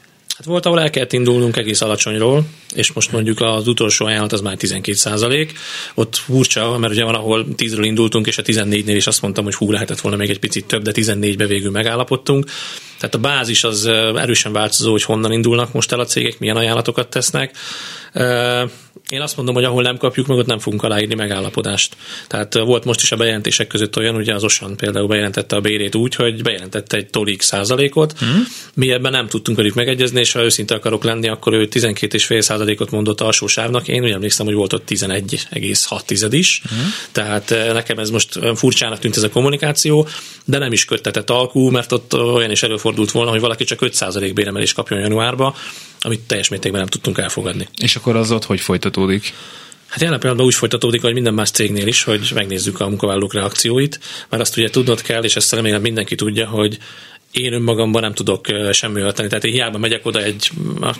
Hát 0.42 0.50
volt, 0.50 0.66
ahol 0.66 0.80
el 0.80 0.90
kellett 0.90 1.12
indulnunk 1.12 1.56
egész 1.56 1.80
alacsonyról, 1.80 2.44
és 2.74 2.92
most 2.92 3.12
mondjuk 3.12 3.40
az 3.40 3.68
utolsó 3.68 4.06
ajánlat 4.06 4.32
az 4.32 4.40
már 4.40 4.56
12 4.56 4.96
százalék. 4.96 5.52
Ott 5.94 6.16
furcsa, 6.16 6.78
mert 6.78 6.92
ugye 6.92 7.04
van, 7.04 7.14
ahol 7.14 7.46
10-ről 7.56 7.84
indultunk, 7.84 8.26
és 8.26 8.38
a 8.38 8.42
14-nél 8.42 8.94
is 8.96 9.06
azt 9.06 9.22
mondtam, 9.22 9.44
hogy 9.44 9.54
hú, 9.54 9.70
lehetett 9.70 10.00
volna 10.00 10.16
még 10.16 10.30
egy 10.30 10.38
picit 10.38 10.66
több, 10.66 10.82
de 10.82 10.90
14-be 10.94 11.46
végül 11.46 11.70
megállapodtunk. 11.70 12.50
Tehát 12.98 13.14
a 13.14 13.18
bázis 13.18 13.64
az 13.64 13.86
erősen 14.16 14.52
változó, 14.52 14.90
hogy 14.90 15.02
honnan 15.02 15.32
indulnak 15.32 15.72
most 15.72 15.92
el 15.92 16.00
a 16.00 16.04
cégek, 16.04 16.38
milyen 16.38 16.56
ajánlatokat 16.56 17.08
tesznek 17.08 17.56
Én 19.08 19.20
azt 19.20 19.36
mondom, 19.36 19.54
hogy 19.54 19.64
ahol 19.64 19.82
nem 19.82 19.96
kapjuk 19.96 20.26
meg, 20.26 20.38
ott 20.38 20.46
nem 20.46 20.58
fogunk 20.58 20.82
aláírni 20.82 21.14
megállapodást. 21.14 21.96
Tehát 22.28 22.54
volt 22.54 22.84
most 22.84 23.02
is 23.02 23.12
a 23.12 23.16
bejelentések 23.16 23.66
között 23.66 23.96
olyan, 23.96 24.14
ugye 24.14 24.34
az 24.34 24.44
Osan 24.44 24.76
például 24.76 25.06
bejelentette 25.06 25.56
a 25.56 25.60
bérét 25.60 25.94
úgy, 25.94 26.14
hogy 26.14 26.42
bejelentette 26.42 26.96
egy 26.96 27.06
tolik 27.06 27.42
százalékot. 27.42 28.18
Hmm. 28.18 28.44
Mi 28.74 28.90
ebben 28.90 29.12
nem 29.12 29.28
tudtunk 29.28 29.56
velük 29.56 29.74
megegyezni, 29.74 30.20
és 30.20 30.32
ha 30.32 30.42
őszinte 30.42 30.74
akarok 30.74 31.04
lenni, 31.04 31.28
akkor 31.28 31.52
ő 31.52 31.68
12,5 31.70 32.40
százalékot 32.40 32.90
mondott 32.90 33.20
alsó 33.20 33.46
sávnak. 33.46 33.88
Én 33.88 34.02
úgy 34.02 34.10
emlékszem, 34.10 34.46
hogy 34.46 34.54
volt 34.54 34.72
ott 34.72 34.88
11,6 34.88 36.28
is. 36.30 36.62
Hmm. 36.68 36.92
Tehát 37.12 37.54
nekem 37.72 37.98
ez 37.98 38.10
most 38.10 38.38
furcsának 38.54 38.98
tűnt 38.98 39.16
ez 39.16 39.22
a 39.22 39.30
kommunikáció, 39.30 40.08
de 40.44 40.58
nem 40.58 40.72
is 40.72 40.84
köttetett 40.84 41.30
alkú, 41.30 41.70
mert 41.70 41.92
ott 41.92 42.14
olyan 42.14 42.50
is 42.50 42.62
előfordult 42.62 43.10
volna, 43.10 43.30
hogy 43.30 43.40
valaki 43.40 43.64
csak 43.64 43.82
5 43.82 43.94
százalék 43.94 44.32
béremelést 44.32 44.74
kapjon 44.74 45.00
januárba, 45.00 45.54
amit 46.04 46.20
teljes 46.20 46.48
mértékben 46.48 46.80
nem 46.80 46.90
tudtunk 46.90 47.18
elfogadni. 47.18 47.68
És 47.76 47.96
akkor 48.02 48.16
az 48.16 48.30
ott 48.30 48.44
hogy 48.44 48.60
folytatódik? 48.60 49.34
Hát 49.86 50.00
jelen 50.00 50.18
pillanatban 50.18 50.46
úgy 50.46 50.54
folytatódik, 50.54 51.00
hogy 51.00 51.12
minden 51.12 51.34
más 51.34 51.50
cégnél 51.50 51.86
is, 51.86 52.04
hogy 52.04 52.30
megnézzük 52.34 52.80
a 52.80 52.88
munkavállalók 52.88 53.34
reakcióit, 53.34 54.00
mert 54.28 54.42
azt 54.42 54.56
ugye 54.56 54.70
tudnod 54.70 55.02
kell, 55.02 55.24
és 55.24 55.36
ezt 55.36 55.52
remélem 55.52 55.80
mindenki 55.80 56.14
tudja, 56.14 56.48
hogy 56.48 56.78
én 57.32 57.52
önmagamban 57.52 58.02
nem 58.02 58.14
tudok 58.14 58.46
semmi 58.72 59.00
tenni. 59.12 59.28
Tehát 59.28 59.44
én 59.44 59.52
hiába 59.52 59.78
megyek 59.78 60.06
oda 60.06 60.22
egy 60.22 60.50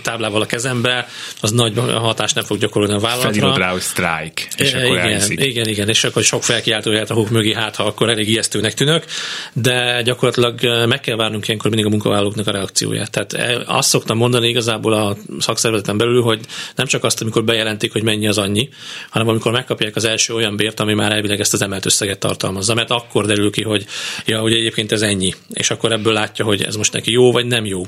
táblával 0.03 0.41
a 0.41 0.47
kezembe, 0.47 1.09
az 1.41 1.51
nagy 1.51 1.73
hatást 1.77 2.35
nem 2.35 2.45
fog 2.45 2.59
gyakorolni 2.59 2.95
a 2.95 2.99
vállalatra. 2.99 3.33
Felírod 3.33 3.57
rá, 3.57 3.71
hogy 3.71 3.81
strike, 3.81 4.43
és 4.57 4.73
e, 4.73 4.77
akkor 4.77 4.97
igen, 4.97 5.09
elhiszik. 5.09 5.45
igen, 5.45 5.69
igen, 5.69 5.89
és 5.89 6.05
akkor 6.05 6.23
sok 6.23 6.43
felkiáltóját 6.43 7.11
a 7.11 7.15
húk 7.15 7.31
mögé, 7.31 7.55
hát 7.55 7.77
ha 7.77 7.85
akkor 7.85 8.11
elég 8.11 8.29
ijesztőnek 8.29 8.75
tűnök, 8.75 9.05
de 9.53 10.03
gyakorlatilag 10.03 10.87
meg 10.89 11.01
kell 11.01 11.17
várnunk 11.17 11.47
ilyenkor 11.47 11.71
mindig 11.71 11.87
a 11.87 11.91
munkavállalóknak 11.91 12.47
a 12.47 12.51
reakcióját. 12.51 13.11
Tehát 13.11 13.63
azt 13.67 13.89
szoktam 13.89 14.17
mondani 14.17 14.49
igazából 14.49 14.93
a 14.93 15.17
szakszervezeten 15.39 15.97
belül, 15.97 16.23
hogy 16.23 16.41
nem 16.77 16.87
csak 16.87 17.05
azt, 17.05 17.23
amikor 17.23 17.45
bejelentik, 17.45 17.93
hogy 17.93 18.03
mennyi 18.03 18.29
az 18.29 18.39
annyi, 18.39 18.69
hanem 19.11 19.29
amikor 19.29 19.53
megkapják 19.53 19.97
az 19.97 20.05
első 20.05 20.35
olyan 20.35 20.57
bért, 20.57 20.81
ami 20.81 20.95
már 20.95 21.13
elvileg 21.13 21.41
ezt 21.41 21.53
az 21.53 21.63
emelt 21.63 21.87
összeget 21.87 22.19
tartalmazza, 22.19 22.75
mert 22.75 22.91
akkor 22.91 23.27
derül 23.27 23.51
ki, 23.51 23.63
hogy 23.63 23.87
ja, 24.27 24.41
hogy 24.41 24.53
egyébként 24.53 24.93
ez 24.93 25.03
ennyi, 25.03 25.35
és 25.53 25.71
akkor 25.71 25.93
ebből 25.93 26.13
látja, 26.23 26.45
hogy 26.45 26.63
ez 26.63 26.77
most 26.77 26.93
neki 26.93 27.13
jó 27.13 27.33
vagy 27.33 27.47
nem 27.47 27.65
jó. 27.65 27.83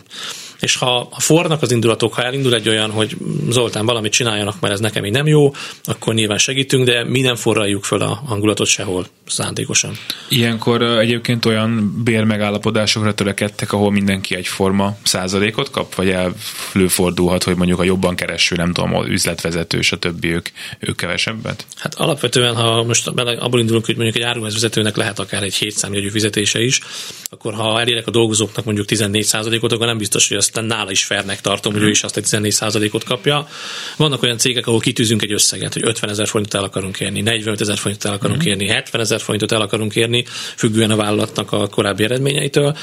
És 0.60 0.76
ha, 0.76 1.08
ha 1.10 1.20
fornak 1.20 1.62
az 1.62 1.72
indulatok, 1.72 2.14
ha 2.14 2.22
elindul 2.22 2.54
egy 2.54 2.68
olyan, 2.68 2.90
hogy 2.90 3.16
Zoltán 3.48 3.86
valamit 3.86 4.12
csináljanak, 4.12 4.60
mert 4.60 4.72
ez 4.74 4.80
nekem 4.80 5.02
még 5.02 5.12
nem 5.12 5.26
jó, 5.26 5.54
akkor 5.84 6.14
nyilván 6.14 6.38
segítünk, 6.38 6.84
de 6.84 7.04
mi 7.04 7.20
nem 7.20 7.36
forraljuk 7.36 7.84
fel 7.84 8.00
a 8.00 8.22
hangulatot 8.26 8.66
sehol 8.66 9.06
szándékosan. 9.26 9.98
Ilyenkor 10.28 10.82
egyébként 10.82 11.44
olyan 11.44 12.02
bérmegállapodásokra 12.04 13.14
törekedtek, 13.14 13.72
ahol 13.72 13.90
mindenki 13.90 14.34
egyforma 14.34 14.96
százalékot 15.02 15.70
kap, 15.70 15.94
vagy 15.94 16.14
előfordulhat, 16.72 17.42
hogy 17.42 17.56
mondjuk 17.56 17.78
a 17.80 17.84
jobban 17.84 18.14
kereső, 18.14 18.56
nem 18.56 18.72
tudom, 18.72 18.94
a 18.94 19.06
üzletvezető, 19.06 19.80
stb. 19.80 20.24
ők, 20.24 20.48
ők 20.78 20.96
kevesebbet? 20.96 21.66
Hát 21.76 21.94
alapvetően, 21.94 22.54
ha 22.54 22.82
most 22.82 23.06
abból 23.06 23.60
indulunk, 23.60 23.86
hogy 23.86 23.96
mondjuk 23.96 24.16
egy 24.16 24.22
áruházvezetőnek 24.22 24.96
lehet 24.96 25.18
akár 25.18 25.42
egy 25.42 25.54
7 25.54 25.76
számjegyű 25.76 26.08
fizetése 26.08 26.62
is, 26.62 26.80
akkor 27.30 27.54
ha 27.54 27.80
elérek 27.80 28.06
a 28.06 28.10
dolgozóknak 28.24 28.64
mondjuk 28.64 28.86
14 28.86 29.28
ot 29.60 29.72
akkor 29.72 29.86
nem 29.86 29.98
biztos, 29.98 30.28
hogy 30.28 30.36
aztán 30.36 30.64
nála 30.64 30.90
is 30.90 31.04
fernek 31.04 31.40
tartom, 31.40 31.72
hogy 31.72 31.82
ő 31.82 31.88
is 31.88 32.02
azt 32.02 32.16
a 32.16 32.20
14 32.20 32.90
ot 32.92 33.04
kapja. 33.04 33.48
Vannak 33.96 34.22
olyan 34.22 34.38
cégek, 34.38 34.66
ahol 34.66 34.80
kitűzünk 34.80 35.22
egy 35.22 35.32
összeget, 35.32 35.72
hogy 35.72 35.82
50 35.86 36.10
ezer 36.10 36.26
forintot 36.26 36.54
el 36.60 36.64
akarunk 36.64 37.00
érni, 37.00 37.20
45 37.20 37.60
ezer 37.60 37.76
forintot 37.76 38.10
el 38.10 38.16
akarunk 38.16 38.44
mm. 38.44 38.46
érni, 38.46 38.66
70 38.66 39.00
ezer 39.00 39.20
forintot 39.20 39.52
el 39.52 39.60
akarunk 39.60 39.96
érni, 39.96 40.24
függően 40.56 40.90
a 40.90 40.96
vállalatnak 40.96 41.52
a 41.52 41.66
korábbi 41.66 42.04
eredményeitől 42.04 42.76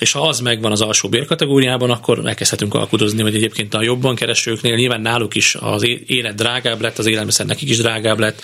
és 0.00 0.12
ha 0.12 0.28
az 0.28 0.40
megvan 0.40 0.72
az 0.72 0.80
alsó 0.80 1.08
bérkategóriában, 1.08 1.90
akkor 1.90 2.26
elkezdhetünk 2.26 2.74
alkudozni, 2.74 3.22
hogy 3.22 3.34
egyébként 3.34 3.74
a 3.74 3.82
jobban 3.82 4.14
keresőknél 4.14 4.74
nyilván 4.74 5.00
náluk 5.00 5.34
is 5.34 5.56
az 5.60 5.86
élet 6.06 6.34
drágább 6.34 6.80
lett, 6.80 6.98
az 6.98 7.06
élelmiszer 7.06 7.46
nekik 7.46 7.68
is 7.68 7.76
drágább 7.76 8.18
lett, 8.18 8.42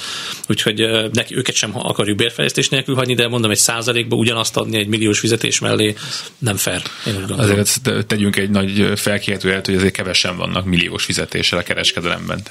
úgyhogy 0.48 0.84
neki, 1.12 1.36
őket 1.36 1.55
sem 1.55 1.70
akarjuk 1.78 2.16
bérfejlesztés 2.16 2.68
nélkül 2.68 2.94
hagyni, 2.94 3.14
de 3.14 3.28
mondom, 3.28 3.50
egy 3.50 3.57
százalékba 3.57 4.16
ugyanazt 4.16 4.57
adni 4.57 4.78
egy 4.78 4.86
milliós 4.86 5.18
fizetés 5.18 5.59
mellé 5.59 5.94
nem 6.38 6.57
fair. 6.57 6.82
Én 7.07 7.14
úgy 7.22 7.32
azért 7.36 7.80
tegyünk 8.07 8.36
egy 8.36 8.50
nagy 8.50 8.92
felkiáltóját, 8.96 9.66
hogy 9.66 9.74
azért 9.74 9.92
kevesen 9.92 10.36
vannak 10.36 10.64
milliós 10.64 11.05
fizetéssel 11.05 11.59
a 11.59 11.62
kereskedelemben. 11.62 12.42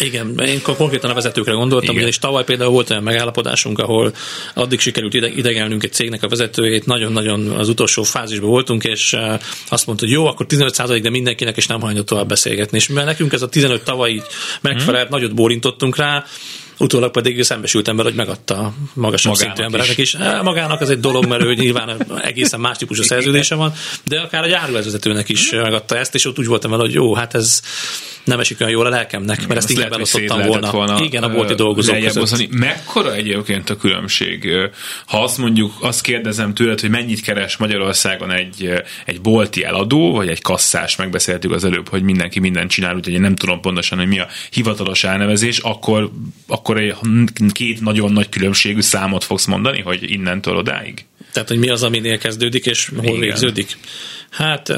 Igen, 0.00 0.38
én 0.38 0.62
konkrétan 0.62 1.10
a 1.10 1.14
vezetőkre 1.14 1.52
gondoltam, 1.52 1.98
és 1.98 2.18
tavaly 2.18 2.44
például 2.44 2.70
volt 2.70 2.90
olyan 2.90 3.02
megállapodásunk, 3.02 3.78
ahol 3.78 4.14
addig 4.54 4.80
sikerült 4.80 5.14
idegelnünk 5.14 5.84
egy 5.84 5.92
cégnek 5.92 6.22
a 6.22 6.28
vezetőjét, 6.28 6.86
nagyon-nagyon 6.86 7.50
az 7.50 7.68
utolsó 7.68 8.02
fázisban 8.02 8.43
beszélgetésben 8.44 8.50
voltunk, 8.50 8.84
és 8.84 9.16
azt 9.68 9.86
mondta, 9.86 10.04
hogy 10.04 10.14
jó, 10.14 10.26
akkor 10.26 10.46
15 10.46 11.00
de 11.02 11.10
mindenkinek, 11.10 11.56
és 11.56 11.66
nem 11.66 11.80
hajlandó 11.80 12.02
tovább 12.02 12.28
beszélgetni. 12.28 12.76
És 12.76 12.88
mivel 12.88 13.04
nekünk 13.04 13.32
ez 13.32 13.42
a 13.42 13.48
15 13.48 13.84
tavaly 13.84 14.22
megfelelt, 14.60 15.08
hmm. 15.08 15.16
nagyot 15.16 15.34
bórintottunk 15.34 15.96
rá, 15.96 16.24
utólag 16.78 17.10
pedig 17.10 17.42
szembesültem 17.42 17.96
vele, 17.96 18.08
hogy 18.08 18.18
megadta 18.18 18.72
magasabb 18.94 19.32
magának 19.32 19.36
szintű 19.36 19.62
embereknek 19.62 19.98
is. 19.98 20.14
is. 20.14 20.20
Eh, 20.20 20.42
magának 20.42 20.80
ez 20.80 20.88
egy 20.88 21.00
dolog, 21.00 21.26
mert 21.26 21.42
ő 21.42 21.54
nyilván 21.54 22.06
egészen 22.22 22.60
más 22.60 22.76
típusú 22.76 23.02
szerződése 23.02 23.54
van, 23.54 23.72
de 24.04 24.20
akár 24.20 24.42
a 24.42 24.46
gyárvezetőnek 24.46 25.28
is 25.28 25.50
megadta 25.50 25.96
ezt, 25.96 26.14
és 26.14 26.24
ott 26.26 26.38
úgy 26.38 26.46
voltam 26.46 26.70
vele, 26.70 26.82
hogy 26.82 26.92
jó, 26.92 27.14
hát 27.14 27.34
ez 27.34 27.62
nem 28.24 28.40
esik 28.40 28.60
olyan 28.60 28.72
jól 28.72 28.86
a 28.86 28.88
lelkemnek, 28.88 29.46
mert 29.46 29.60
ezt 29.60 29.70
így 29.70 29.88
belosztottam 29.88 30.42
volna. 30.42 30.70
volna. 30.70 31.00
Igen, 31.02 31.22
a 31.22 31.28
bolti 31.28 31.54
dolgozók 31.54 31.98
között. 31.98 32.52
Mekkora 32.52 33.14
egyébként 33.14 33.70
a 33.70 33.76
különbség? 33.76 34.48
Ha 35.06 35.22
azt 35.22 35.38
mondjuk, 35.38 35.72
azt 35.80 36.00
kérdezem 36.00 36.54
tőled, 36.54 36.80
hogy 36.80 36.90
mennyit 36.90 37.20
keres 37.20 37.56
Magyarországon 37.56 38.30
egy, 38.30 38.70
egy 39.04 39.20
bolti 39.20 39.64
eladó, 39.64 40.12
vagy 40.12 40.28
egy 40.28 40.42
kasszás, 40.42 40.96
megbeszéltük 40.96 41.52
az 41.52 41.64
előbb, 41.64 41.88
hogy 41.88 42.02
mindenki 42.02 42.40
mindent 42.40 42.70
csinál, 42.70 42.96
úgyhogy 42.96 43.14
én 43.14 43.20
nem 43.20 43.36
tudom 43.36 43.60
pontosan, 43.60 43.98
hogy 43.98 44.06
mi 44.06 44.18
a 44.18 44.26
hivatalos 44.50 45.04
elnevezés, 45.04 45.58
akkor, 45.58 46.10
akkor 46.46 46.63
egy 46.68 46.94
két 47.52 47.80
nagyon 47.80 48.12
nagy 48.12 48.28
különbségű 48.28 48.80
számot 48.80 49.24
fogsz 49.24 49.46
mondani, 49.46 49.80
hogy 49.80 50.10
innentől 50.10 50.56
odáig? 50.56 51.04
Tehát, 51.32 51.48
hogy 51.48 51.58
mi 51.58 51.68
az, 51.68 51.82
aminél 51.82 52.18
kezdődik, 52.18 52.66
és 52.66 52.90
hol 52.96 53.04
Igen. 53.04 53.18
végződik? 53.18 53.76
Hát 54.30 54.68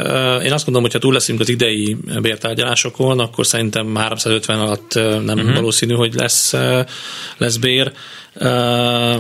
én 0.43 0.53
azt 0.53 0.65
gondolom, 0.65 0.83
hogy 0.83 0.93
ha 0.93 0.99
túl 0.99 1.13
leszünk 1.13 1.41
az 1.41 1.49
idei 1.49 1.97
bértárgyalásokon, 2.21 3.19
akkor 3.19 3.47
szerintem 3.47 3.95
350 3.95 4.61
alatt 4.61 4.95
nem 4.95 5.39
uh-huh. 5.39 5.55
valószínű, 5.55 5.95
hogy 5.95 6.15
lesz, 6.15 6.55
lesz 7.37 7.57
bér. 7.57 7.93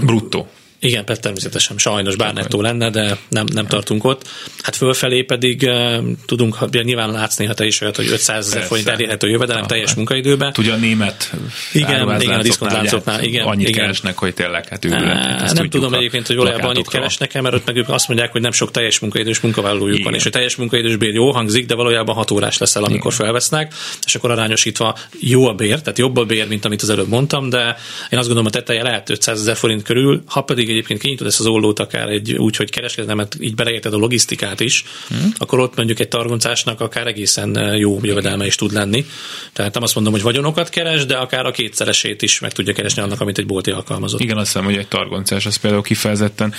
Bruttó. 0.00 0.48
Igen, 0.87 1.05
természetesen 1.05 1.78
sajnos 1.78 2.16
bár 2.16 2.34
nettó 2.34 2.61
lenne, 2.61 2.91
de 2.91 3.16
nem, 3.28 3.47
nem 3.53 3.66
tartunk 3.66 4.05
ott. 4.05 4.28
Hát 4.62 4.76
fölfelé 4.76 5.22
pedig 5.22 5.62
uh, 5.62 5.97
tudunk, 6.26 6.70
nyilván 6.82 7.11
látsz 7.11 7.37
néha 7.37 7.55
te 7.55 7.64
is 7.64 7.80
olyat, 7.80 7.97
hogy 7.97 8.09
500 8.09 8.47
ezer 8.47 8.62
forint 8.62 8.89
elérhető 8.89 9.28
jövedelem 9.28 9.62
ah, 9.62 9.68
teljes 9.68 9.95
munkaidőben. 9.95 10.53
Tudja 10.53 10.74
a 10.74 10.76
német 10.76 11.30
igen, 11.72 12.20
igen, 12.20 12.39
a 12.39 12.43
diszkontláncoknál, 12.43 13.22
igen. 13.22 13.47
Annyit 13.47 13.68
igen. 13.68 13.80
keresnek, 13.80 14.18
hogy 14.18 14.34
tényleg 14.34 14.68
hát 14.68 14.84
őrület. 14.84 15.53
Nem 15.55 15.68
tudom 15.68 15.95
egyébként, 15.95 16.26
hogy 16.26 16.37
valójában 16.37 16.70
annyit 16.70 16.89
keresnek 16.89 17.34
mert 17.43 17.55
ott 17.55 17.66
meg 17.66 17.76
ők 17.76 17.89
azt 17.89 18.09
mondják, 18.09 18.32
hogy 18.32 18.41
nem 18.41 18.53
sok 18.53 18.70
teljes 18.70 18.99
munkaidős 18.99 19.41
munkavállalójuk 19.41 20.05
van, 20.05 20.14
és 20.14 20.26
a 20.26 20.30
teljes 20.30 20.57
munkaidős 20.57 20.97
bér 20.97 21.14
jó 21.14 21.30
hangzik, 21.30 21.66
de 21.66 21.74
valójában 21.74 22.14
6 22.14 22.30
órás 22.30 22.59
leszel, 22.59 22.84
amikor 22.84 23.12
igen. 23.12 23.24
felvesznek, 23.24 23.74
és 24.07 24.14
akkor 24.14 24.30
arányosítva 24.30 24.97
jó 25.20 25.47
a 25.47 25.55
bér, 25.55 25.80
tehát 25.80 25.99
jobb 25.99 26.16
a 26.16 26.24
bér, 26.24 26.49
mint 26.49 26.64
amit 26.64 26.82
az 26.82 26.91
előbb 26.91 27.09
mondtam, 27.09 27.49
de 27.49 27.76
én 28.11 28.18
azt 28.18 28.26
gondolom, 28.26 28.47
a 28.47 28.51
teteje 28.51 28.82
lehet 28.82 29.11
500 29.11 29.41
ezer 29.41 29.57
forint 29.57 29.82
körül, 29.82 30.22
ha 30.26 30.41
pedig 30.41 30.68
egyébként 30.76 31.00
kinyitod 31.00 31.26
ezt 31.26 31.40
az 31.40 31.46
ollót 31.46 31.78
akár 31.78 32.08
egy 32.08 32.32
úgy, 32.32 32.56
hogy 32.56 32.70
kereskedelmet 32.70 33.36
így 33.40 33.54
beleérted 33.54 33.92
a 33.92 33.96
logisztikát 33.96 34.60
is, 34.60 34.84
hmm. 35.08 35.32
akkor 35.36 35.58
ott 35.58 35.76
mondjuk 35.76 36.00
egy 36.00 36.08
targoncásnak 36.08 36.80
akár 36.80 37.06
egészen 37.06 37.58
eh, 37.58 37.78
jó 37.78 37.98
jövedelme 38.02 38.46
is 38.46 38.54
tud 38.54 38.72
lenni. 38.72 39.06
Tehát 39.52 39.74
nem 39.74 39.82
azt 39.82 39.94
mondom, 39.94 40.12
hogy 40.12 40.22
vagyonokat 40.22 40.68
keres, 40.68 41.06
de 41.06 41.16
akár 41.16 41.46
a 41.46 41.50
kétszeresét 41.50 42.22
is 42.22 42.40
meg 42.40 42.52
tudja 42.52 42.72
keresni 42.72 43.02
annak, 43.02 43.20
amit 43.20 43.38
egy 43.38 43.46
bolti 43.46 43.70
alkalmazott. 43.70 44.20
Igen, 44.20 44.36
azt 44.36 44.46
hiszem, 44.46 44.64
hogy 44.64 44.76
egy 44.76 44.88
targoncás 44.88 45.46
az 45.46 45.56
például 45.56 45.82
kifejezetten 45.82 46.54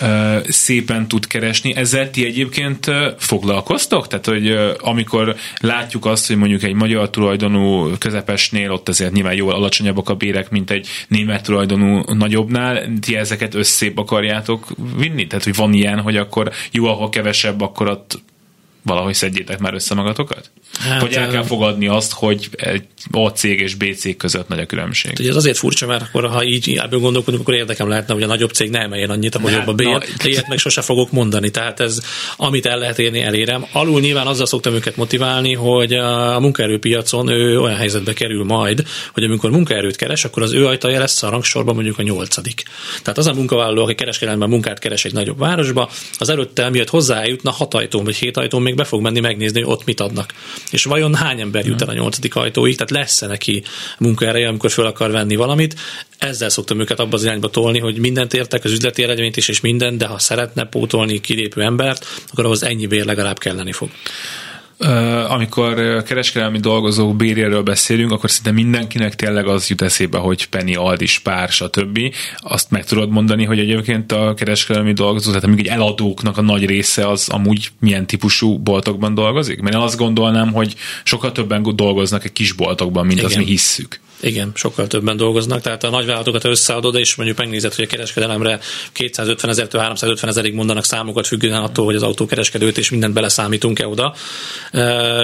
uh, 0.00 0.48
szépen 0.48 1.08
tud 1.08 1.26
keresni. 1.26 1.74
Ezzel 1.74 2.10
ti 2.10 2.24
egyébként 2.24 2.86
uh, 2.86 2.94
foglalkoztok? 3.18 4.06
Tehát, 4.06 4.26
hogy 4.26 4.50
uh, 4.50 4.70
amikor 4.78 5.36
látjuk 5.60 6.06
azt, 6.06 6.26
hogy 6.26 6.36
mondjuk 6.36 6.62
egy 6.62 6.74
magyar 6.74 7.10
tulajdonú 7.10 7.96
közepesnél 7.98 8.70
ott 8.70 8.88
azért 8.88 9.12
nyilván 9.12 9.34
jóval 9.34 9.54
alacsonyabbak 9.54 10.08
a 10.08 10.14
bérek, 10.14 10.50
mint 10.50 10.70
egy 10.70 10.86
német 11.08 11.42
tulajdonú 11.42 12.02
nagyobbnál, 12.06 12.88
ti 13.00 13.16
ezeket 13.16 13.54
akarjátok 13.62 13.98
akarjátok 13.98 14.66
vinni? 14.96 15.26
Tehát, 15.26 15.44
hogy 15.44 15.54
van 15.54 15.72
ilyen, 15.72 16.00
hogy 16.00 16.16
akkor 16.16 16.52
jó, 16.70 16.86
ahol 16.86 17.08
kevesebb, 17.08 17.60
akkor 17.60 17.88
ott 17.88 18.22
valahogy 18.82 19.14
szedjétek 19.14 19.58
már 19.58 19.74
össze 19.74 19.94
magatokat? 19.94 20.50
Hát, 20.78 21.00
Vagy 21.00 21.12
el 21.12 21.28
kell 21.28 21.42
fogadni 21.42 21.88
azt, 21.88 22.12
hogy 22.12 22.48
egy 22.56 22.84
A 23.10 23.28
cég 23.28 23.60
és 23.60 23.74
B 23.74 23.84
cég 23.96 24.16
között 24.16 24.48
nagy 24.48 24.58
a 24.58 24.66
különbség. 24.66 25.12
Ugye 25.18 25.28
ez 25.28 25.36
azért 25.36 25.56
furcsa, 25.56 25.86
mert 25.86 26.02
akkor, 26.02 26.28
ha 26.28 26.44
így 26.44 26.80
ebből 26.82 27.00
gondolkodunk, 27.00 27.42
akkor 27.42 27.54
érdekem 27.54 27.88
lehetne, 27.88 28.14
hogy 28.14 28.22
a 28.22 28.26
nagyobb 28.26 28.50
cég 28.50 28.70
ne 28.70 28.78
emeljen 28.78 29.10
annyit, 29.10 29.34
ahogy 29.34 29.52
jobb 29.52 29.66
a 29.66 29.72
B. 29.72 29.82
Ilyet 30.24 30.48
meg 30.48 30.58
sose 30.58 30.80
fogok 30.80 31.12
mondani. 31.12 31.50
Tehát 31.50 31.80
ez, 31.80 32.00
amit 32.36 32.66
el 32.66 32.78
lehet 32.78 32.98
érni, 32.98 33.22
elérem. 33.22 33.66
Alul 33.72 34.00
nyilván 34.00 34.26
azzal 34.26 34.46
szoktam 34.46 34.74
őket 34.74 34.96
motiválni, 34.96 35.54
hogy 35.54 35.92
a 35.92 36.40
munkaerőpiacon 36.40 37.28
ő 37.28 37.60
olyan 37.60 37.76
helyzetbe 37.76 38.12
kerül 38.12 38.44
majd, 38.44 38.86
hogy 39.12 39.24
amikor 39.24 39.50
munkaerőt 39.50 39.96
keres, 39.96 40.24
akkor 40.24 40.42
az 40.42 40.52
ő 40.52 40.66
ajtaja 40.66 40.98
lesz 40.98 41.22
a 41.22 41.30
rangsorban 41.30 41.74
mondjuk 41.74 41.98
a 41.98 42.02
nyolcadik. 42.02 42.62
Tehát 43.02 43.18
az 43.18 43.26
a 43.26 43.34
munkavállaló, 43.34 43.82
aki 43.82 43.94
kereskedelemben 43.94 44.48
munkát 44.48 44.78
keres 44.78 45.04
egy 45.04 45.12
nagyobb 45.12 45.38
városba, 45.38 45.90
az 46.18 46.28
előtte, 46.28 46.70
miatt 46.70 46.88
hozzájutna 46.88 47.50
hat 47.50 47.74
ajtón 47.74 48.04
vagy 48.04 48.16
hét 48.16 48.36
ajtón 48.36 48.62
még 48.62 48.74
be 48.74 48.84
fog 48.84 49.02
menni 49.02 49.20
megnézni, 49.20 49.62
hogy 49.62 49.72
ott 49.72 49.84
mit 49.84 50.00
adnak. 50.00 50.34
És 50.70 50.84
vajon 50.84 51.14
hány 51.14 51.40
ember 51.40 51.66
jut 51.66 51.82
el 51.82 51.88
a 51.88 51.92
nyolcadik 51.92 52.36
ajtóig, 52.36 52.76
tehát 52.76 52.90
lesz-e 52.90 53.26
neki 53.26 53.62
munkaereje, 53.98 54.48
amikor 54.48 54.70
föl 54.70 54.86
akar 54.86 55.10
venni 55.10 55.36
valamit. 55.36 55.80
Ezzel 56.18 56.48
szoktam 56.48 56.80
őket 56.80 57.00
abba 57.00 57.16
az 57.16 57.24
irányba 57.24 57.50
tolni, 57.50 57.78
hogy 57.78 57.98
mindent 57.98 58.34
értek, 58.34 58.64
az 58.64 58.72
üzleti 58.72 59.02
eredményt 59.02 59.36
is, 59.36 59.48
és 59.48 59.60
minden, 59.60 59.98
de 59.98 60.06
ha 60.06 60.18
szeretne 60.18 60.64
pótolni 60.64 61.20
kilépő 61.20 61.62
embert, 61.62 62.06
akkor 62.32 62.44
ahhoz 62.44 62.62
ennyi 62.62 62.86
bér 62.86 63.04
legalább 63.04 63.38
kelleni 63.38 63.72
fog 63.72 63.90
amikor 65.28 66.02
kereskedelmi 66.02 66.58
dolgozók 66.58 67.16
béréről 67.16 67.62
beszélünk, 67.62 68.12
akkor 68.12 68.30
szinte 68.30 68.50
mindenkinek 68.50 69.14
tényleg 69.14 69.46
az 69.46 69.68
jut 69.68 69.82
eszébe, 69.82 70.18
hogy 70.18 70.46
Penny, 70.46 70.76
Aldis, 70.76 71.18
Pár, 71.18 71.48
stb. 71.48 71.98
Azt 72.36 72.70
meg 72.70 72.84
tudod 72.84 73.10
mondani, 73.10 73.44
hogy 73.44 73.58
egyébként 73.58 74.12
a 74.12 74.34
kereskedelmi 74.34 74.92
dolgozó, 74.92 75.30
tehát 75.30 75.46
még 75.46 75.58
egy 75.58 75.66
eladóknak 75.66 76.36
a 76.36 76.42
nagy 76.42 76.66
része 76.66 77.08
az 77.08 77.28
amúgy 77.28 77.70
milyen 77.80 78.06
típusú 78.06 78.58
boltokban 78.58 79.14
dolgozik? 79.14 79.60
Mert 79.60 79.74
én 79.74 79.82
azt 79.82 79.98
gondolnám, 79.98 80.52
hogy 80.52 80.74
sokkal 81.04 81.32
többen 81.32 81.62
dolgoznak 81.74 82.24
egy 82.24 82.32
kis 82.32 82.52
boltokban, 82.52 83.06
mint 83.06 83.18
Igen. 83.18 83.30
azt 83.30 83.38
mi 83.38 83.44
hisszük. 83.44 84.00
Igen, 84.20 84.50
sokkal 84.54 84.86
többen 84.86 85.16
dolgoznak, 85.16 85.60
tehát 85.60 85.84
a 85.84 85.90
nagyvállalatokat 85.90 86.44
összeadod, 86.44 86.94
és 86.94 87.14
mondjuk 87.14 87.38
megnézed, 87.38 87.74
hogy 87.74 87.84
a 87.84 87.88
kereskedelemre 87.88 88.60
250 88.92 89.50
ezertől 89.50 89.80
350 89.80 90.30
ezerig 90.30 90.54
mondanak 90.54 90.84
számokat 90.84 91.26
függően 91.26 91.62
attól, 91.62 91.84
hogy 91.84 91.94
az 91.94 92.02
autókereskedőt 92.02 92.78
és 92.78 92.90
mindent 92.90 93.14
beleszámítunk-e 93.14 93.86
oda. 93.86 94.14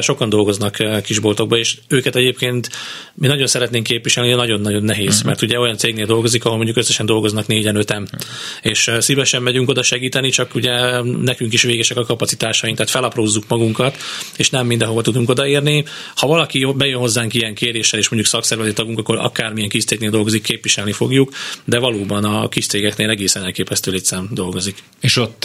Sokan 0.01 0.29
dolgoznak 0.29 0.77
kisboltokba, 1.03 1.57
és 1.57 1.79
őket 1.89 2.17
egyébként 2.17 2.71
mi 3.15 3.27
nagyon 3.27 3.47
szeretnénk 3.47 3.87
képviselni, 3.87 4.31
de 4.31 4.37
nagyon-nagyon 4.37 4.83
nehéz, 4.83 5.13
uh-huh. 5.13 5.25
mert 5.25 5.43
ugye 5.43 5.59
olyan 5.59 5.77
cégnél 5.77 6.07
dolgozik, 6.07 6.45
ahol 6.45 6.57
mondjuk 6.57 6.77
összesen 6.77 7.07
dolgoznak 7.07 7.47
négyen, 7.47 7.77
öten, 7.77 8.03
uh-huh. 8.03 8.21
és 8.63 8.91
szívesen 8.99 9.43
megyünk 9.43 9.69
oda 9.69 9.83
segíteni, 9.83 10.31
csak 10.31 10.55
ugye 10.55 11.03
nekünk 11.03 11.53
is 11.53 11.63
végesek 11.63 11.97
a 11.97 12.05
kapacitásaink, 12.05 12.77
tehát 12.77 12.93
felaprózzuk 12.93 13.45
magunkat, 13.49 13.97
és 14.37 14.51
nem 14.51 14.67
mindenhova 14.67 15.03
tudunk 15.03 15.29
odaérni. 15.29 15.85
Ha 16.17 16.27
valaki 16.27 16.73
bejön 16.77 16.99
hozzánk 16.99 17.35
ilyen 17.35 17.55
kéréssel, 17.55 17.99
és 17.99 18.09
mondjuk 18.09 18.33
szakszervezeti 18.33 18.83
tagunk, 18.85 18.99
akkor 18.99 19.17
akármilyen 19.19 19.69
kis 19.69 19.85
cégnél 19.85 20.11
dolgozik, 20.11 20.43
képviselni 20.43 20.93
fogjuk, 20.93 21.33
de 21.65 21.79
valóban 21.79 22.25
a 22.25 22.49
kis 22.49 22.67
cégeknél 22.67 23.11
egészen 23.11 23.45
elképesztő 23.45 23.91
létszám 23.91 24.29
dolgozik. 24.31 24.77
És 25.01 25.17
ott 25.17 25.45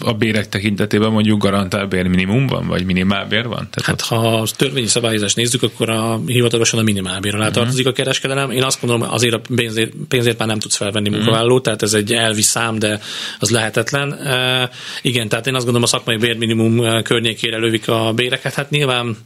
a 0.00 0.12
bérek 0.12 0.48
tekintetében 0.48 1.10
mondjuk 1.10 1.42
garantál 1.42 1.88
minimum 1.88 2.46
van, 2.46 2.66
vagy 2.66 2.84
minimálbér 2.84 3.46
van? 3.46 3.68
Tehát 3.70 3.84
hát 3.84 4.00
ha 4.00 4.40
a 4.40 4.46
törvényi 4.56 4.86
szabályozást 4.86 5.36
nézzük, 5.36 5.62
akkor 5.62 5.90
a 5.90 6.20
hivatalosan 6.26 6.78
a 6.78 6.82
minimálbér 6.82 7.34
alá 7.34 7.46
uh-huh. 7.46 7.62
tartozik 7.62 7.86
a 7.86 7.92
kereskedelem. 7.92 8.50
Én 8.50 8.62
azt 8.62 8.80
gondolom, 8.80 9.12
azért 9.12 9.34
a 9.34 9.40
pénzért, 9.54 9.92
pénzért 10.08 10.38
már 10.38 10.48
nem 10.48 10.58
tudsz 10.58 10.76
felvenni 10.76 11.08
uh-huh. 11.08 11.24
munkavállalót, 11.24 11.62
tehát 11.62 11.82
ez 11.82 11.94
egy 11.94 12.12
elvi 12.12 12.42
szám, 12.42 12.78
de 12.78 13.00
az 13.38 13.50
lehetetlen. 13.50 14.08
Uh, 14.08 14.70
igen, 15.02 15.28
tehát 15.28 15.46
én 15.46 15.54
azt 15.54 15.64
gondolom, 15.64 15.88
a 15.88 15.96
szakmai 15.96 16.16
bérminimum 16.16 17.02
környékére 17.02 17.58
lövik 17.58 17.88
a 17.88 18.12
béreket. 18.14 18.54
Hát 18.54 18.70
nyilván 18.70 19.16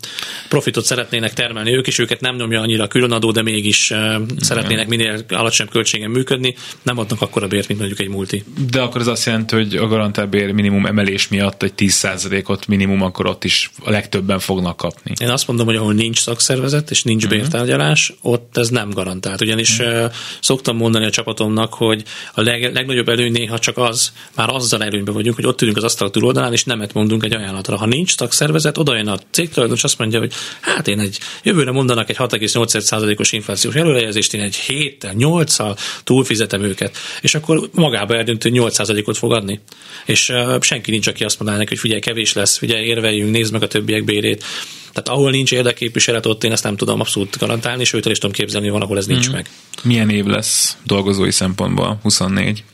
profitot 0.48 0.84
szeretnének 0.84 1.32
termelni 1.32 1.74
ők 1.76 1.86
is, 1.86 1.98
őket 1.98 2.20
nem 2.20 2.36
nyomja 2.36 2.60
annyira 2.60 2.84
a 2.84 2.88
különadó, 2.88 3.32
de 3.32 3.39
még 3.42 3.74
uh, 3.90 3.96
szeretnének 4.38 4.88
minél 4.88 5.24
alacsonyabb 5.28 5.72
költségen 5.72 6.10
működni, 6.10 6.54
nem 6.82 6.98
adnak 6.98 7.22
akkor 7.22 7.42
a 7.42 7.46
bért, 7.46 7.68
mint 7.68 7.80
mondjuk 7.80 8.00
egy 8.00 8.08
multi. 8.08 8.44
De 8.70 8.80
akkor 8.80 9.00
ez 9.00 9.06
azt 9.06 9.26
jelenti, 9.26 9.54
hogy 9.54 9.76
a 9.76 9.86
garantált 9.86 10.28
bér 10.28 10.52
minimum 10.52 10.86
emelés 10.86 11.28
miatt 11.28 11.62
egy 11.62 11.72
10%-ot 11.76 12.66
minimum, 12.66 13.02
akkor 13.02 13.26
ott 13.26 13.44
is 13.44 13.70
a 13.84 13.90
legtöbben 13.90 14.38
fognak 14.38 14.76
kapni. 14.76 15.12
Én 15.20 15.28
azt 15.30 15.46
mondom, 15.46 15.66
hogy 15.66 15.76
ahol 15.76 15.92
nincs 15.92 16.18
szakszervezet 16.18 16.90
és 16.90 17.02
nincs 17.02 17.24
uh-huh. 17.24 17.40
bértárgyalás, 17.40 18.12
ott 18.22 18.56
ez 18.56 18.68
nem 18.68 18.90
garantált. 18.90 19.40
Ugyanis 19.40 19.78
uh-huh. 19.78 20.12
szoktam 20.40 20.76
mondani 20.76 21.04
a 21.04 21.10
csapatomnak, 21.10 21.74
hogy 21.74 22.02
a 22.34 22.42
leg, 22.42 22.72
legnagyobb 22.72 23.08
előny 23.08 23.32
néha 23.32 23.58
csak 23.58 23.78
az, 23.78 24.12
már 24.34 24.48
azzal 24.48 24.82
előnyben 24.82 25.14
vagyunk, 25.14 25.36
hogy 25.36 25.46
ott 25.46 25.62
ülünk 25.62 25.76
az 25.76 25.84
asztal 25.84 26.10
túloldalán, 26.10 26.52
és 26.52 26.64
nemet 26.64 26.92
mondunk 26.92 27.24
egy 27.24 27.34
ajánlatra. 27.34 27.76
Ha 27.76 27.86
nincs 27.86 28.16
szakszervezet, 28.16 28.78
oda 28.78 28.96
jön 28.96 29.08
a 29.08 29.18
cégtulajdonos, 29.30 29.84
azt 29.84 29.98
mondja, 29.98 30.18
hogy 30.18 30.32
hát 30.60 30.88
én 30.88 30.98
egy 30.98 31.18
jövőre 31.42 31.70
mondanak 31.70 32.10
egy 32.10 32.16
6,8%-os 32.16 33.29
inflációs 33.32 33.74
előrejelzést, 33.74 34.34
én 34.34 34.40
egy 34.40 34.56
héttel, 34.56 35.12
nyolccal 35.12 35.76
túlfizetem 36.04 36.62
őket, 36.62 36.96
és 37.20 37.34
akkor 37.34 37.68
magába 37.72 38.16
eldöntő 38.16 38.50
8%-ot 38.52 39.16
fog 39.16 39.32
adni. 39.32 39.60
És 40.04 40.32
senki 40.60 40.90
nincs, 40.90 41.06
aki 41.06 41.24
azt 41.24 41.38
mondaná 41.38 41.58
neki, 41.58 41.70
hogy 41.70 41.78
figyelj, 41.78 42.00
kevés 42.00 42.32
lesz, 42.32 42.58
figyelj, 42.58 42.86
érveljünk, 42.86 43.30
nézd 43.30 43.52
meg 43.52 43.62
a 43.62 43.66
többiek 43.66 44.04
bérét. 44.04 44.44
Tehát 44.92 45.08
ahol 45.08 45.30
nincs 45.30 45.52
érdekképviselet, 45.52 46.26
ott 46.26 46.44
én 46.44 46.52
ezt 46.52 46.64
nem 46.64 46.76
tudom 46.76 47.00
abszolút 47.00 47.38
garantálni, 47.38 47.80
és 47.80 47.92
őt 47.92 48.06
is 48.06 48.18
tudom 48.18 48.34
képzelni, 48.34 48.68
van, 48.68 48.82
ahol 48.82 48.96
ez 48.96 49.06
nincs 49.06 49.24
hmm. 49.24 49.34
meg. 49.34 49.50
Milyen 49.82 50.10
év 50.10 50.24
lesz 50.24 50.76
dolgozói 50.84 51.30
szempontból? 51.30 51.98
24? 52.02 52.64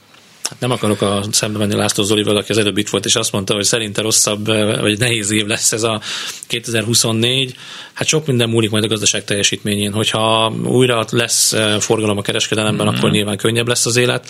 Hát 0.51 0.61
nem 0.61 0.71
akarok 0.71 1.01
a 1.01 1.23
szembe 1.31 1.59
menni 1.59 1.75
László 1.75 2.05
Zolival, 2.05 2.37
aki 2.37 2.53
az 2.53 2.59
előbb 2.59 2.79
itt 2.79 2.89
volt, 2.89 3.05
és 3.05 3.15
azt 3.15 3.33
mondta, 3.33 3.55
hogy 3.55 3.65
szerinte 3.65 4.03
rosszabb, 4.03 4.47
vagy 4.81 4.99
nehéz 4.99 5.31
év 5.31 5.47
lesz 5.47 5.73
ez 5.73 5.83
a 5.83 6.01
2024. 6.47 7.55
Hát 7.93 8.09
sok 8.09 8.27
minden 8.27 8.49
múlik 8.49 8.71
majd 8.71 8.85
a 8.85 8.89
gazdaság 8.89 9.25
teljesítményén. 9.25 9.93
Hogyha 9.93 10.53
újra 10.65 11.05
lesz 11.11 11.53
eh, 11.53 11.81
forgalom 11.81 12.19
a 12.19 12.23
kereskedelemben, 12.23 12.87
mm-hmm. 12.87 12.97
akkor 12.97 13.11
nyilván 13.11 13.37
könnyebb 13.37 13.69
lesz 13.69 13.87
az 13.87 13.97
élet. 13.97 14.29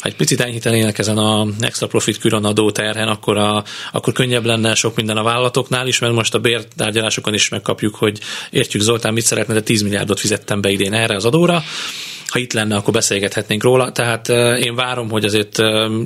Ha 0.00 0.08
egy 0.08 0.16
picit 0.16 0.40
enyhítenének 0.40 0.98
ezen 0.98 1.18
a 1.18 1.46
extra 1.60 1.86
profit 1.86 2.18
külön 2.18 2.44
adó 2.44 2.70
terhen, 2.70 3.08
akkor, 3.08 3.36
a, 3.36 3.64
akkor 3.92 4.12
könnyebb 4.12 4.44
lenne 4.44 4.74
sok 4.74 4.96
minden 4.96 5.16
a 5.16 5.22
vállalatoknál 5.22 5.86
is, 5.86 5.98
mert 5.98 6.14
most 6.14 6.34
a 6.34 6.38
bértárgyalásokon 6.38 7.34
is 7.34 7.48
megkapjuk, 7.48 7.94
hogy 7.94 8.20
értjük 8.50 8.82
Zoltán, 8.82 9.12
mit 9.12 9.24
szeretne, 9.24 9.54
de 9.54 9.62
10 9.62 9.82
milliárdot 9.82 10.20
fizettem 10.20 10.60
be 10.60 10.70
idén 10.70 10.92
erre 10.92 11.14
az 11.14 11.24
adóra 11.24 11.62
ha 12.36 12.42
itt 12.42 12.52
lenne, 12.52 12.76
akkor 12.76 12.92
beszélgethetnénk 12.92 13.62
róla. 13.62 13.92
Tehát 13.92 14.28
én 14.58 14.74
várom, 14.74 15.10
hogy 15.10 15.24
azért 15.24 15.58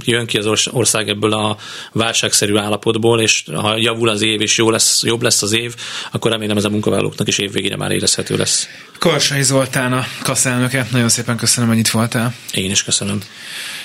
jön 0.04 0.26
ki 0.26 0.38
az 0.38 0.68
ország 0.70 1.08
ebből 1.08 1.32
a 1.32 1.56
válságszerű 1.92 2.56
állapotból, 2.56 3.20
és 3.20 3.44
ha 3.54 3.76
javul 3.76 4.08
az 4.08 4.22
év, 4.22 4.40
és 4.40 4.56
jó 4.56 4.70
lesz, 4.70 5.02
jobb 5.02 5.22
lesz 5.22 5.42
az 5.42 5.52
év, 5.52 5.74
akkor 6.10 6.30
remélem 6.30 6.56
ez 6.56 6.64
a 6.64 6.68
munkavállalóknak 6.68 7.28
is 7.28 7.38
évvégére 7.38 7.76
már 7.76 7.90
érezhető 7.90 8.36
lesz. 8.36 8.68
Karsai 8.98 9.42
Zoltán 9.42 9.92
a 9.92 10.04
kaszelnöke. 10.22 10.86
Nagyon 10.90 11.08
szépen 11.08 11.36
köszönöm, 11.36 11.68
hogy 11.68 11.78
itt 11.78 11.88
voltál. 11.88 12.34
Én 12.54 12.70
is 12.70 12.84
köszönöm. 12.84 13.20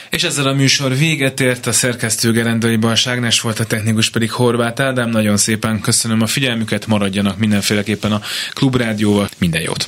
És 0.10 0.24
ezzel 0.24 0.48
a 0.48 0.54
műsor 0.54 0.98
véget 0.98 1.40
ért, 1.40 1.66
a 1.66 1.72
szerkesztő 1.72 2.32
Gerendai 2.32 2.76
Balságnes 2.76 3.42
volt, 3.42 3.60
a 3.60 3.66
technikus 3.66 4.10
pedig 4.10 4.32
Horváth 4.32 4.82
Ádám. 4.82 5.10
Nagyon 5.10 5.38
szépen 5.38 5.82
köszönöm 5.82 6.22
a 6.22 6.28
figyelmüket, 6.28 6.88
maradjanak 6.88 7.38
mindenféleképpen 7.38 8.12
a 8.12 8.22
Klubrádióval. 8.54 9.30
Minden 9.38 9.62
jót! 9.62 9.88